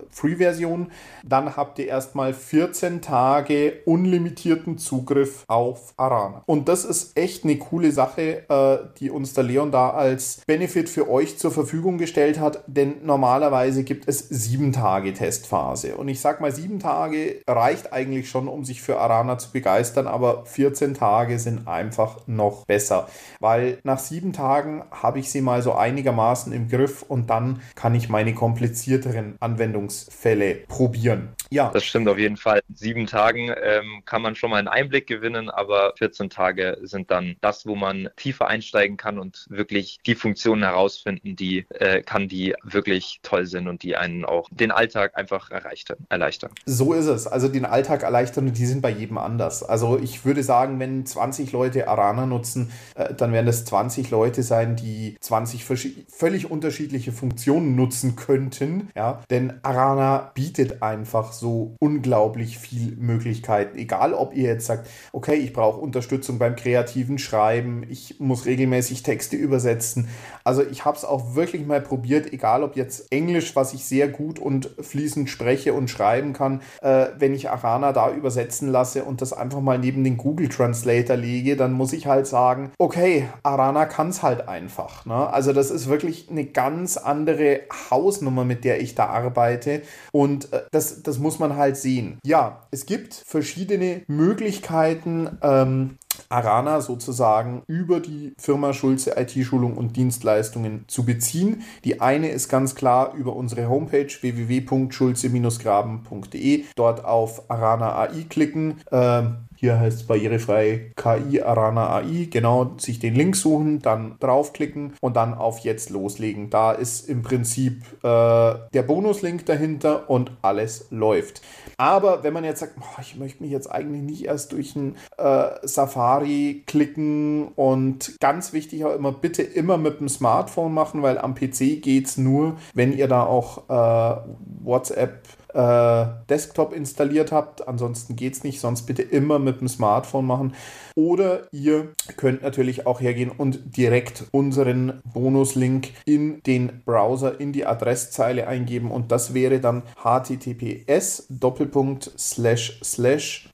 Free-Version, 0.09 0.91
dann 1.23 1.55
habt 1.55 1.79
ihr 1.79 1.87
erstmal 1.87 2.33
14 2.33 3.01
Tage 3.01 3.73
unlimitierten 3.85 4.77
Zugriff 4.77 5.43
auf 5.47 5.93
Arana. 5.97 6.43
Und 6.45 6.69
das 6.69 6.85
ist 6.85 7.17
echt 7.17 7.43
eine 7.43 7.57
coole 7.57 7.91
Sache, 7.91 8.49
äh, 8.49 8.77
die 8.99 9.08
uns 9.09 9.33
der 9.33 9.43
Leon 9.43 9.71
da 9.71 9.91
als 9.91 10.41
Benefit 10.45 10.89
für 10.89 11.09
euch 11.09 11.37
zur 11.37 11.51
Verfügung 11.51 11.97
gestellt 11.97 12.39
hat, 12.39 12.63
denn 12.67 13.05
normalerweise 13.05 13.83
gibt 13.83 14.07
es 14.07 14.27
sieben 14.29 14.71
Tage 14.71 15.13
Testphase. 15.13 15.95
Und 15.95 16.07
ich 16.07 16.19
sag 16.19 16.41
mal, 16.41 16.51
sieben 16.51 16.79
Tage 16.79 17.41
reicht 17.47 17.93
eigentlich 17.93 18.29
schon, 18.29 18.47
um 18.47 18.63
sich 18.63 18.81
für 18.81 18.99
Arana 18.99 19.37
zu 19.37 19.51
begeistern, 19.51 20.07
aber 20.07 20.45
14 20.45 20.93
Tage 20.93 21.39
sind 21.39 21.67
einfach 21.67 22.27
noch 22.27 22.65
besser, 22.65 23.07
weil 23.39 23.79
nach 23.83 23.99
sieben 23.99 24.33
Tagen 24.33 24.83
habe 24.91 25.19
ich 25.19 25.29
sie 25.31 25.41
mal 25.41 25.61
so 25.61 25.73
einigermaßen 25.73 26.53
im 26.53 26.69
Griff 26.69 27.03
und 27.03 27.29
dann 27.29 27.61
kann 27.75 27.95
ich 27.95 28.09
meine 28.09 28.33
komplizierteren 28.33 29.35
Anwendungsfälle 29.39 30.55
probieren. 30.67 31.29
Ja. 31.49 31.71
Das 31.73 31.83
stimmt 31.83 32.07
auf 32.07 32.17
jeden 32.17 32.37
Fall. 32.37 32.61
Sieben 32.73 33.07
Tagen 33.07 33.51
ähm, 33.61 34.03
kann 34.05 34.21
man 34.21 34.35
schon 34.35 34.51
mal 34.51 34.57
einen 34.57 34.67
Einblick 34.67 35.07
gewinnen, 35.07 35.49
aber 35.49 35.93
14 35.97 36.29
Tage 36.29 36.77
sind 36.83 37.09
dann 37.09 37.35
das, 37.41 37.65
wo 37.65 37.75
man 37.75 38.09
tiefer 38.15 38.47
einsteigen 38.47 38.97
kann 38.99 39.17
und 39.17 39.47
wirklich 39.49 39.97
die 40.05 40.13
Funktionen 40.13 40.61
herausfinden, 40.61 41.35
die 41.35 41.65
äh, 41.69 42.03
kann, 42.03 42.27
die 42.27 42.53
wirklich 42.63 43.19
toll 43.23 43.47
sind 43.47 43.67
und 43.67 43.81
die 43.81 43.95
einen 43.95 44.25
auch 44.25 44.47
den 44.51 44.69
Alltag 44.69 45.17
einfach 45.17 45.49
erleichtern. 45.49 46.51
So 46.65 46.93
ist 46.93 47.07
es. 47.07 47.25
Also 47.25 47.47
den 47.47 47.65
Alltag 47.65 48.03
erleichtern 48.03 48.47
und 48.47 48.57
die 48.57 48.65
sind 48.67 48.81
bei 48.81 48.91
jedem 48.91 49.17
anders. 49.17 49.63
Also 49.63 49.97
ich 49.97 50.25
würde 50.25 50.43
sagen, 50.43 50.79
wenn 50.79 51.05
20 51.05 51.51
Leute 51.51 51.87
Arana 51.87 52.25
nutzen, 52.25 52.71
äh, 52.95 53.13
dann 53.13 53.33
werden 53.33 53.47
das 53.47 53.65
20 53.65 54.11
Leute 54.11 54.43
sein, 54.43 54.75
die 54.75 55.17
20 55.19 55.65
völlig 56.07 56.51
unterschiedliche 56.51 57.11
Funktionen 57.11 57.75
nutzen 57.75 58.15
könnten. 58.15 58.89
Ja, 58.95 59.21
denn 59.29 59.53
Arana 59.63 60.31
bietet 60.33 60.83
einfach 60.83 61.31
so 61.31 61.75
unglaublich 61.79 62.57
viel 62.57 62.95
Möglichkeiten. 62.97 63.77
Egal, 63.77 64.13
ob 64.13 64.35
ihr 64.35 64.43
jetzt 64.43 64.65
sagt, 64.65 64.87
okay, 65.13 65.35
ich 65.35 65.53
brauche 65.53 65.79
Unterstützung 65.79 66.37
beim 66.39 66.55
kreativen 66.55 67.17
Schreiben, 67.17 67.83
ich 67.89 68.19
muss 68.19 68.45
regelmäßig 68.45 68.88
Texte 69.03 69.35
übersetzen. 69.35 70.07
Also 70.43 70.63
ich 70.63 70.85
habe 70.85 70.97
es 70.97 71.05
auch 71.05 71.35
wirklich 71.35 71.65
mal 71.65 71.81
probiert, 71.81 72.33
egal 72.33 72.63
ob 72.63 72.75
jetzt 72.75 73.11
Englisch, 73.11 73.55
was 73.55 73.73
ich 73.73 73.85
sehr 73.85 74.07
gut 74.07 74.39
und 74.39 74.69
fließend 74.79 75.29
spreche 75.29 75.73
und 75.73 75.89
schreiben 75.89 76.33
kann, 76.33 76.61
äh, 76.81 77.07
wenn 77.17 77.33
ich 77.33 77.49
Arana 77.49 77.93
da 77.93 78.11
übersetzen 78.11 78.69
lasse 78.69 79.03
und 79.03 79.21
das 79.21 79.33
einfach 79.33 79.61
mal 79.61 79.77
neben 79.77 80.03
den 80.03 80.17
Google 80.17 80.49
Translator 80.49 81.15
lege, 81.15 81.55
dann 81.55 81.73
muss 81.73 81.93
ich 81.93 82.07
halt 82.07 82.27
sagen, 82.27 82.71
okay, 82.77 83.27
Arana 83.43 83.85
kann 83.85 84.09
es 84.09 84.23
halt 84.23 84.47
einfach. 84.47 85.05
Ne? 85.05 85.29
Also 85.29 85.53
das 85.53 85.71
ist 85.71 85.87
wirklich 85.87 86.29
eine 86.29 86.45
ganz 86.45 86.97
andere 86.97 87.61
Hausnummer, 87.89 88.45
mit 88.45 88.63
der 88.63 88.81
ich 88.81 88.95
da 88.95 89.05
arbeite 89.05 89.81
und 90.11 90.51
äh, 90.53 90.61
das, 90.71 91.03
das 91.03 91.19
muss 91.19 91.39
man 91.39 91.55
halt 91.55 91.77
sehen. 91.77 92.19
Ja, 92.25 92.63
es 92.71 92.85
gibt 92.85 93.13
verschiedene 93.13 94.01
Möglichkeiten, 94.07 95.37
ähm, 95.41 95.97
Arana 96.29 96.81
sozusagen 96.81 97.61
über 97.67 97.99
die 97.99 98.33
Firma 98.37 98.73
Schulze 98.73 99.15
IT-Schulung 99.17 99.77
und 99.77 99.95
Dienstleistungen 99.95 100.85
zu 100.87 101.05
beziehen. 101.05 101.61
Die 101.85 102.01
eine 102.01 102.29
ist 102.29 102.49
ganz 102.49 102.73
klar 102.75 103.13
über 103.13 103.35
unsere 103.35 103.69
Homepage 103.69 104.09
www.schulze-graben.de. 104.21 106.65
Dort 106.75 107.05
auf 107.05 107.49
Arana 107.49 107.95
AI 107.95 108.25
klicken. 108.29 108.81
Ähm, 108.91 109.48
hier 109.59 109.77
heißt 109.77 109.97
es 109.97 110.07
barrierefrei 110.07 110.93
KI 110.95 111.41
Arana 111.41 111.97
AI. 111.97 112.29
Genau, 112.31 112.75
sich 112.77 112.99
den 112.99 113.13
Link 113.13 113.35
suchen, 113.35 113.81
dann 113.81 114.15
draufklicken 114.21 114.93
und 115.01 115.17
dann 115.17 115.33
auf 115.33 115.59
Jetzt 115.59 115.89
loslegen. 115.89 116.49
Da 116.49 116.71
ist 116.71 117.09
im 117.09 117.23
Prinzip 117.23 117.83
äh, 118.01 118.53
der 118.73 118.83
Bonuslink 118.87 119.45
dahinter 119.45 120.09
und 120.09 120.31
alles 120.41 120.87
läuft. 120.91 121.41
Aber 121.75 122.23
wenn 122.23 122.31
man 122.31 122.45
jetzt 122.45 122.61
sagt, 122.61 122.75
oh, 122.79 123.01
ich 123.01 123.17
möchte 123.17 123.43
mich 123.43 123.51
jetzt 123.51 123.69
eigentlich 123.69 124.01
nicht 124.01 124.25
erst 124.25 124.53
durch 124.53 124.77
ein 124.77 124.95
äh, 125.17 125.49
Safari 125.63 126.63
klicken 126.65 127.49
und 127.49 128.15
ganz 128.21 128.53
wichtig 128.53 128.85
auch 128.85 128.95
immer, 128.95 129.11
bitte 129.11 129.43
immer 129.43 129.77
mit 129.77 129.99
dem 129.99 130.07
Smartphone 130.07 130.73
machen, 130.73 131.01
weil 131.01 131.17
am 131.17 131.35
PC 131.35 131.81
geht 131.81 132.07
es 132.07 132.17
nur, 132.17 132.55
wenn 132.73 132.97
ihr 132.97 133.09
da 133.09 133.23
auch 133.23 133.69
äh, 133.69 134.21
WhatsApp 134.63 135.19
äh, 135.53 136.05
Desktop 136.29 136.73
installiert 136.73 137.31
habt. 137.31 137.67
Ansonsten 137.67 138.15
geht 138.15 138.33
es 138.33 138.43
nicht, 138.43 138.59
sonst 138.59 138.83
bitte 138.83 139.01
immer 139.01 139.39
mit 139.39 139.61
dem 139.61 139.67
Smartphone 139.67 140.25
machen. 140.25 140.53
Oder 140.99 141.47
ihr 141.53 141.93
könnt 142.17 142.41
natürlich 142.41 142.85
auch 142.85 142.99
hergehen 142.99 143.31
und 143.31 143.77
direkt 143.77 144.25
unseren 144.31 145.01
Bonuslink 145.13 145.91
in 146.03 146.43
den 146.43 146.81
Browser, 146.83 147.39
in 147.39 147.53
die 147.53 147.65
Adresszeile 147.65 148.49
eingeben 148.49 148.91
und 148.91 149.09
das 149.09 149.33
wäre 149.33 149.61
dann 149.61 149.83
https 149.95 151.25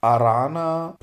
arana.app 0.00 0.98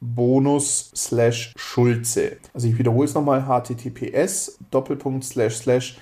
bonus 0.00 0.90
slash 0.96 1.52
schulze. 1.54 2.38
Also 2.52 2.66
ich 2.66 2.76
wiederhole 2.76 3.04
es 3.04 3.14
nochmal 3.14 3.46
https 3.46 4.58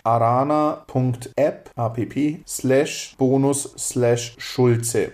arana.app 0.03 1.71
bonus 3.19 3.75
slash 3.77 4.35
schulze. 4.39 5.13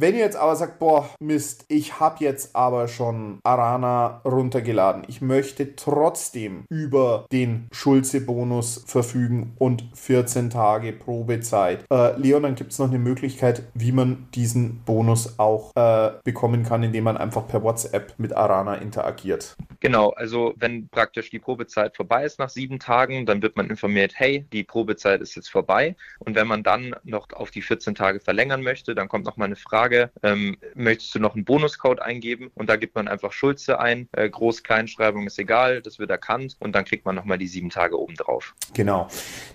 Wenn 0.00 0.14
ihr 0.14 0.20
jetzt 0.20 0.36
aber 0.36 0.54
sagt, 0.54 0.78
boah, 0.78 1.10
Mist, 1.18 1.64
ich 1.66 1.98
habe 1.98 2.22
jetzt 2.22 2.54
aber 2.54 2.86
schon 2.86 3.40
Arana 3.42 4.20
runtergeladen. 4.24 5.02
Ich 5.08 5.20
möchte 5.20 5.74
trotzdem 5.74 6.62
über 6.68 7.26
den 7.32 7.66
Schulze-Bonus 7.72 8.84
verfügen 8.86 9.56
und 9.58 9.82
14 9.94 10.50
Tage 10.50 10.92
Probezeit. 10.92 11.84
Äh, 11.90 12.16
Leon, 12.16 12.44
dann 12.44 12.54
gibt 12.54 12.70
es 12.70 12.78
noch 12.78 12.86
eine 12.86 13.00
Möglichkeit, 13.00 13.64
wie 13.74 13.90
man 13.90 14.28
diesen 14.36 14.84
Bonus 14.84 15.36
auch 15.40 15.74
äh, 15.74 16.12
bekommen 16.22 16.62
kann, 16.62 16.84
indem 16.84 17.02
man 17.02 17.16
einfach 17.16 17.48
per 17.48 17.64
WhatsApp 17.64 18.14
mit 18.18 18.32
Arana 18.32 18.76
interagiert. 18.76 19.56
Genau, 19.80 20.10
also 20.10 20.54
wenn 20.56 20.88
praktisch 20.88 21.30
die 21.30 21.40
Probezeit 21.40 21.96
vorbei 21.96 22.24
ist 22.24 22.38
nach 22.38 22.50
sieben 22.50 22.78
Tagen, 22.78 23.26
dann 23.26 23.42
wird 23.42 23.56
man 23.56 23.68
informiert, 23.68 24.12
hey, 24.14 24.46
die 24.52 24.62
Probezeit 24.62 25.20
ist 25.20 25.34
jetzt 25.34 25.50
vorbei. 25.50 25.96
Und 26.20 26.36
wenn 26.36 26.46
man 26.46 26.62
dann 26.62 26.94
noch 27.02 27.32
auf 27.32 27.50
die 27.50 27.62
14 27.62 27.96
Tage 27.96 28.20
verlängern 28.20 28.62
möchte, 28.62 28.94
dann 28.94 29.08
kommt 29.08 29.24
noch 29.24 29.36
mal 29.36 29.46
eine 29.46 29.56
Frage, 29.56 29.87
ähm, 30.22 30.56
möchtest 30.74 31.14
du 31.14 31.18
noch 31.18 31.34
einen 31.34 31.44
Bonuscode 31.44 32.00
eingeben? 32.00 32.50
Und 32.54 32.68
da 32.68 32.76
gibt 32.76 32.94
man 32.94 33.08
einfach 33.08 33.32
Schulze 33.32 33.80
ein, 33.80 34.08
äh, 34.12 34.28
Groß-, 34.28 34.62
Kleinschreibung 34.62 35.26
ist 35.26 35.38
egal, 35.38 35.82
das 35.82 35.98
wird 35.98 36.10
erkannt 36.10 36.56
und 36.58 36.74
dann 36.74 36.84
kriegt 36.84 37.04
man 37.04 37.14
noch 37.14 37.24
mal 37.24 37.38
die 37.38 37.48
sieben 37.48 37.70
Tage 37.70 37.98
oben 37.98 38.14
drauf. 38.14 38.54
Genau, 38.74 39.08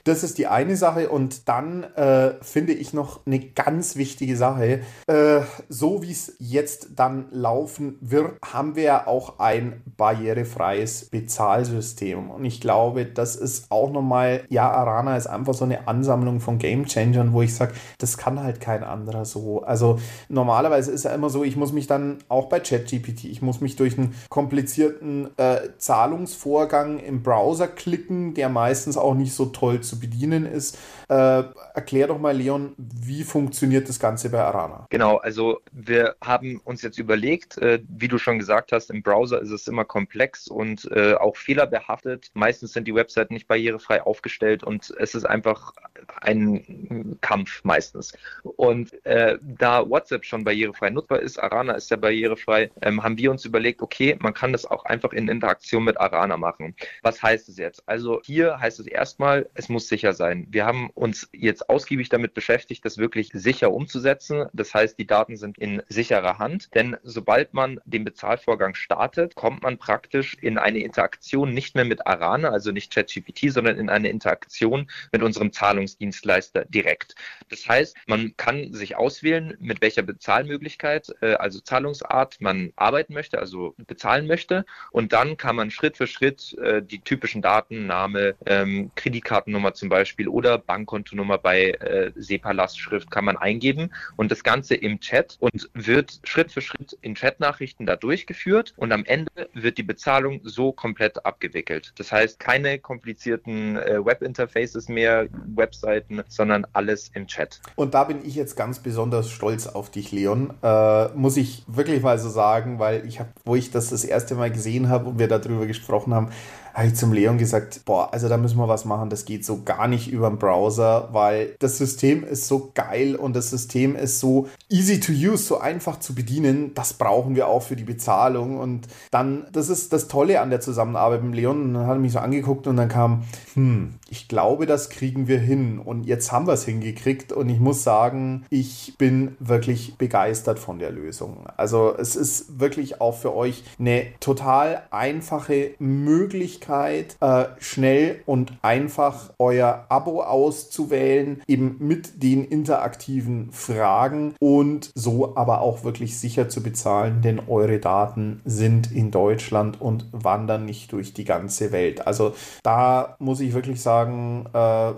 das 0.03 0.23
ist 0.23 0.37
die 0.37 0.47
eine 0.47 0.75
Sache 0.75 1.09
und 1.09 1.47
dann 1.47 1.83
äh, 1.95 2.35
finde 2.41 2.73
ich 2.73 2.93
noch 2.93 3.25
eine 3.25 3.39
ganz 3.39 3.95
wichtige 3.95 4.37
Sache. 4.37 4.81
Äh, 5.07 5.41
so 5.69 6.01
wie 6.03 6.11
es 6.11 6.35
jetzt 6.39 6.89
dann 6.95 7.27
laufen 7.31 7.97
wird, 8.01 8.37
haben 8.43 8.75
wir 8.75 8.83
ja 8.83 9.07
auch 9.07 9.39
ein 9.39 9.81
barrierefreies 9.97 11.09
Bezahlsystem. 11.09 12.29
Und 12.29 12.45
ich 12.45 12.61
glaube, 12.61 13.05
das 13.05 13.35
ist 13.35 13.71
auch 13.71 13.91
nochmal, 13.91 14.43
ja, 14.49 14.69
Arana 14.69 15.17
ist 15.17 15.27
einfach 15.27 15.53
so 15.53 15.65
eine 15.65 15.87
Ansammlung 15.87 16.39
von 16.39 16.57
Game 16.57 16.85
Changern, 16.85 17.33
wo 17.33 17.41
ich 17.41 17.55
sage, 17.55 17.73
das 17.97 18.17
kann 18.17 18.41
halt 18.41 18.61
kein 18.61 18.83
anderer 18.83 19.25
so. 19.25 19.63
Also 19.63 19.99
normalerweise 20.29 20.91
ist 20.91 21.05
ja 21.05 21.11
immer 21.13 21.29
so, 21.29 21.43
ich 21.43 21.55
muss 21.55 21.71
mich 21.73 21.87
dann 21.87 22.19
auch 22.29 22.49
bei 22.49 22.59
ChatGPT, 22.59 23.25
ich 23.25 23.41
muss 23.41 23.61
mich 23.61 23.75
durch 23.75 23.97
einen 23.97 24.15
komplizierten 24.29 25.29
äh, 25.37 25.69
Zahlungsvorgang 25.77 26.99
im 26.99 27.23
Browser 27.23 27.67
klicken, 27.67 28.33
der 28.33 28.49
meistens 28.49 28.97
auch 28.97 29.15
nicht 29.15 29.33
so 29.33 29.45
toll 29.47 29.81
zu 29.81 29.99
bedienen 29.99 30.45
ist. 30.45 30.77
Äh, 31.09 31.43
erklär 31.73 32.07
doch 32.07 32.19
mal, 32.19 32.35
Leon, 32.35 32.73
wie 32.77 33.23
funktioniert 33.23 33.89
das 33.89 33.99
Ganze 33.99 34.29
bei 34.29 34.41
Arana? 34.41 34.87
Genau, 34.89 35.17
also 35.17 35.59
wir 35.71 36.15
haben 36.23 36.59
uns 36.63 36.81
jetzt 36.81 36.97
überlegt, 36.97 37.57
äh, 37.57 37.79
wie 37.87 38.07
du 38.07 38.17
schon 38.17 38.39
gesagt 38.39 38.71
hast, 38.71 38.89
im 38.89 39.03
Browser 39.03 39.41
ist 39.41 39.51
es 39.51 39.67
immer 39.67 39.85
komplex 39.85 40.47
und 40.47 40.89
äh, 40.91 41.15
auch 41.15 41.35
fehlerbehaftet. 41.35 42.31
Meistens 42.33 42.73
sind 42.73 42.87
die 42.87 42.95
Webseiten 42.95 43.33
nicht 43.33 43.47
barrierefrei 43.47 44.01
aufgestellt 44.01 44.63
und 44.63 44.93
es 44.99 45.15
ist 45.15 45.25
einfach 45.25 45.73
ein 46.21 47.17
Kampf 47.21 47.63
meistens. 47.63 48.13
Und 48.43 48.93
äh, 49.05 49.37
da 49.41 49.89
WhatsApp 49.89 50.12
schon 50.21 50.43
barrierefrei 50.43 50.89
nutzbar 50.89 51.19
ist, 51.19 51.37
Arana 51.37 51.73
ist 51.73 51.89
ja 51.89 51.97
barrierefrei, 51.97 52.71
ähm, 52.81 53.03
haben 53.03 53.17
wir 53.17 53.31
uns 53.31 53.45
überlegt, 53.45 53.81
okay, 53.81 54.17
man 54.19 54.33
kann 54.33 54.51
das 54.51 54.65
auch 54.65 54.85
einfach 54.85 55.13
in 55.13 55.27
Interaktion 55.27 55.83
mit 55.83 55.99
Arana 55.99 56.37
machen. 56.37 56.75
Was 57.01 57.21
heißt 57.23 57.49
es 57.49 57.57
jetzt? 57.57 57.83
Also 57.87 58.21
hier 58.23 58.59
heißt 58.59 58.79
es 58.79 58.87
erstmal, 58.87 59.49
es 59.55 59.69
muss 59.69 59.87
sicher 59.87 60.13
sein. 60.13 60.47
Wir 60.49 60.65
haben 60.65 60.89
uns 60.91 61.29
jetzt 61.33 61.69
ausgiebig 61.69 62.09
damit 62.09 62.33
beschäftigt, 62.33 62.85
das 62.85 62.97
wirklich 62.97 63.31
sicher 63.33 63.71
umzusetzen. 63.71 64.45
Das 64.53 64.73
heißt, 64.73 64.99
die 64.99 65.07
Daten 65.07 65.37
sind 65.37 65.57
in 65.57 65.81
sicherer 65.89 66.37
Hand, 66.37 66.69
denn 66.75 66.97
sobald 67.03 67.53
man 67.53 67.79
den 67.85 68.03
Bezahlvorgang 68.03 68.75
startet, 68.75 69.35
kommt 69.35 69.63
man 69.63 69.77
praktisch 69.77 70.37
in 70.41 70.57
eine 70.57 70.79
Interaktion 70.79 71.53
nicht 71.53 71.75
mehr 71.75 71.85
mit 71.85 72.05
Arana, 72.05 72.49
also 72.49 72.71
nicht 72.71 72.93
ChatGPT, 72.93 73.51
sondern 73.51 73.77
in 73.77 73.89
eine 73.89 74.09
Interaktion 74.09 74.89
mit 75.11 75.23
unserem 75.23 75.51
Zahlungsdienstleister 75.51 76.65
direkt. 76.65 77.15
Das 77.49 77.67
heißt, 77.67 77.97
man 78.07 78.35
kann 78.37 78.73
sich 78.73 78.95
auswählen, 78.95 79.55
mit 79.59 79.81
welcher 79.81 80.02
Bezahlmöglichkeit, 80.03 81.13
äh, 81.21 81.33
also 81.33 81.59
Zahlungsart 81.59 82.37
man 82.39 82.71
arbeiten 82.75 83.13
möchte, 83.13 83.39
also 83.39 83.73
bezahlen 83.77 84.27
möchte. 84.27 84.65
Und 84.91 85.11
dann 85.13 85.37
kann 85.37 85.55
man 85.55 85.71
Schritt 85.71 85.97
für 85.97 86.07
Schritt 86.07 86.55
äh, 86.59 86.81
die 86.81 86.99
typischen 86.99 87.41
Daten, 87.41 87.87
Name, 87.87 88.35
ähm, 88.45 88.91
Kreditkartennummer 88.95 89.73
zum 89.73 89.89
Beispiel 89.89 90.27
oder 90.27 90.57
Bank 90.57 90.83
Bankkontonummer 90.83 91.37
bei 91.37 91.71
äh, 91.71 92.11
SEPA-Lastschrift 92.15 93.09
kann 93.09 93.25
man 93.25 93.37
eingeben 93.37 93.91
und 94.17 94.31
das 94.31 94.43
Ganze 94.43 94.75
im 94.75 94.99
Chat 94.99 95.37
und 95.39 95.69
wird 95.73 96.19
Schritt 96.23 96.51
für 96.51 96.61
Schritt 96.61 96.97
in 97.01 97.15
Chatnachrichten 97.15 97.85
da 97.85 97.95
durchgeführt 97.95 98.73
und 98.77 98.91
am 98.91 99.05
Ende 99.05 99.31
wird 99.53 99.77
die 99.77 99.83
Bezahlung 99.83 100.41
so 100.43 100.71
komplett 100.71 101.25
abgewickelt. 101.25 101.93
Das 101.97 102.11
heißt, 102.11 102.39
keine 102.39 102.79
komplizierten 102.79 103.77
äh, 103.77 104.05
Webinterfaces 104.05 104.89
mehr, 104.89 105.27
Webseiten, 105.55 106.23
sondern 106.27 106.67
alles 106.73 107.11
im 107.13 107.27
Chat. 107.27 107.61
Und 107.75 107.93
da 107.93 108.03
bin 108.03 108.25
ich 108.25 108.35
jetzt 108.35 108.55
ganz 108.55 108.79
besonders 108.79 109.31
stolz 109.31 109.67
auf 109.67 109.82
dich, 109.89 110.11
Leon. 110.11 110.53
Äh, 110.61 111.09
muss 111.09 111.37
ich 111.37 111.63
wirklich 111.67 112.01
mal 112.01 112.17
so 112.19 112.29
sagen, 112.29 112.79
weil 112.79 113.05
ich 113.05 113.19
habe, 113.19 113.29
wo 113.45 113.55
ich 113.55 113.71
das 113.71 113.89
das 113.89 114.03
erste 114.03 114.35
Mal 114.35 114.51
gesehen 114.51 114.89
habe 114.89 115.09
und 115.09 115.19
wir 115.19 115.27
darüber 115.27 115.65
gesprochen 115.65 116.13
haben, 116.13 116.29
habe 116.73 116.87
ich 116.87 116.95
zum 116.95 117.13
Leon 117.13 117.37
gesagt, 117.37 117.81
boah, 117.85 118.11
also 118.11 118.27
da 118.27 118.37
müssen 118.37 118.57
wir 118.57 118.67
was 118.67 118.83
machen, 118.83 119.09
das 119.11 119.25
geht 119.25 119.45
so 119.45 119.61
gar 119.63 119.87
nicht 119.87 120.11
über 120.11 120.27
den 120.29 120.39
Browser, 120.39 121.09
weil 121.11 121.55
das 121.59 121.77
System 121.77 122.23
ist 122.23 122.47
so 122.47 122.71
geil 122.73 123.15
und 123.15 123.35
das 123.35 123.51
System 123.51 123.95
ist 123.95 124.19
so 124.19 124.47
easy 124.69 124.99
to 124.99 125.11
use, 125.11 125.43
so 125.43 125.59
einfach 125.59 125.99
zu 125.99 126.15
bedienen. 126.15 126.73
Das 126.73 126.93
brauchen 126.93 127.35
wir 127.35 127.47
auch 127.47 127.61
für 127.61 127.75
die 127.75 127.83
Bezahlung 127.83 128.57
und 128.57 128.87
dann, 129.11 129.45
das 129.51 129.69
ist 129.69 129.93
das 129.93 130.07
Tolle 130.07 130.41
an 130.41 130.49
der 130.49 130.61
Zusammenarbeit 130.61 131.23
mit 131.23 131.35
Leon 131.35 131.61
und 131.61 131.73
dann 131.75 131.85
hat 131.85 131.97
er 131.97 131.99
mich 131.99 132.13
so 132.13 132.19
angeguckt 132.19 132.65
und 132.65 132.77
dann 132.77 132.89
kam, 132.89 133.23
hm, 133.53 133.93
ich 134.09 134.27
glaube, 134.27 134.65
das 134.65 134.89
kriegen 134.89 135.27
wir 135.27 135.39
hin 135.39 135.77
und 135.77 136.05
jetzt 136.05 136.31
haben 136.31 136.47
wir 136.47 136.53
es 136.53 136.65
hingekriegt 136.65 137.31
und 137.31 137.49
ich 137.49 137.59
muss 137.59 137.83
sagen, 137.83 138.45
ich 138.49 138.95
bin 138.97 139.35
wirklich 139.39 139.97
begeistert 139.97 140.57
von 140.57 140.79
der 140.79 140.91
Lösung. 140.91 141.45
Also 141.55 141.93
es 141.95 142.15
ist 142.15 142.59
wirklich 142.59 142.99
auch 142.99 143.15
für 143.15 143.35
euch 143.35 143.63
eine 143.77 144.05
total 144.19 144.83
einfache 144.89 145.71
Möglichkeit, 145.77 146.62
Möglichkeit, 146.63 147.17
äh, 147.19 147.45
schnell 147.59 148.21
und 148.25 148.53
einfach 148.61 149.31
euer 149.39 149.85
Abo 149.89 150.21
auszuwählen, 150.21 151.41
eben 151.47 151.77
mit 151.79 152.23
den 152.23 152.45
interaktiven 152.45 153.51
Fragen 153.51 154.35
und 154.39 154.91
so 154.95 155.35
aber 155.35 155.61
auch 155.61 155.83
wirklich 155.83 156.17
sicher 156.17 156.49
zu 156.49 156.63
bezahlen, 156.63 157.21
denn 157.21 157.41
eure 157.47 157.79
Daten 157.79 158.41
sind 158.45 158.91
in 158.91 159.11
Deutschland 159.11 159.81
und 159.81 160.07
wandern 160.11 160.65
nicht 160.65 160.91
durch 160.91 161.13
die 161.13 161.25
ganze 161.25 161.71
Welt. 161.71 162.05
Also 162.07 162.33
da 162.63 163.15
muss 163.19 163.39
ich 163.39 163.53
wirklich 163.53 163.81
sagen, 163.81 164.45
äh, 164.53 164.93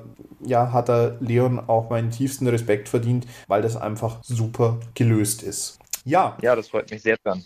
ja, 0.46 0.72
hat 0.72 0.90
der 0.90 1.18
Leon 1.20 1.60
auch 1.68 1.90
meinen 1.90 2.12
tiefsten 2.12 2.48
Respekt 2.48 2.90
verdient, 2.90 3.26
weil 3.48 3.62
das 3.62 3.76
einfach 3.76 4.18
super 4.22 4.78
gelöst 4.94 5.44
ist. 5.44 5.80
Ja. 6.06 6.38
Ja, 6.42 6.56
das 6.56 6.70
freut 6.70 6.90
mich 6.92 7.02
sehr 7.02 7.18
dran. 7.18 7.44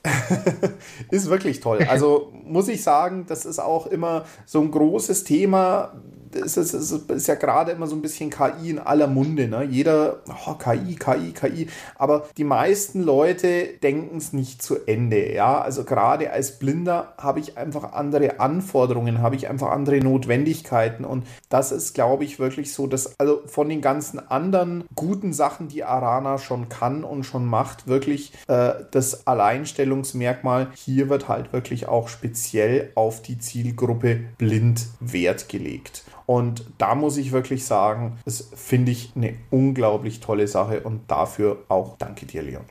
ist 1.12 1.30
wirklich 1.30 1.62
toll. 1.62 1.80
Also 1.90 2.32
muss 2.44 2.68
ich 2.68 2.84
sagen, 2.84 3.26
das 3.28 3.46
ist 3.46 3.60
auch 3.60 3.88
immer 3.88 4.26
so 4.46 4.62
ein 4.62 4.70
großes 4.70 5.24
Thema 5.24 5.94
es 6.34 6.58
ist, 6.58 6.74
es 6.74 6.92
ist 6.92 7.28
ja 7.28 7.36
gerade 7.36 7.72
immer 7.72 7.88
so 7.88 7.96
ein 7.96 8.02
bisschen 8.02 8.30
KI 8.30 8.70
in 8.70 8.80
aller 8.80 9.08
Munde. 9.08 9.48
Ne? 9.48 9.64
Jeder, 9.64 10.20
oh, 10.48 10.54
KI, 10.54 10.96
KI, 10.96 11.32
KI. 11.32 11.68
Aber 11.96 12.28
die 12.38 12.44
meisten 12.44 13.02
Leute 13.02 13.68
denken 13.82 14.18
es 14.18 14.34
nicht 14.34 14.62
zu 14.62 14.78
Ende. 14.86 15.34
Ja, 15.34 15.62
also 15.62 15.84
gerade 15.84 16.32
als 16.32 16.60
Blinder 16.60 17.14
habe 17.18 17.40
ich 17.40 17.58
einfach 17.58 17.94
andere 17.94 18.40
Anforderungen, 18.40 19.22
habe 19.22 19.36
ich 19.36 19.48
einfach 19.50 19.72
andere 19.72 20.00
Notwendigkeiten. 20.00 21.06
Und 21.06 21.26
das 21.50 21.72
ist, 21.72 21.94
glaube 21.94 22.24
ich, 22.24 22.40
wirklich 22.40 22.74
so, 22.74 22.88
dass 22.88 23.20
also 23.20 23.42
von 23.46 23.70
den 23.70 23.82
ganzen 23.82 24.20
anderen 24.20 24.84
guten 24.96 25.34
Sachen, 25.34 25.68
die 25.68 25.84
Arana 25.84 26.38
schon 26.38 26.70
kann 26.70 27.04
und 27.04 27.24
schon 27.24 27.46
macht, 27.46 27.88
wirklich 27.88 28.34
äh, 28.48 28.74
das 28.92 29.28
Alleinstellungsmerkmal 29.28 30.68
hier 30.76 31.10
wird 31.10 31.28
halt 31.28 31.54
wirklich 31.54 31.88
auch 31.88 32.08
speziell 32.08 32.92
auf 32.96 33.22
die 33.22 33.38
Zielgruppe 33.38 34.20
blind 34.38 34.88
Wert 35.00 35.50
gelegt. 35.50 36.04
Und 36.30 36.64
da 36.78 36.94
muss 36.94 37.18
ich 37.18 37.32
wirklich 37.32 37.66
sagen, 37.66 38.20
das 38.24 38.52
finde 38.54 38.92
ich 38.92 39.14
eine 39.16 39.34
unglaublich 39.50 40.20
tolle 40.20 40.48
Sache 40.48 40.82
und 40.82 41.10
dafür 41.10 41.64
auch 41.70 41.98
danke 41.98 42.28
dir, 42.28 42.44
Leon. 42.44 42.66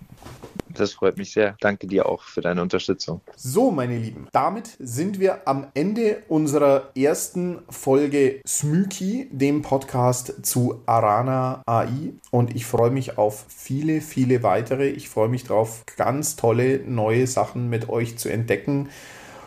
Das 0.68 0.92
freut 0.92 1.16
mich 1.16 1.32
sehr. 1.32 1.56
Danke 1.60 1.88
dir 1.88 2.06
auch 2.06 2.22
für 2.22 2.40
deine 2.40 2.62
Unterstützung. 2.62 3.20
So, 3.34 3.72
meine 3.72 3.98
Lieben, 3.98 4.28
damit 4.30 4.76
sind 4.78 5.18
wir 5.18 5.48
am 5.48 5.66
Ende 5.74 6.22
unserer 6.28 6.90
ersten 6.96 7.58
Folge 7.68 8.40
Smüki, 8.46 9.28
dem 9.32 9.62
Podcast 9.62 10.46
zu 10.46 10.80
Arana 10.86 11.64
AI. 11.66 12.12
Und 12.30 12.54
ich 12.54 12.64
freue 12.64 12.92
mich 12.92 13.18
auf 13.18 13.44
viele, 13.48 14.02
viele 14.02 14.44
weitere. 14.44 14.88
Ich 14.88 15.08
freue 15.08 15.28
mich 15.28 15.42
darauf, 15.42 15.82
ganz 15.96 16.36
tolle 16.36 16.78
neue 16.86 17.26
Sachen 17.26 17.68
mit 17.68 17.88
euch 17.88 18.18
zu 18.18 18.28
entdecken. 18.28 18.88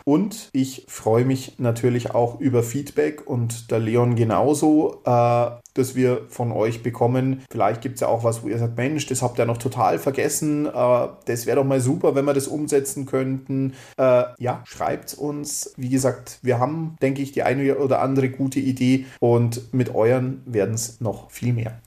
Und 0.04 0.48
ich 0.52 0.84
freue 0.88 1.24
mich 1.24 1.58
natürlich 1.58 2.14
auch 2.14 2.40
über 2.40 2.62
Feedback 2.62 3.26
und 3.26 3.70
der 3.70 3.78
Leon 3.78 4.16
genauso, 4.16 5.00
äh, 5.04 5.50
dass 5.74 5.94
wir 5.94 6.26
von 6.28 6.52
euch 6.52 6.82
bekommen. 6.82 7.42
Vielleicht 7.50 7.80
gibt 7.80 7.96
es 7.96 8.00
ja 8.00 8.08
auch 8.08 8.24
was, 8.24 8.42
wo 8.42 8.48
ihr 8.48 8.58
sagt, 8.58 8.76
Mensch, 8.76 9.06
das 9.06 9.22
habt 9.22 9.38
ihr 9.38 9.46
noch 9.46 9.58
total 9.58 9.98
vergessen. 9.98 10.66
Äh, 10.66 11.08
das 11.24 11.46
wäre 11.46 11.56
doch 11.56 11.64
mal 11.64 11.80
super, 11.80 12.14
wenn 12.14 12.24
wir 12.24 12.34
das 12.34 12.48
umsetzen 12.48 13.06
könnten. 13.06 13.74
Äh, 13.96 14.24
ja, 14.38 14.62
schreibt 14.64 15.14
uns. 15.14 15.72
Wie 15.76 15.88
gesagt, 15.88 16.38
wir 16.42 16.58
haben, 16.58 16.96
denke 17.00 17.22
ich, 17.22 17.32
die 17.32 17.42
eine 17.42 17.76
oder 17.78 18.00
andere 18.00 18.28
gute 18.30 18.60
Idee 18.60 19.06
und 19.20 19.72
mit 19.72 19.94
euren 19.94 20.42
werden 20.46 20.74
es 20.74 21.00
noch 21.00 21.30
viel 21.30 21.52
mehr. 21.52 21.80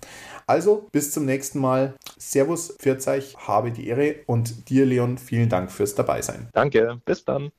Also 0.48 0.88
bis 0.92 1.12
zum 1.12 1.26
nächsten 1.26 1.60
Mal. 1.60 1.96
Servus, 2.18 2.76
Pfiat 2.80 3.06
habe 3.38 3.72
die 3.72 3.88
Ehre 3.88 4.16
und 4.28 4.70
dir, 4.70 4.86
Leon, 4.86 5.18
vielen 5.18 5.50
Dank 5.50 5.72
fürs 5.72 5.96
Dabeisein. 5.96 6.50
Danke, 6.54 7.02
bis 7.06 7.26
dann. 7.26 7.52